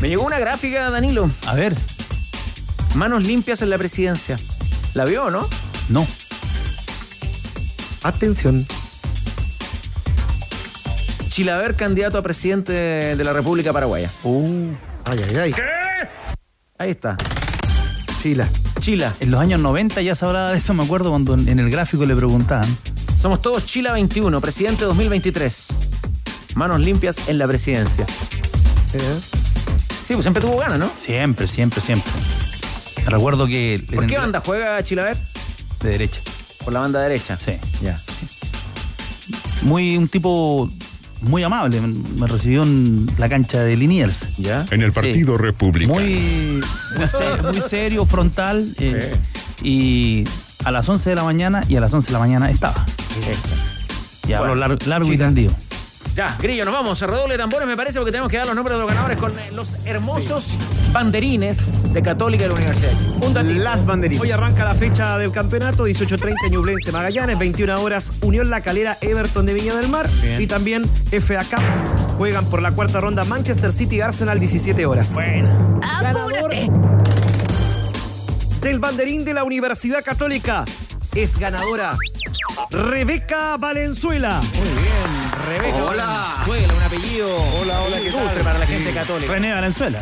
[0.00, 1.30] Me llegó una gráfica, Danilo.
[1.46, 1.74] A ver,
[2.94, 4.36] Manos limpias en la presidencia.
[4.94, 5.48] ¿La vio o no?
[5.88, 6.06] no.
[8.02, 8.66] Atención.
[11.38, 14.10] Chilaver, candidato a presidente de la República Paraguaya.
[14.24, 14.72] Uh,
[15.04, 15.54] Ay, ay, ay.
[16.76, 17.16] Ahí está.
[18.20, 18.48] Chila.
[18.80, 19.14] Chila.
[19.20, 21.70] en los años 90 ya se hablaba de eso, me acuerdo cuando en en el
[21.70, 22.66] gráfico le preguntaban.
[23.16, 25.68] Somos todos Chila 21, presidente 2023.
[26.56, 28.04] Manos limpias en la presidencia.
[28.94, 29.20] Eh,
[30.04, 30.90] Sí, pues siempre tuvo ganas, ¿no?
[30.98, 32.10] Siempre, siempre, siempre.
[33.06, 33.80] Recuerdo que...
[33.94, 35.16] ¿Por qué banda juega Chilaver?
[35.84, 36.20] De derecha.
[36.64, 37.38] Por la banda derecha.
[37.38, 37.52] Sí.
[37.80, 37.96] Ya.
[39.62, 40.68] Muy, un tipo
[41.22, 41.80] muy amable.
[41.80, 44.36] Me recibió en la cancha de Liniers.
[44.38, 44.64] ¿Ya?
[44.70, 45.92] En el Partido República.
[45.92, 46.60] Muy,
[46.96, 48.68] muy, muy serio, frontal.
[48.78, 49.14] eh,
[49.62, 50.24] Y
[50.64, 52.84] a las 11 de la mañana y a las 11 de la mañana estaba.
[54.26, 55.52] Y hablo Bueno, largo, largo y tendido.
[56.18, 57.00] Ya, Grillo, nos vamos.
[57.00, 59.30] Redoble de tambores, me parece, porque tenemos que dar los nombres de los ganadores con
[59.30, 60.48] eh, los hermosos
[60.90, 62.90] banderines de Católica de la Universidad.
[63.22, 63.62] Un datito.
[63.62, 64.24] Las banderitas.
[64.24, 69.46] Hoy arranca la fecha del campeonato, 18.30 Ñublense Magallanes, 21 horas Unión La Calera, Everton
[69.46, 70.42] de Viña del Mar Bien.
[70.42, 71.62] y también FA Cup.
[72.18, 75.14] Juegan por la cuarta ronda Manchester City y Arsenal, 17 horas.
[75.14, 75.78] Bueno.
[76.02, 76.52] Ganador
[78.60, 80.64] del banderín de la Universidad Católica
[81.14, 81.96] es ganadora
[82.70, 84.40] Rebeca Valenzuela.
[84.54, 85.32] Muy bien.
[85.46, 86.06] Rebeca Hola.
[86.06, 89.32] Valenzuela, un apellido hola, hola, ilustre para la gente católica.
[89.32, 89.98] René Valenzuela.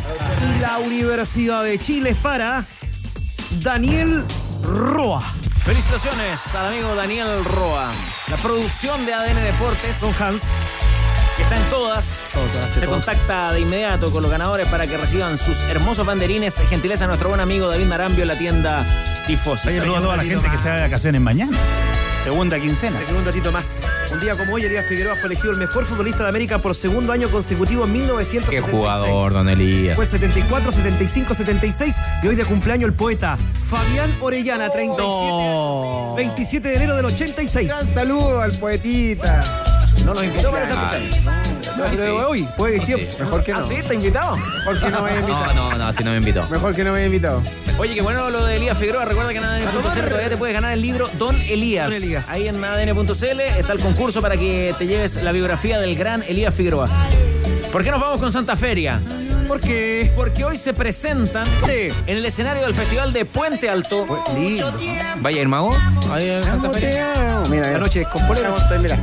[0.55, 2.65] Y la Universidad de Chile es para
[3.61, 4.23] Daniel
[4.63, 5.21] Roa.
[5.63, 7.91] Felicitaciones al amigo Daniel Roa.
[8.29, 10.53] La producción de ADN Deportes, Don Hans.
[11.35, 12.23] que está en todas,
[12.63, 12.91] hace se todo.
[12.95, 16.61] contacta de inmediato con los ganadores para que reciban sus hermosos banderines.
[16.69, 18.85] Gentileza a nuestro buen amigo David Marambio en la tienda
[19.27, 19.67] Tifosi.
[19.69, 21.57] Oye, Saludos a toda la gente que se va de vacaciones mañana.
[22.23, 22.99] Segunda quincena.
[22.99, 23.83] Quiero un datito más.
[24.11, 27.13] Un día como hoy, Elías Figueroa fue elegido el mejor futbolista de América por segundo
[27.13, 28.65] año consecutivo en 1976.
[28.65, 29.95] Qué jugador, don Elías.
[29.95, 36.13] Fue 74, 75, 76 y hoy de cumpleaños el poeta Fabián Orellana, 37, No.
[36.15, 37.67] 27 de enero del 86.
[37.67, 39.41] Gran saludo al poetita.
[40.03, 40.69] No nos cumpleaños.
[41.23, 42.23] No, pero sí.
[42.27, 43.11] hoy, puede No, tiempo.
[43.11, 43.17] sí.
[43.23, 43.59] Mejor que no.
[43.59, 43.75] ¿Ah, sí?
[43.75, 44.35] ¿Está invitado?
[44.37, 45.53] Mejor que no me haya No, invitado.
[45.71, 46.47] no, no, así no me invitó.
[46.49, 47.43] Mejor que no me haya invitado.
[47.79, 49.05] Oye, que bueno lo de Elías Figueroa.
[49.05, 51.85] Recuerda que en ADN.cl todavía te puedes ganar el libro Don Elías.
[51.85, 52.29] Don Elías.
[52.29, 56.53] Ahí en ADN.cl está el concurso para que te lleves la biografía del gran Elías
[56.53, 56.89] Figueroa.
[57.71, 58.99] ¿Por qué nos vamos con Santa Feria?
[59.47, 60.11] ¿Por qué?
[60.15, 64.05] Porque hoy se presentan en el escenario del Festival de Puente Alto.
[64.35, 64.73] Lindo.
[65.17, 65.69] ¿Vaya el mago?
[66.11, 66.75] Ahí en Santa amo.
[67.49, 67.77] Mira, La mira.
[67.77, 68.49] noche con polera.
[68.49, 68.79] ¿Cómo estoy?
[68.79, 68.97] Mira.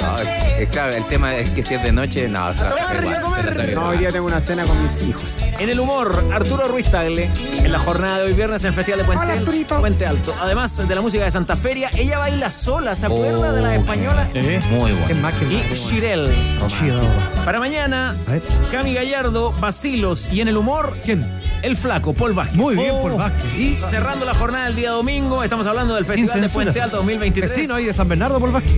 [0.00, 2.70] No, eh, claro, el tema es que si es de noche, no, o sea,
[3.02, 5.38] igual, se trata No, hoy día tengo una cena con mis hijos.
[5.58, 7.28] En el humor, Arturo Ruiz Tagle,
[7.58, 9.80] en la jornada de hoy viernes en el Festival de Puente, Hola, Arturito.
[9.80, 10.34] Puente Alto.
[10.40, 13.76] Además de la música de Santa Feria, ella baila sola, ¿se acuerda de las Oh,
[13.76, 14.32] españolas?
[14.34, 14.98] Muy bueno.
[15.06, 16.32] ¿Qué más que Y Shirel.
[16.68, 17.00] Chido.
[17.44, 18.42] Para mañana, A ver.
[18.70, 21.26] Cami Gallardo, Basilos y en el humor, ¿Quién?
[21.62, 22.56] el flaco, Paul Vázquez.
[22.56, 23.02] Muy bien, Oh.
[23.02, 23.54] Paul Vázquez.
[23.58, 27.50] Y cerrando la jornada del día domingo, estamos hablando del Festival de Puente Alto 2023.
[27.56, 28.72] Vecino ahí de San Bernardo, por Vázquez.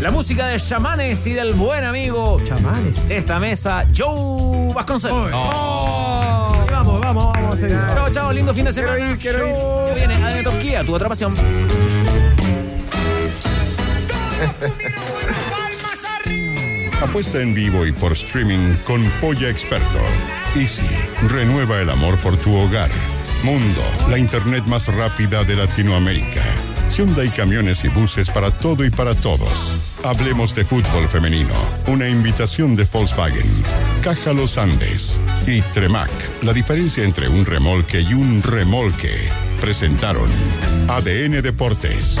[0.00, 3.08] La música de chamanes y del buen amigo Chamanes.
[3.08, 5.30] de esta mesa, Joe Vasconcelos.
[5.32, 6.64] Oh.
[6.70, 7.78] Vamos, vamos, vamos a seguir.
[7.88, 8.96] Chao, chao, lindo fin de semana.
[8.96, 9.54] Quiero ir, quiero ir.
[9.88, 11.32] Ya viene ADN Turquía, tu otra pasión.
[17.00, 20.00] Apuesta en vivo y por streaming con Polla Experto.
[20.56, 20.86] Easy,
[21.28, 22.90] renueva el amor por tu hogar.
[23.42, 26.42] Mundo, la internet más rápida de Latinoamérica.
[26.96, 29.96] Hyundai Camiones y Buses para todo y para todos.
[30.04, 31.54] Hablemos de fútbol femenino.
[31.88, 33.50] Una invitación de Volkswagen.
[34.00, 35.18] Caja Los Andes.
[35.46, 36.10] Y Tremac.
[36.42, 39.28] La diferencia entre un remolque y un remolque.
[39.60, 40.28] Presentaron
[40.88, 42.20] ADN Deportes.